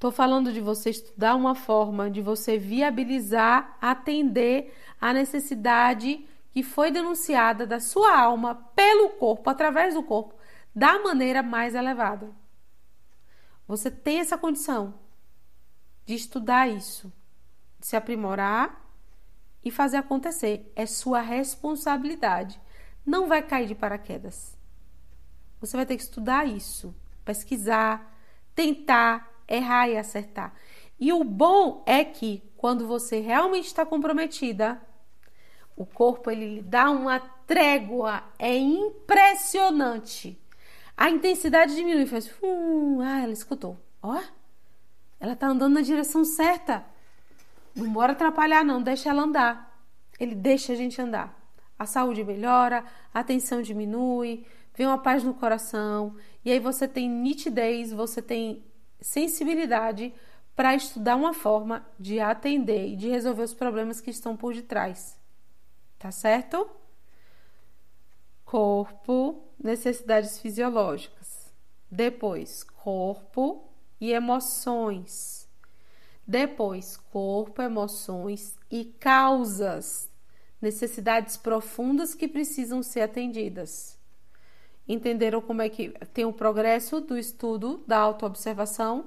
Tô 0.00 0.10
falando 0.10 0.50
de 0.50 0.62
você 0.62 0.88
estudar 0.88 1.36
uma 1.36 1.54
forma 1.54 2.10
de 2.10 2.22
você 2.22 2.56
viabilizar, 2.56 3.76
atender 3.82 4.74
a 4.98 5.12
necessidade 5.12 6.26
que 6.50 6.62
foi 6.62 6.90
denunciada 6.90 7.66
da 7.66 7.78
sua 7.78 8.18
alma 8.18 8.54
pelo 8.74 9.10
corpo, 9.10 9.50
através 9.50 9.92
do 9.92 10.02
corpo, 10.02 10.34
da 10.74 10.98
maneira 11.00 11.42
mais 11.42 11.74
elevada. 11.74 12.30
Você 13.68 13.90
tem 13.90 14.20
essa 14.20 14.38
condição 14.38 14.94
de 16.06 16.14
estudar 16.14 16.66
isso, 16.66 17.12
de 17.78 17.86
se 17.86 17.94
aprimorar 17.94 18.90
e 19.62 19.70
fazer 19.70 19.98
acontecer. 19.98 20.72
É 20.74 20.86
sua 20.86 21.20
responsabilidade. 21.20 22.58
Não 23.04 23.28
vai 23.28 23.42
cair 23.42 23.66
de 23.66 23.74
paraquedas. 23.74 24.56
Você 25.60 25.76
vai 25.76 25.84
ter 25.84 25.98
que 25.98 26.02
estudar 26.02 26.48
isso, 26.48 26.94
pesquisar, 27.22 28.16
tentar, 28.54 29.29
errar 29.50 29.88
e 29.88 29.96
acertar. 29.96 30.54
E 30.98 31.12
o 31.12 31.24
bom 31.24 31.82
é 31.84 32.04
que 32.04 32.42
quando 32.56 32.86
você 32.86 33.20
realmente 33.20 33.66
está 33.66 33.84
comprometida, 33.84 34.80
o 35.76 35.84
corpo 35.84 36.30
ele 36.30 36.56
lhe 36.56 36.62
dá 36.62 36.90
uma 36.90 37.18
trégua, 37.18 38.22
é 38.38 38.56
impressionante. 38.56 40.38
A 40.96 41.08
intensidade 41.08 41.74
diminui, 41.74 42.04
faz. 42.04 42.30
Hum, 42.42 43.00
ah, 43.00 43.22
ela 43.22 43.32
escutou. 43.32 43.78
Ó, 44.02 44.20
ela 45.18 45.34
tá 45.34 45.46
andando 45.46 45.74
na 45.74 45.80
direção 45.80 46.24
certa. 46.24 46.84
Não 47.74 47.90
bora 47.90 48.12
atrapalhar, 48.12 48.62
não, 48.62 48.82
deixa 48.82 49.08
ela 49.08 49.22
andar. 49.22 49.82
Ele 50.18 50.34
deixa 50.34 50.74
a 50.74 50.76
gente 50.76 51.00
andar. 51.00 51.34
A 51.78 51.86
saúde 51.86 52.22
melhora, 52.22 52.84
a 53.14 53.24
tensão 53.24 53.62
diminui, 53.62 54.44
vem 54.74 54.86
uma 54.86 54.98
paz 54.98 55.24
no 55.24 55.32
coração, 55.32 56.14
e 56.44 56.52
aí 56.52 56.58
você 56.58 56.86
tem 56.86 57.08
nitidez, 57.08 57.90
você 57.90 58.20
tem 58.20 58.62
sensibilidade 59.00 60.12
para 60.56 60.74
estudar 60.74 61.16
uma 61.16 61.32
forma 61.32 61.86
de 61.98 62.20
atender 62.20 62.88
e 62.88 62.96
de 62.96 63.08
resolver 63.08 63.42
os 63.42 63.54
problemas 63.54 64.00
que 64.00 64.10
estão 64.10 64.36
por 64.36 64.54
detrás. 64.54 65.18
Tá 65.98 66.10
certo? 66.10 66.68
Corpo, 68.44 69.42
necessidades 69.62 70.38
fisiológicas. 70.38 71.52
Depois, 71.90 72.62
corpo 72.62 73.68
e 74.00 74.12
emoções. 74.12 75.48
Depois, 76.26 76.96
corpo, 76.96 77.60
emoções 77.60 78.56
e 78.70 78.84
causas, 78.84 80.08
necessidades 80.60 81.36
profundas 81.36 82.14
que 82.14 82.28
precisam 82.28 82.82
ser 82.82 83.00
atendidas. 83.00 83.99
Entenderam 84.88 85.40
como 85.40 85.62
é 85.62 85.68
que 85.68 85.90
tem 86.12 86.24
o 86.24 86.32
progresso 86.32 87.00
do 87.00 87.16
estudo 87.16 87.82
da 87.86 87.98
autoobservação? 87.98 89.06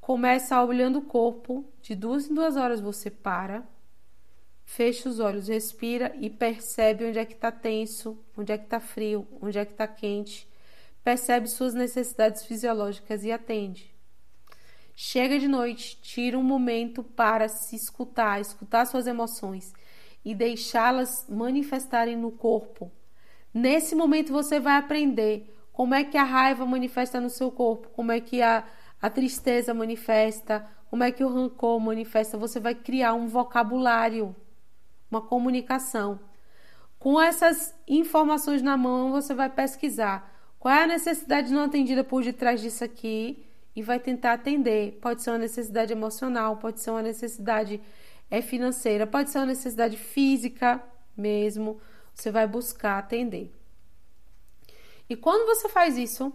Começa 0.00 0.62
olhando 0.62 0.98
o 0.98 1.02
corpo, 1.02 1.64
de 1.80 1.94
duas 1.94 2.30
em 2.30 2.34
duas 2.34 2.56
horas 2.56 2.80
você 2.80 3.10
para, 3.10 3.62
Fecha 4.64 5.08
os 5.08 5.20
olhos, 5.20 5.48
respira 5.48 6.14
e 6.18 6.30
percebe 6.30 7.04
onde 7.04 7.18
é 7.18 7.26
que 7.26 7.34
está 7.34 7.52
tenso, 7.52 8.18
onde 8.36 8.52
é 8.52 8.56
que 8.56 8.64
está 8.64 8.80
frio, 8.80 9.26
onde 9.40 9.58
é 9.58 9.64
que 9.64 9.72
está 9.72 9.86
quente. 9.86 10.48
Percebe 11.04 11.46
suas 11.46 11.74
necessidades 11.74 12.44
fisiológicas 12.44 13.22
e 13.22 13.30
atende. 13.30 13.92
Chega 14.94 15.38
de 15.38 15.48
noite, 15.48 15.98
tira 16.00 16.38
um 16.38 16.42
momento 16.42 17.02
para 17.02 17.48
se 17.48 17.76
escutar, 17.76 18.40
escutar 18.40 18.86
suas 18.86 19.06
emoções 19.06 19.74
e 20.24 20.34
deixá-las 20.34 21.26
manifestarem 21.28 22.16
no 22.16 22.30
corpo. 22.30 22.90
Nesse 23.52 23.94
momento 23.94 24.32
você 24.32 24.58
vai 24.58 24.76
aprender 24.76 25.54
como 25.72 25.94
é 25.94 26.04
que 26.04 26.16
a 26.18 26.24
raiva 26.24 26.64
manifesta 26.66 27.20
no 27.20 27.30
seu 27.30 27.50
corpo, 27.50 27.88
como 27.90 28.12
é 28.12 28.20
que 28.20 28.42
a, 28.42 28.64
a 29.00 29.10
tristeza 29.10 29.74
manifesta, 29.74 30.66
como 30.88 31.02
é 31.02 31.10
que 31.10 31.24
o 31.24 31.28
rancor 31.28 31.80
manifesta. 31.80 32.36
Você 32.38 32.60
vai 32.60 32.74
criar 32.74 33.14
um 33.14 33.26
vocabulário 33.26 34.34
uma 35.12 35.20
comunicação. 35.20 36.18
Com 36.98 37.20
essas 37.20 37.74
informações 37.86 38.62
na 38.62 38.76
mão, 38.76 39.12
você 39.12 39.34
vai 39.34 39.50
pesquisar 39.50 40.32
qual 40.58 40.74
é 40.74 40.84
a 40.84 40.86
necessidade 40.86 41.52
não 41.52 41.64
atendida 41.64 42.02
por 42.02 42.22
detrás 42.22 42.60
disso 42.62 42.82
aqui 42.82 43.44
e 43.76 43.82
vai 43.82 44.00
tentar 44.00 44.32
atender. 44.32 44.98
Pode 45.02 45.22
ser 45.22 45.30
uma 45.30 45.38
necessidade 45.38 45.92
emocional, 45.92 46.56
pode 46.56 46.80
ser 46.80 46.90
uma 46.90 47.02
necessidade 47.02 47.80
é, 48.30 48.40
financeira, 48.40 49.06
pode 49.06 49.30
ser 49.30 49.38
uma 49.38 49.46
necessidade 49.46 49.96
física 49.96 50.82
mesmo. 51.16 51.78
Você 52.14 52.30
vai 52.30 52.46
buscar 52.46 52.98
atender. 52.98 53.54
E 55.08 55.16
quando 55.16 55.46
você 55.46 55.68
faz 55.68 55.96
isso, 55.96 56.32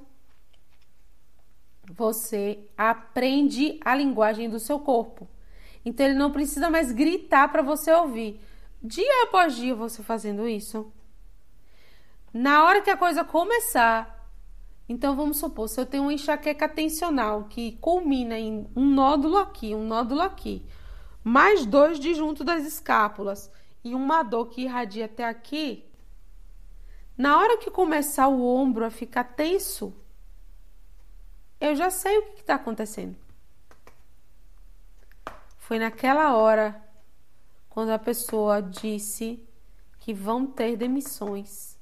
você 1.89 2.59
aprende 2.77 3.79
a 3.83 3.95
linguagem 3.95 4.49
do 4.49 4.59
seu 4.59 4.79
corpo. 4.79 5.27
Então 5.85 6.05
ele 6.05 6.15
não 6.15 6.31
precisa 6.31 6.69
mais 6.69 6.91
gritar 6.91 7.49
para 7.51 7.61
você 7.61 7.91
ouvir 7.91 8.39
dia 8.81 9.23
após 9.23 9.55
dia 9.55 9.75
você 9.75 10.03
fazendo 10.03 10.47
isso, 10.47 10.91
na 12.33 12.63
hora 12.63 12.81
que 12.81 12.89
a 12.89 12.97
coisa 12.97 13.23
começar, 13.23 14.29
então 14.87 15.15
vamos 15.15 15.37
supor, 15.37 15.67
se 15.67 15.79
eu 15.79 15.85
tenho 15.85 16.03
uma 16.03 16.13
enxaqueca 16.13 16.69
tensional 16.69 17.45
que 17.45 17.73
culmina 17.81 18.37
em 18.37 18.67
um 18.75 18.85
nódulo 18.85 19.37
aqui, 19.37 19.73
um 19.73 19.85
nódulo 19.85 20.21
aqui, 20.21 20.65
mais 21.23 21.65
dois 21.65 21.99
de 21.99 22.13
junto 22.13 22.43
das 22.43 22.65
escápulas 22.65 23.51
e 23.87 23.95
uma 23.95 24.21
dor 24.21 24.47
que 24.47 24.63
irradia 24.63 25.05
até 25.05 25.23
aqui, 25.23 25.85
na 27.17 27.39
hora 27.39 27.57
que 27.57 27.71
começar 27.71 28.27
o 28.27 28.45
ombro 28.45 28.85
a 28.85 28.89
ficar 28.89 29.23
tenso, 29.23 29.93
eu 31.59 31.73
já 31.73 31.89
sei 31.89 32.17
o 32.17 32.33
que 32.33 32.41
está 32.41 32.55
acontecendo. 32.55 33.15
Foi 35.57 35.79
naquela 35.79 36.35
hora 36.35 36.83
quando 37.69 37.91
a 37.91 37.99
pessoa 37.99 38.61
disse 38.61 39.41
que 39.99 40.13
vão 40.13 40.45
ter 40.45 40.75
demissões. 40.75 41.77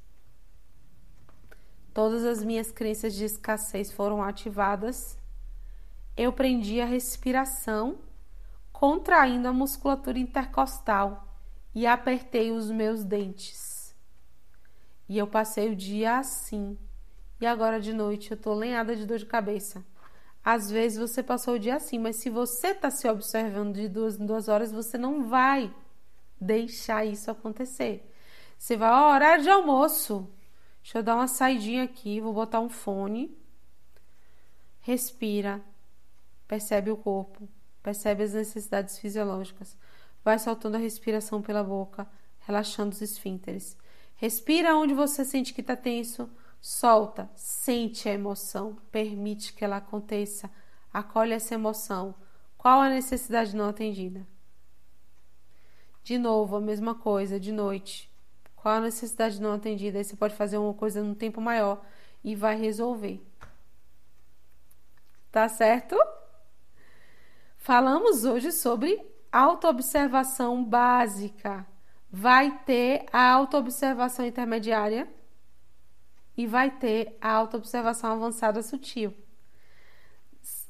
Todas 1.93 2.23
as 2.23 2.43
minhas 2.43 2.71
crenças 2.71 3.15
de 3.15 3.25
escassez 3.25 3.91
foram 3.91 4.21
ativadas. 4.21 5.17
Eu 6.15 6.31
prendi 6.31 6.79
a 6.79 6.85
respiração, 6.85 7.97
contraindo 8.71 9.47
a 9.47 9.53
musculatura 9.53 10.19
intercostal 10.19 11.24
e 11.75 11.85
apertei 11.85 12.51
os 12.51 12.71
meus 12.71 13.03
dentes. 13.03 13.93
E 15.09 15.17
eu 15.17 15.27
passei 15.27 15.69
o 15.69 15.75
dia 15.75 16.17
assim. 16.17 16.77
E 17.39 17.45
agora 17.45 17.81
de 17.81 17.91
noite 17.91 18.31
eu 18.31 18.37
tô 18.37 18.53
lenhada 18.53 18.95
de 18.95 19.05
dor 19.05 19.17
de 19.17 19.25
cabeça. 19.25 19.85
Às 20.43 20.71
vezes 20.71 20.97
você 20.97 21.21
passou 21.21 21.55
o 21.55 21.59
dia 21.59 21.75
assim, 21.75 21.99
mas 21.99 22.15
se 22.15 22.29
você 22.29 22.67
está 22.67 22.89
se 22.89 23.07
observando 23.09 23.75
de 23.75 23.89
duas 23.89 24.17
em 24.17 24.25
duas 24.25 24.47
horas, 24.47 24.71
você 24.71 24.97
não 24.97 25.27
vai 25.27 25.73
deixar 26.39 27.03
isso 27.05 27.29
acontecer. 27.29 28.09
Você 28.57 28.77
vai, 28.77 28.89
ó, 28.89 29.13
horário 29.13 29.43
de 29.43 29.49
almoço. 29.49 30.29
Deixa 30.81 30.99
eu 30.99 31.03
dar 31.03 31.15
uma 31.15 31.27
saidinha 31.27 31.83
aqui, 31.83 32.21
vou 32.21 32.33
botar 32.33 32.61
um 32.61 32.69
fone. 32.69 33.35
Respira. 34.79 35.61
Percebe 36.47 36.91
o 36.91 36.97
corpo, 36.97 37.49
percebe 37.81 38.23
as 38.23 38.33
necessidades 38.33 38.99
fisiológicas. 38.99 39.75
Vai 40.25 40.39
soltando 40.39 40.73
a 40.73 40.79
respiração 40.79 41.39
pela 41.39 41.63
boca, 41.63 42.07
relaxando 42.39 42.95
os 42.95 43.01
esfínteres. 43.01 43.77
Respira 44.15 44.75
onde 44.75 44.91
você 44.91 45.23
sente 45.23 45.53
que 45.53 45.61
está 45.61 45.75
tenso, 45.75 46.27
solta, 46.59 47.29
sente 47.35 48.09
a 48.09 48.13
emoção, 48.13 48.75
permite 48.91 49.53
que 49.53 49.63
ela 49.63 49.77
aconteça, 49.77 50.49
acolhe 50.91 51.33
essa 51.33 51.53
emoção. 51.53 52.15
Qual 52.57 52.81
a 52.81 52.89
necessidade 52.89 53.55
não 53.55 53.69
atendida? 53.69 54.25
De 56.03 56.17
novo, 56.17 56.55
a 56.55 56.61
mesma 56.61 56.95
coisa, 56.95 57.39
de 57.39 57.51
noite. 57.51 58.11
Qual 58.55 58.73
a 58.73 58.81
necessidade 58.81 59.39
não 59.39 59.53
atendida? 59.53 59.99
Aí 59.99 60.03
você 60.03 60.15
pode 60.15 60.33
fazer 60.33 60.57
uma 60.57 60.73
coisa 60.73 61.03
num 61.03 61.13
tempo 61.13 61.39
maior 61.39 61.85
e 62.23 62.33
vai 62.33 62.55
resolver. 62.55 63.23
Tá 65.31 65.47
certo? 65.47 65.95
Falamos 67.57 68.25
hoje 68.25 68.51
sobre 68.51 69.13
autoobservação 69.35 70.63
básica. 70.63 71.67
Vai 72.09 72.59
ter 72.59 73.05
a 73.11 73.29
autoobservação 73.31 74.25
intermediária 74.25 75.09
e 76.37 76.47
vai 76.47 76.71
ter 76.71 77.17
a 77.19 77.31
autoobservação 77.31 78.13
avançada 78.13 78.61
sutil. 78.61 79.13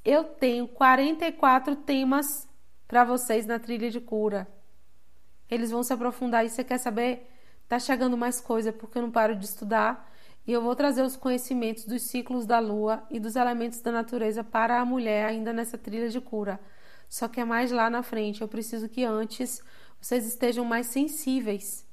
Eu 0.03 0.23
tenho 0.23 0.67
44 0.67 1.75
temas 1.75 2.47
para 2.87 3.03
vocês 3.03 3.45
na 3.45 3.59
trilha 3.59 3.91
de 3.91 3.99
cura. 3.99 4.47
Eles 5.47 5.69
vão 5.69 5.83
se 5.83 5.93
aprofundar 5.93 6.43
e 6.43 6.49
você 6.49 6.63
quer 6.63 6.79
saber? 6.79 7.29
Tá 7.67 7.77
chegando 7.77 8.17
mais 8.17 8.41
coisa 8.41 8.73
porque 8.73 8.97
eu 8.97 9.03
não 9.03 9.11
paro 9.11 9.35
de 9.35 9.45
estudar 9.45 10.11
e 10.47 10.51
eu 10.51 10.61
vou 10.61 10.75
trazer 10.75 11.03
os 11.03 11.15
conhecimentos 11.15 11.85
dos 11.85 12.01
ciclos 12.03 12.47
da 12.47 12.57
lua 12.57 13.03
e 13.11 13.19
dos 13.19 13.35
elementos 13.35 13.79
da 13.81 13.91
natureza 13.91 14.43
para 14.43 14.79
a 14.79 14.85
mulher 14.85 15.25
ainda 15.25 15.53
nessa 15.53 15.77
trilha 15.77 16.09
de 16.09 16.19
cura. 16.19 16.59
Só 17.09 17.27
que 17.27 17.39
é 17.39 17.45
mais 17.45 17.71
lá 17.71 17.89
na 17.89 18.03
frente. 18.03 18.41
Eu 18.41 18.47
preciso 18.47 18.89
que 18.89 19.03
antes 19.03 19.61
vocês 19.99 20.25
estejam 20.25 20.63
mais 20.65 20.87
sensíveis. 20.87 21.85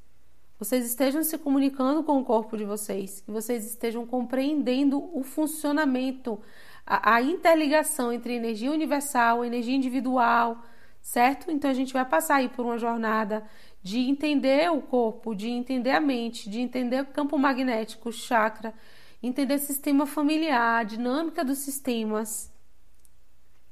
Vocês 0.59 0.87
estejam 0.87 1.25
se 1.25 1.37
comunicando 1.39 2.05
com 2.05 2.21
o 2.21 2.25
corpo 2.25 2.57
de 2.57 2.65
vocês, 2.65 3.21
que 3.21 3.33
vocês 3.33 3.67
estejam 3.67 4.07
compreendendo 4.07 5.11
o 5.13 5.25
funcionamento, 5.25 6.41
a, 6.87 7.15
a 7.15 7.23
interligação 7.23 8.13
entre 8.13 8.35
energia 8.35 8.71
universal, 8.71 9.45
energia 9.45 9.75
individual, 9.75 10.63
certo? 11.01 11.51
Então 11.51 11.69
a 11.69 11.75
gente 11.75 11.93
vai 11.93 12.05
passar 12.05 12.37
aí 12.37 12.49
por 12.49 12.65
uma 12.65 12.79
jornada 12.79 13.45
de 13.83 13.99
entender 13.99 14.71
o 14.71 14.81
corpo, 14.81 15.35
de 15.35 15.49
entender 15.49 15.91
a 15.91 16.01
mente, 16.01 16.49
de 16.49 16.61
entender 16.61 17.03
o 17.03 17.07
campo 17.07 17.37
magnético, 17.37 18.11
o 18.11 18.13
chakra, 18.13 18.73
entender 19.21 19.59
sistema 19.59 20.07
familiar, 20.07 20.85
dinâmica 20.85 21.45
dos 21.45 21.59
sistemas. 21.59 22.52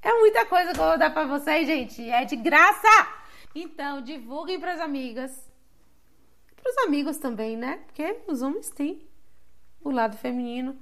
É 0.02 0.12
muita 0.18 0.46
coisa 0.46 0.72
que 0.72 0.80
eu 0.80 0.84
vou 0.84 0.98
dar 0.98 1.10
para 1.10 1.26
vocês, 1.26 1.66
gente. 1.66 2.08
É 2.08 2.24
de 2.24 2.36
graça! 2.36 3.08
Então, 3.54 4.00
divulguem 4.00 4.58
para 4.58 4.74
as 4.74 4.80
amigas. 4.80 5.50
Para 6.56 6.70
os 6.70 6.78
amigos 6.78 7.18
também, 7.18 7.56
né? 7.56 7.80
Porque 7.86 8.20
os 8.26 8.42
homens 8.42 8.70
têm 8.70 9.08
o 9.82 9.90
lado 9.90 10.16
feminino. 10.16 10.78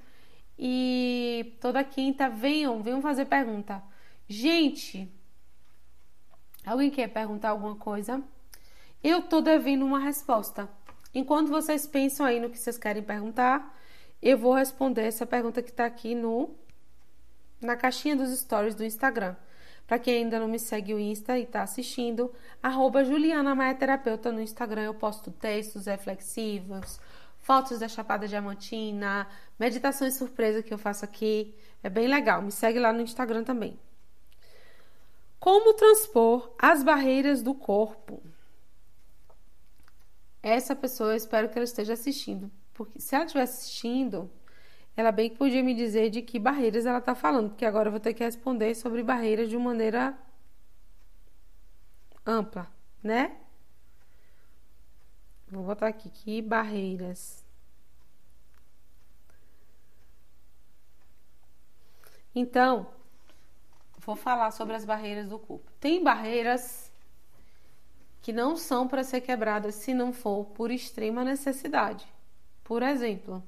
E 0.58 1.56
toda 1.60 1.82
quinta 1.84 2.28
venham, 2.28 2.82
venham 2.82 3.00
fazer 3.00 3.24
pergunta. 3.26 3.82
Gente, 4.28 5.10
Alguém 6.68 6.90
quer 6.90 7.08
perguntar 7.08 7.48
alguma 7.48 7.76
coisa? 7.76 8.22
Eu 9.02 9.22
tô 9.22 9.40
devendo 9.40 9.86
uma 9.86 9.98
resposta. 9.98 10.68
Enquanto 11.14 11.48
vocês 11.48 11.86
pensam 11.86 12.26
aí 12.26 12.38
no 12.38 12.50
que 12.50 12.58
vocês 12.58 12.76
querem 12.76 13.02
perguntar, 13.02 13.74
eu 14.20 14.36
vou 14.36 14.52
responder 14.52 15.04
essa 15.04 15.24
pergunta 15.24 15.62
que 15.62 15.72
tá 15.72 15.86
aqui 15.86 16.14
no 16.14 16.54
na 17.60 17.76
caixinha 17.76 18.16
dos 18.16 18.30
stories 18.38 18.74
do 18.74 18.84
Instagram. 18.84 19.36
Para 19.86 19.98
quem 19.98 20.18
ainda 20.18 20.38
não 20.38 20.48
me 20.48 20.58
segue 20.58 20.92
o 20.92 20.98
Insta 20.98 21.38
e 21.38 21.44
está 21.44 21.62
assistindo, 21.62 22.30
arroba 22.62 23.04
Juliana 23.04 23.54
Maia 23.54 23.74
Terapeuta 23.74 24.30
no 24.30 24.40
Instagram. 24.40 24.82
Eu 24.82 24.94
posto 24.94 25.30
textos 25.30 25.86
reflexivos, 25.86 27.00
fotos 27.38 27.78
da 27.78 27.88
Chapada 27.88 28.28
Diamantina, 28.28 29.26
meditações 29.58 30.14
surpresa 30.14 30.62
que 30.62 30.74
eu 30.74 30.78
faço 30.78 31.06
aqui. 31.06 31.54
É 31.82 31.88
bem 31.88 32.06
legal. 32.06 32.42
Me 32.42 32.52
segue 32.52 32.78
lá 32.78 32.92
no 32.92 33.00
Instagram 33.00 33.44
também. 33.44 33.78
Como 35.40 35.72
transpor 35.72 36.52
as 36.58 36.82
barreiras 36.82 37.42
do 37.42 37.54
corpo? 37.54 38.22
Essa 40.42 40.76
pessoa, 40.76 41.12
eu 41.12 41.16
espero 41.16 41.48
que 41.48 41.58
ela 41.58 41.64
esteja 41.64 41.94
assistindo, 41.94 42.50
porque 42.74 43.00
se 43.00 43.14
ela 43.14 43.24
estiver 43.24 43.44
assistindo, 43.44 44.30
ela 44.98 45.12
bem 45.12 45.30
que 45.30 45.36
podia 45.36 45.62
me 45.62 45.74
dizer 45.74 46.10
de 46.10 46.20
que 46.22 46.40
barreiras 46.40 46.84
ela 46.84 46.98
está 46.98 47.14
falando, 47.14 47.50
porque 47.50 47.64
agora 47.64 47.86
eu 47.86 47.92
vou 47.92 48.00
ter 48.00 48.12
que 48.14 48.24
responder 48.24 48.74
sobre 48.74 49.00
barreiras 49.00 49.48
de 49.48 49.56
uma 49.56 49.66
maneira 49.66 50.18
ampla, 52.26 52.68
né? 53.00 53.36
Vou 55.48 55.62
botar 55.62 55.86
aqui 55.86 56.10
que 56.10 56.42
barreiras. 56.42 57.44
Então, 62.34 62.88
vou 63.98 64.16
falar 64.16 64.50
sobre 64.50 64.74
as 64.74 64.84
barreiras 64.84 65.28
do 65.28 65.38
corpo. 65.38 65.70
Tem 65.78 66.02
barreiras 66.02 66.90
que 68.20 68.32
não 68.32 68.56
são 68.56 68.88
para 68.88 69.04
ser 69.04 69.20
quebradas 69.20 69.76
se 69.76 69.94
não 69.94 70.12
for 70.12 70.44
por 70.46 70.72
extrema 70.72 71.22
necessidade. 71.22 72.04
Por 72.64 72.82
exemplo, 72.82 73.44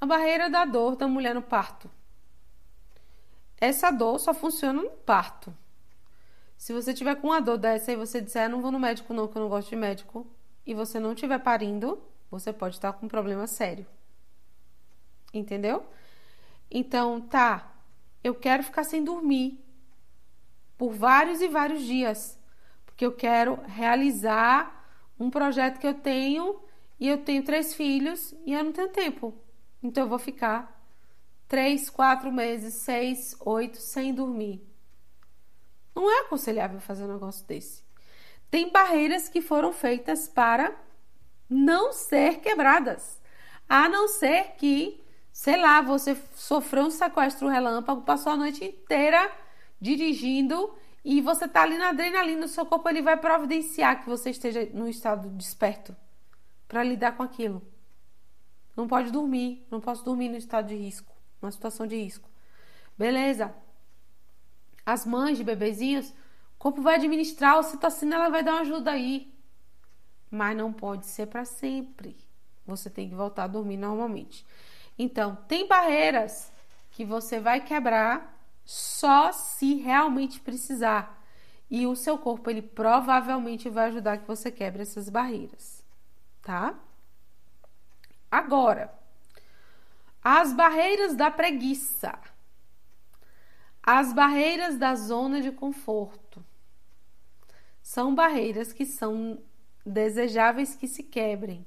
a 0.00 0.06
barreira 0.06 0.48
da 0.48 0.64
dor 0.64 0.96
da 0.96 1.08
mulher 1.08 1.34
no 1.34 1.42
parto. 1.42 1.90
Essa 3.60 3.90
dor 3.90 4.18
só 4.20 4.32
funciona 4.32 4.82
no 4.82 4.90
parto. 4.90 5.54
Se 6.56 6.72
você 6.72 6.94
tiver 6.94 7.16
com 7.16 7.28
uma 7.28 7.40
dor 7.40 7.58
dessa 7.58 7.92
e 7.92 7.96
você 7.96 8.20
disser, 8.20 8.48
não 8.48 8.60
vou 8.60 8.70
no 8.70 8.78
médico 8.78 9.12
não, 9.12 9.28
que 9.28 9.36
eu 9.36 9.42
não 9.42 9.48
gosto 9.48 9.70
de 9.70 9.76
médico, 9.76 10.26
e 10.66 10.74
você 10.74 11.00
não 11.00 11.12
estiver 11.12 11.38
parindo, 11.38 12.02
você 12.30 12.52
pode 12.52 12.76
estar 12.76 12.92
com 12.92 13.06
um 13.06 13.08
problema 13.08 13.46
sério. 13.46 13.86
Entendeu? 15.32 15.86
Então, 16.70 17.20
tá, 17.20 17.72
eu 18.22 18.34
quero 18.34 18.62
ficar 18.62 18.84
sem 18.84 19.02
dormir 19.02 19.64
por 20.76 20.92
vários 20.92 21.40
e 21.40 21.48
vários 21.48 21.82
dias, 21.82 22.38
porque 22.84 23.04
eu 23.04 23.12
quero 23.12 23.60
realizar 23.66 24.86
um 25.18 25.30
projeto 25.30 25.78
que 25.78 25.86
eu 25.86 25.94
tenho 25.94 26.60
e 27.00 27.08
eu 27.08 27.18
tenho 27.18 27.44
três 27.44 27.74
filhos 27.74 28.34
e 28.46 28.52
eu 28.52 28.62
não 28.62 28.72
tenho 28.72 28.88
tempo. 28.88 29.34
Então 29.82 30.04
eu 30.04 30.08
vou 30.08 30.18
ficar 30.18 30.82
três, 31.46 31.88
quatro 31.88 32.32
meses, 32.32 32.74
seis, 32.74 33.36
oito 33.40 33.78
sem 33.78 34.12
dormir. 34.12 34.66
Não 35.94 36.10
é 36.10 36.20
aconselhável 36.20 36.80
fazer 36.80 37.04
um 37.04 37.12
negócio 37.12 37.46
desse. 37.46 37.82
Tem 38.50 38.70
barreiras 38.70 39.28
que 39.28 39.40
foram 39.40 39.72
feitas 39.72 40.28
para 40.28 40.74
não 41.48 41.92
ser 41.92 42.40
quebradas, 42.40 43.20
a 43.68 43.88
não 43.88 44.08
ser 44.08 44.54
que 44.56 45.04
sei 45.38 45.56
lá, 45.56 45.80
você 45.80 46.16
sofreu 46.34 46.86
um 46.86 46.90
sequestro 46.90 47.46
relâmpago, 47.46 48.02
passou 48.02 48.32
a 48.32 48.36
noite 48.36 48.64
inteira 48.64 49.30
dirigindo 49.80 50.74
e 51.04 51.20
você 51.20 51.46
tá 51.46 51.62
ali 51.62 51.78
na 51.78 51.90
adrenalina, 51.90 52.44
o 52.44 52.48
seu 52.48 52.66
corpo 52.66 52.88
ele 52.88 53.00
vai 53.00 53.16
providenciar 53.16 54.02
que 54.02 54.08
você 54.08 54.30
esteja 54.30 54.68
no 54.74 54.88
estado 54.88 55.28
desperto 55.30 55.94
para 56.66 56.82
lidar 56.82 57.12
com 57.16 57.22
aquilo. 57.22 57.62
Não 58.78 58.86
pode 58.86 59.10
dormir, 59.10 59.66
não 59.72 59.80
posso 59.80 60.04
dormir 60.04 60.28
no 60.28 60.36
estado 60.36 60.68
de 60.68 60.76
risco, 60.76 61.12
numa 61.42 61.50
situação 61.50 61.84
de 61.84 61.96
risco. 61.96 62.30
Beleza. 62.96 63.52
As 64.86 65.04
mães 65.04 65.36
de 65.36 65.42
bebezinhos, 65.42 66.14
O 66.54 66.58
corpo 66.58 66.80
vai 66.80 66.94
administrar, 66.94 67.54
a 67.54 67.58
ocitocina 67.58 68.14
ela 68.14 68.28
vai 68.28 68.44
dar 68.44 68.52
uma 68.52 68.60
ajuda 68.60 68.92
aí. 68.92 69.32
Mas 70.30 70.56
não 70.56 70.72
pode 70.72 71.06
ser 71.06 71.26
para 71.26 71.44
sempre. 71.44 72.16
Você 72.66 72.88
tem 72.88 73.08
que 73.08 73.16
voltar 73.16 73.44
a 73.44 73.48
dormir 73.48 73.76
normalmente. 73.76 74.46
Então, 74.96 75.36
tem 75.48 75.66
barreiras 75.66 76.52
que 76.90 77.04
você 77.04 77.40
vai 77.40 77.60
quebrar 77.60 78.40
só 78.64 79.32
se 79.32 79.74
realmente 79.74 80.40
precisar. 80.40 81.20
E 81.68 81.84
o 81.86 81.96
seu 81.96 82.16
corpo, 82.16 82.48
ele 82.48 82.62
provavelmente 82.62 83.68
vai 83.68 83.88
ajudar 83.88 84.18
que 84.18 84.26
você 84.26 84.50
quebre 84.52 84.82
essas 84.82 85.08
barreiras, 85.08 85.82
tá? 86.42 86.78
Agora, 88.30 88.92
as 90.22 90.52
barreiras 90.52 91.14
da 91.14 91.30
preguiça. 91.30 92.18
As 93.82 94.12
barreiras 94.12 94.76
da 94.76 94.94
zona 94.94 95.40
de 95.40 95.50
conforto. 95.50 96.44
São 97.82 98.14
barreiras 98.14 98.72
que 98.72 98.84
são 98.84 99.42
desejáveis 99.84 100.74
que 100.74 100.86
se 100.86 101.02
quebrem. 101.02 101.66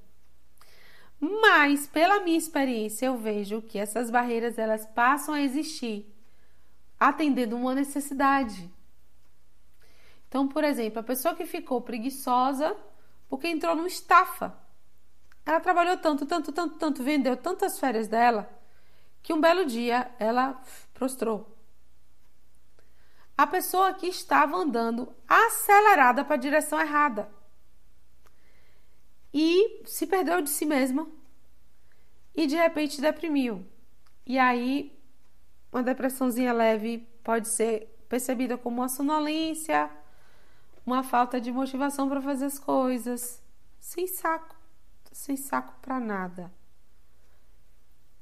Mas, 1.20 1.88
pela 1.88 2.24
minha 2.24 2.38
experiência, 2.38 3.08
eu 3.08 3.18
vejo 3.18 3.62
que 3.62 3.78
essas 3.78 4.10
barreiras 4.10 4.58
elas 4.58 4.86
passam 4.86 5.34
a 5.34 5.42
existir 5.42 6.12
atendendo 7.00 7.56
uma 7.56 7.74
necessidade. 7.74 8.72
Então, 10.28 10.48
por 10.48 10.64
exemplo, 10.64 11.00
a 11.00 11.04
pessoa 11.04 11.36
que 11.36 11.46
ficou 11.46 11.82
preguiçosa 11.82 12.78
porque 13.28 13.48
entrou 13.48 13.76
numa 13.76 13.88
estafa. 13.88 14.56
Ela 15.46 15.60
trabalhou 15.60 15.98
tanto, 15.98 16.26
tanto, 16.26 16.52
tanto, 16.52 16.78
tanto, 16.78 17.04
vendeu 17.04 17.36
tantas 17.36 17.80
férias 17.80 18.08
dela 18.08 18.50
que 19.22 19.34
um 19.34 19.42
belo 19.42 19.66
dia 19.66 20.12
ela 20.20 20.62
prostrou. 20.94 21.58
A 23.38 23.48
pessoa 23.48 23.94
que 23.94 24.08
estava 24.08 24.56
andando 24.56 25.14
acelerada 25.28 26.24
para 26.24 26.36
a 26.36 26.40
direção 26.40 26.80
errada 26.80 27.30
e 29.34 29.84
se 29.86 30.06
perdeu 30.06 30.42
de 30.42 30.50
si 30.50 30.66
mesma 30.66 31.08
e 32.36 32.46
de 32.46 32.56
repente 32.56 33.02
deprimiu. 33.02 33.66
E 34.26 34.38
aí 34.38 34.96
uma 35.72 35.82
depressãozinha 35.82 36.54
leve 36.54 37.00
pode 37.24 37.48
ser 37.48 37.88
percebida 38.10 38.58
como 38.58 38.82
uma 38.82 38.90
sonolência, 38.90 39.90
uma 40.86 41.02
falta 41.02 41.40
de 41.40 41.52
motivação 41.52 42.10
para 42.10 42.22
fazer 42.22 42.46
as 42.46 42.60
coisas, 42.60 43.42
sem 43.80 44.06
saco, 44.06 44.56
sem 45.12 45.36
saco 45.36 45.74
para 45.82 46.00
nada. 46.00 46.52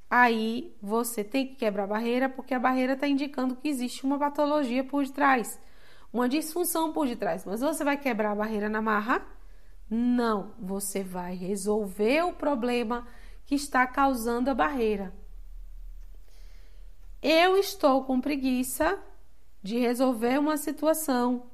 Aí 0.10 0.76
você 0.82 1.24
tem 1.24 1.48
que 1.48 1.56
quebrar 1.56 1.84
a 1.84 1.88
barreira, 1.88 2.28
porque 2.28 2.54
a 2.54 2.60
barreira 2.60 2.94
está 2.94 3.08
indicando 3.08 3.56
que 3.56 3.68
existe 3.68 4.04
uma 4.04 4.18
patologia 4.18 4.84
por 4.84 5.06
detrás, 5.06 5.60
uma 6.12 6.28
disfunção 6.28 6.92
por 6.92 7.08
detrás. 7.08 7.46
Mas 7.46 7.62
você 7.62 7.84
vai 7.84 7.96
quebrar 7.96 8.32
a 8.32 8.36
barreira 8.36 8.68
na 8.68 8.82
marra? 8.82 9.22
Não, 9.90 10.54
você 10.58 11.04
vai 11.04 11.36
resolver 11.36 12.24
o 12.24 12.34
problema 12.34 13.08
que 13.46 13.56
está 13.56 13.86
causando 13.86 14.50
a 14.50 14.56
barreira. 14.56 15.14
Eu 17.22 17.58
estou 17.58 18.04
com 18.04 18.22
preguiça 18.22 18.98
de 19.62 19.78
resolver 19.78 20.40
uma 20.40 20.58
situação 20.58 21.52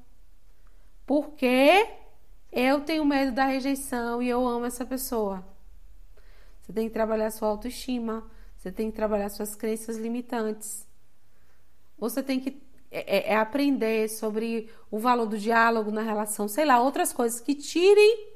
porque 1.05 1.87
eu 2.55 2.79
tenho 2.79 3.03
medo 3.03 3.33
da 3.33 3.45
rejeição 3.45 4.21
e 4.23 4.29
eu 4.29 4.47
amo 4.47 4.65
essa 4.65 4.85
pessoa. 4.85 5.45
Você 6.61 6.71
tem 6.71 6.87
que 6.87 6.93
trabalhar 6.93 7.29
sua 7.29 7.49
autoestima, 7.49 8.25
você 8.57 8.71
tem 8.71 8.89
que 8.89 8.95
trabalhar 8.95 9.27
suas 9.29 9.53
crenças 9.55 9.97
limitantes. 9.97 10.87
Você 11.99 12.23
tem 12.23 12.39
que 12.39 12.61
é, 12.89 13.17
é, 13.17 13.33
é 13.33 13.35
aprender 13.35 14.09
sobre 14.09 14.69
o 14.89 14.97
valor 14.97 15.25
do 15.25 15.37
diálogo 15.37 15.91
na 15.91 16.01
relação, 16.01 16.47
sei 16.47 16.63
lá, 16.63 16.79
outras 16.79 17.11
coisas 17.11 17.41
que 17.41 17.53
tirem 17.53 18.29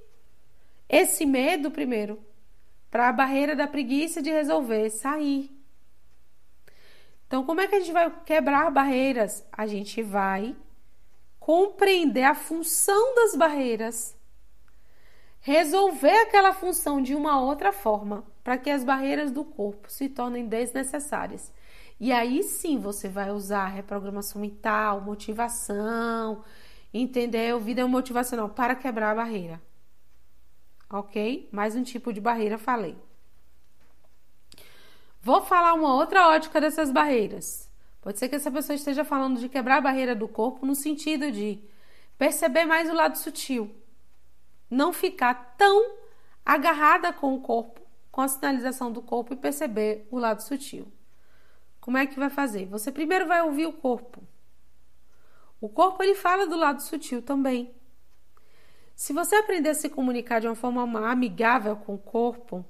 esse 0.89 1.25
medo 1.25 1.71
primeiro 1.71 2.19
para 2.91 3.07
a 3.07 3.13
barreira 3.13 3.55
da 3.55 3.67
preguiça 3.67 4.21
de 4.21 4.29
resolver 4.29 4.89
sair. 4.89 5.49
Então, 7.25 7.45
como 7.45 7.61
é 7.61 7.67
que 7.67 7.75
a 7.75 7.79
gente 7.79 7.93
vai 7.93 8.11
quebrar 8.25 8.69
barreiras? 8.69 9.45
A 9.51 9.65
gente 9.65 10.01
vai 10.01 10.55
compreender 11.49 12.25
a 12.25 12.35
função 12.35 13.15
das 13.15 13.35
barreiras, 13.35 14.15
resolver 15.39 16.15
aquela 16.19 16.53
função 16.53 17.01
de 17.01 17.15
uma 17.15 17.41
outra 17.41 17.71
forma, 17.71 18.23
para 18.43 18.55
que 18.55 18.69
as 18.69 18.83
barreiras 18.83 19.31
do 19.31 19.43
corpo 19.43 19.91
se 19.91 20.07
tornem 20.07 20.45
desnecessárias. 20.45 21.51
E 21.99 22.11
aí 22.11 22.43
sim 22.43 22.77
você 22.77 23.09
vai 23.09 23.31
usar 23.31 23.65
reprogramação 23.65 24.39
mental, 24.39 25.01
motivação, 25.01 26.43
entendeu? 26.93 27.59
Vida 27.59 27.87
motivacional 27.87 28.49
para 28.49 28.75
quebrar 28.75 29.09
a 29.09 29.15
barreira. 29.15 29.59
Ok? 30.87 31.49
Mais 31.51 31.75
um 31.75 31.81
tipo 31.81 32.13
de 32.13 32.21
barreira, 32.21 32.59
falei. 32.59 32.95
Vou 35.19 35.41
falar 35.41 35.73
uma 35.73 35.95
outra 35.95 36.27
ótica 36.27 36.61
dessas 36.61 36.91
barreiras. 36.91 37.68
Pode 38.09 38.17
ser 38.17 38.27
que 38.27 38.37
essa 38.37 38.49
pessoa 38.49 38.75
esteja 38.75 39.05
falando 39.05 39.39
de 39.39 39.47
quebrar 39.47 39.77
a 39.77 39.81
barreira 39.81 40.15
do 40.15 40.27
corpo 40.27 40.65
no 40.65 40.73
sentido 40.73 41.31
de 41.31 41.63
perceber 42.17 42.65
mais 42.65 42.89
o 42.89 42.93
lado 42.95 43.15
sutil. 43.15 43.69
Não 44.67 44.91
ficar 44.91 45.53
tão 45.55 45.95
agarrada 46.43 47.13
com 47.13 47.35
o 47.35 47.39
corpo, 47.39 47.79
com 48.11 48.21
a 48.21 48.27
sinalização 48.27 48.91
do 48.91 48.99
corpo 48.99 49.33
e 49.33 49.37
perceber 49.37 50.07
o 50.09 50.17
lado 50.17 50.41
sutil. 50.41 50.91
Como 51.79 51.99
é 51.99 52.07
que 52.07 52.17
vai 52.17 52.31
fazer? 52.31 52.65
Você 52.65 52.91
primeiro 52.91 53.27
vai 53.27 53.43
ouvir 53.43 53.67
o 53.67 53.73
corpo. 53.73 54.23
O 55.61 55.69
corpo 55.69 56.01
ele 56.01 56.15
fala 56.15 56.47
do 56.47 56.57
lado 56.57 56.81
sutil 56.81 57.21
também. 57.21 57.71
Se 58.95 59.13
você 59.13 59.35
aprender 59.35 59.69
a 59.69 59.75
se 59.75 59.87
comunicar 59.87 60.41
de 60.41 60.47
uma 60.47 60.55
forma 60.55 61.07
amigável 61.07 61.75
com 61.75 61.93
o 61.93 61.99
corpo, 61.99 62.65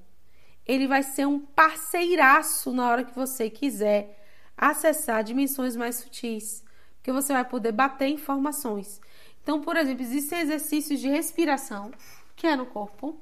ele 0.66 0.86
vai 0.86 1.02
ser 1.02 1.26
um 1.26 1.40
parceiraço 1.40 2.74
na 2.74 2.86
hora 2.90 3.04
que 3.04 3.14
você 3.14 3.48
quiser 3.48 4.19
acessar 4.60 5.24
dimensões 5.24 5.74
mais 5.74 5.96
sutis, 5.96 6.62
porque 6.96 7.10
você 7.10 7.32
vai 7.32 7.44
poder 7.46 7.72
bater 7.72 8.08
informações. 8.08 9.00
Então, 9.42 9.62
por 9.62 9.74
exemplo, 9.74 10.02
existem 10.02 10.40
exercícios 10.40 11.00
de 11.00 11.08
respiração, 11.08 11.90
que 12.36 12.46
é 12.46 12.54
no 12.54 12.66
corpo. 12.66 13.18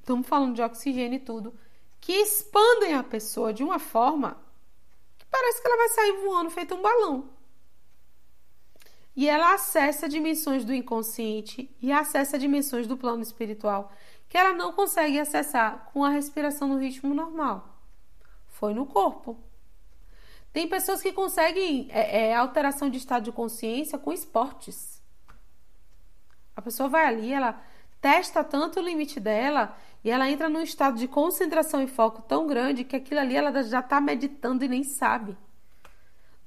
Estamos 0.00 0.26
falando 0.26 0.54
de 0.54 0.62
oxigênio 0.62 1.16
e 1.16 1.20
tudo, 1.20 1.54
que 2.00 2.12
expandem 2.12 2.94
a 2.94 3.04
pessoa 3.04 3.52
de 3.52 3.62
uma 3.62 3.78
forma 3.78 4.38
que 5.18 5.26
parece 5.26 5.60
que 5.60 5.68
ela 5.68 5.76
vai 5.76 5.88
sair 5.90 6.12
voando 6.24 6.50
feito 6.50 6.74
um 6.74 6.80
balão. 6.80 7.28
E 9.14 9.28
ela 9.28 9.52
acessa 9.52 10.08
dimensões 10.08 10.64
do 10.64 10.72
inconsciente 10.72 11.70
e 11.82 11.92
acessa 11.92 12.38
dimensões 12.38 12.86
do 12.86 12.96
plano 12.96 13.22
espiritual 13.22 13.92
que 14.26 14.38
ela 14.38 14.54
não 14.54 14.72
consegue 14.72 15.18
acessar 15.18 15.90
com 15.92 16.04
a 16.04 16.10
respiração 16.10 16.68
no 16.68 16.78
ritmo 16.78 17.14
normal. 17.14 17.82
Foi 18.46 18.72
no 18.72 18.86
corpo. 18.86 19.47
Tem 20.58 20.66
pessoas 20.66 21.00
que 21.00 21.12
conseguem 21.12 21.86
é, 21.88 22.30
é, 22.30 22.34
alteração 22.34 22.90
de 22.90 22.98
estado 22.98 23.22
de 23.22 23.30
consciência 23.30 23.96
com 23.96 24.12
esportes. 24.12 25.00
A 26.56 26.60
pessoa 26.60 26.88
vai 26.88 27.06
ali, 27.06 27.32
ela 27.32 27.62
testa 28.00 28.42
tanto 28.42 28.80
o 28.80 28.82
limite 28.82 29.20
dela 29.20 29.78
e 30.02 30.10
ela 30.10 30.28
entra 30.28 30.48
num 30.48 30.60
estado 30.60 30.98
de 30.98 31.06
concentração 31.06 31.80
e 31.80 31.86
foco 31.86 32.22
tão 32.22 32.44
grande 32.48 32.82
que 32.82 32.96
aquilo 32.96 33.20
ali 33.20 33.36
ela 33.36 33.62
já 33.62 33.78
está 33.78 34.00
meditando 34.00 34.64
e 34.64 34.68
nem 34.68 34.82
sabe. 34.82 35.38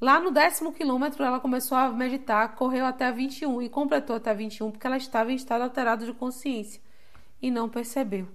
Lá 0.01 0.19
no 0.19 0.29
décimo 0.29 0.73
quilômetro 0.73 1.23
ela 1.23 1.39
começou 1.39 1.77
a 1.77 1.89
meditar, 1.89 2.53
correu 2.55 2.85
até 2.85 3.09
21 3.13 3.61
e 3.61 3.69
completou 3.69 4.17
até 4.17 4.33
21 4.33 4.71
porque 4.71 4.87
ela 4.87 4.97
estava 4.97 5.31
em 5.31 5.35
estado 5.35 5.61
alterado 5.61 6.05
de 6.05 6.11
consciência 6.11 6.81
e 7.41 7.49
não 7.49 7.69
percebeu. 7.69 8.27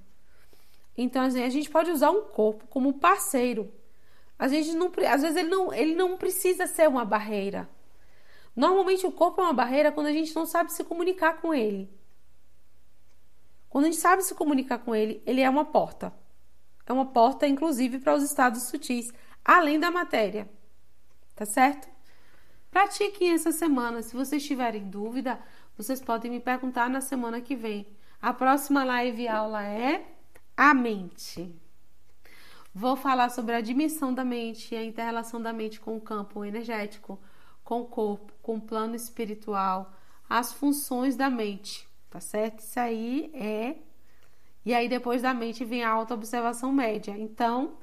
Então, 0.96 1.22
assim, 1.22 1.42
a 1.42 1.50
gente 1.50 1.68
pode 1.68 1.90
usar 1.90 2.12
um 2.12 2.22
corpo 2.22 2.66
como 2.68 2.94
parceiro. 2.94 3.70
A 4.38 4.48
gente 4.48 4.72
não, 4.74 4.92
às 5.10 5.22
vezes 5.22 5.36
ele 5.36 5.48
não, 5.48 5.72
ele 5.72 5.94
não 5.94 6.16
precisa 6.16 6.66
ser 6.66 6.88
uma 6.88 7.04
barreira. 7.04 7.68
Normalmente 8.54 9.06
o 9.06 9.12
corpo 9.12 9.40
é 9.40 9.44
uma 9.44 9.52
barreira 9.52 9.92
quando 9.92 10.06
a 10.06 10.12
gente 10.12 10.34
não 10.34 10.46
sabe 10.46 10.72
se 10.72 10.84
comunicar 10.84 11.40
com 11.40 11.54
ele. 11.54 11.90
Quando 13.68 13.84
a 13.84 13.90
gente 13.90 14.00
sabe 14.00 14.22
se 14.22 14.34
comunicar 14.34 14.78
com 14.78 14.94
ele, 14.94 15.22
ele 15.26 15.42
é 15.42 15.50
uma 15.50 15.64
porta. 15.64 16.12
É 16.86 16.92
uma 16.92 17.06
porta, 17.06 17.46
inclusive, 17.46 17.98
para 17.98 18.14
os 18.14 18.22
estados 18.22 18.62
sutis, 18.64 19.12
além 19.44 19.78
da 19.78 19.90
matéria. 19.90 20.48
Tá 21.34 21.44
certo? 21.44 21.88
Pratiquem 22.70 23.32
essa 23.32 23.52
semana. 23.52 24.02
Se 24.02 24.14
vocês 24.14 24.44
tiverem 24.44 24.88
dúvida, 24.88 25.38
vocês 25.76 26.00
podem 26.00 26.30
me 26.30 26.40
perguntar 26.40 26.88
na 26.88 27.00
semana 27.00 27.40
que 27.40 27.56
vem. 27.56 27.86
A 28.22 28.32
próxima 28.32 28.84
live 28.84 29.28
aula 29.28 29.62
é 29.64 30.06
a 30.56 30.72
mente. 30.72 31.54
Vou 32.78 32.94
falar 32.94 33.30
sobre 33.30 33.54
a 33.54 33.62
dimensão 33.62 34.12
da 34.12 34.22
mente 34.22 34.74
e 34.74 34.76
a 34.76 34.84
interrelação 34.84 35.40
da 35.40 35.50
mente 35.50 35.80
com 35.80 35.96
o 35.96 36.00
campo 36.00 36.44
energético, 36.44 37.18
com 37.64 37.80
o 37.80 37.86
corpo, 37.86 38.34
com 38.42 38.56
o 38.56 38.60
plano 38.60 38.94
espiritual, 38.94 39.94
as 40.28 40.52
funções 40.52 41.16
da 41.16 41.30
mente, 41.30 41.88
tá 42.10 42.20
certo? 42.20 42.58
Isso 42.58 42.78
aí 42.78 43.30
é. 43.32 43.76
E 44.62 44.74
aí 44.74 44.90
depois 44.90 45.22
da 45.22 45.32
mente 45.32 45.64
vem 45.64 45.84
a 45.84 45.88
auto-observação 45.88 46.70
média. 46.70 47.16
Então, 47.16 47.78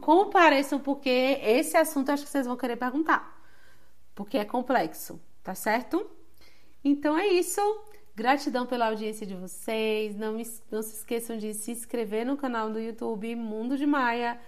compareçam, 0.00 0.80
porque 0.80 1.38
esse 1.42 1.76
assunto 1.76 2.08
acho 2.08 2.24
que 2.24 2.30
vocês 2.30 2.46
vão 2.46 2.56
querer 2.56 2.76
perguntar, 2.76 3.38
porque 4.14 4.38
é 4.38 4.44
complexo, 4.46 5.20
tá 5.42 5.54
certo? 5.54 6.10
Então 6.82 7.14
é 7.18 7.26
isso. 7.26 7.60
Gratidão 8.20 8.66
pela 8.66 8.88
audiência 8.88 9.26
de 9.26 9.34
vocês. 9.34 10.14
Não, 10.14 10.34
me, 10.34 10.46
não 10.70 10.82
se 10.82 10.94
esqueçam 10.96 11.38
de 11.38 11.54
se 11.54 11.70
inscrever 11.70 12.26
no 12.26 12.36
canal 12.36 12.70
do 12.70 12.78
YouTube 12.78 13.34
Mundo 13.34 13.78
de 13.78 13.86
Maia. 13.86 14.38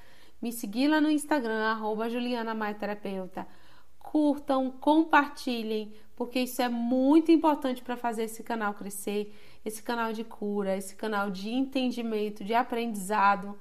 Me 0.42 0.52
seguir 0.52 0.88
lá 0.88 1.00
no 1.00 1.10
Instagram, 1.10 1.70
arroba 1.70 2.10
Juliana 2.10 2.54
Maia 2.54 2.74
Terapeuta. 2.74 3.48
Curtam, 3.98 4.70
compartilhem, 4.70 5.90
porque 6.14 6.40
isso 6.40 6.60
é 6.60 6.68
muito 6.68 7.32
importante 7.32 7.82
para 7.82 7.96
fazer 7.96 8.24
esse 8.24 8.42
canal 8.42 8.74
crescer, 8.74 9.34
esse 9.64 9.82
canal 9.82 10.12
de 10.12 10.22
cura, 10.22 10.76
esse 10.76 10.94
canal 10.94 11.30
de 11.30 11.48
entendimento, 11.48 12.44
de 12.44 12.52
aprendizado, 12.52 13.58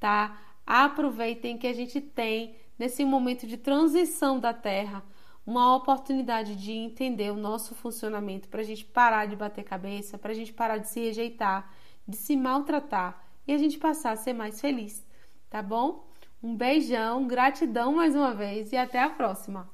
tá? 0.00 0.42
Aproveitem 0.66 1.56
que 1.56 1.68
a 1.68 1.72
gente 1.72 2.00
tem 2.00 2.56
nesse 2.76 3.04
momento 3.04 3.46
de 3.46 3.56
transição 3.56 4.40
da 4.40 4.52
Terra 4.52 5.04
uma 5.46 5.74
oportunidade 5.74 6.54
de 6.54 6.72
entender 6.72 7.30
o 7.32 7.36
nosso 7.36 7.74
funcionamento, 7.74 8.48
para 8.48 8.60
a 8.60 8.64
gente 8.64 8.84
parar 8.84 9.26
de 9.26 9.34
bater 9.34 9.64
cabeça, 9.64 10.18
para 10.18 10.32
a 10.32 10.34
gente 10.34 10.52
parar 10.52 10.78
de 10.78 10.88
se 10.88 11.00
rejeitar, 11.00 11.72
de 12.06 12.16
se 12.16 12.36
maltratar 12.36 13.24
e 13.46 13.52
a 13.52 13.58
gente 13.58 13.78
passar 13.78 14.12
a 14.12 14.16
ser 14.16 14.32
mais 14.32 14.60
feliz, 14.60 15.04
tá 15.50 15.62
bom? 15.62 16.06
Um 16.42 16.56
beijão, 16.56 17.26
gratidão 17.26 17.94
mais 17.94 18.14
uma 18.14 18.34
vez 18.34 18.72
e 18.72 18.76
até 18.76 19.00
a 19.00 19.10
próxima! 19.10 19.72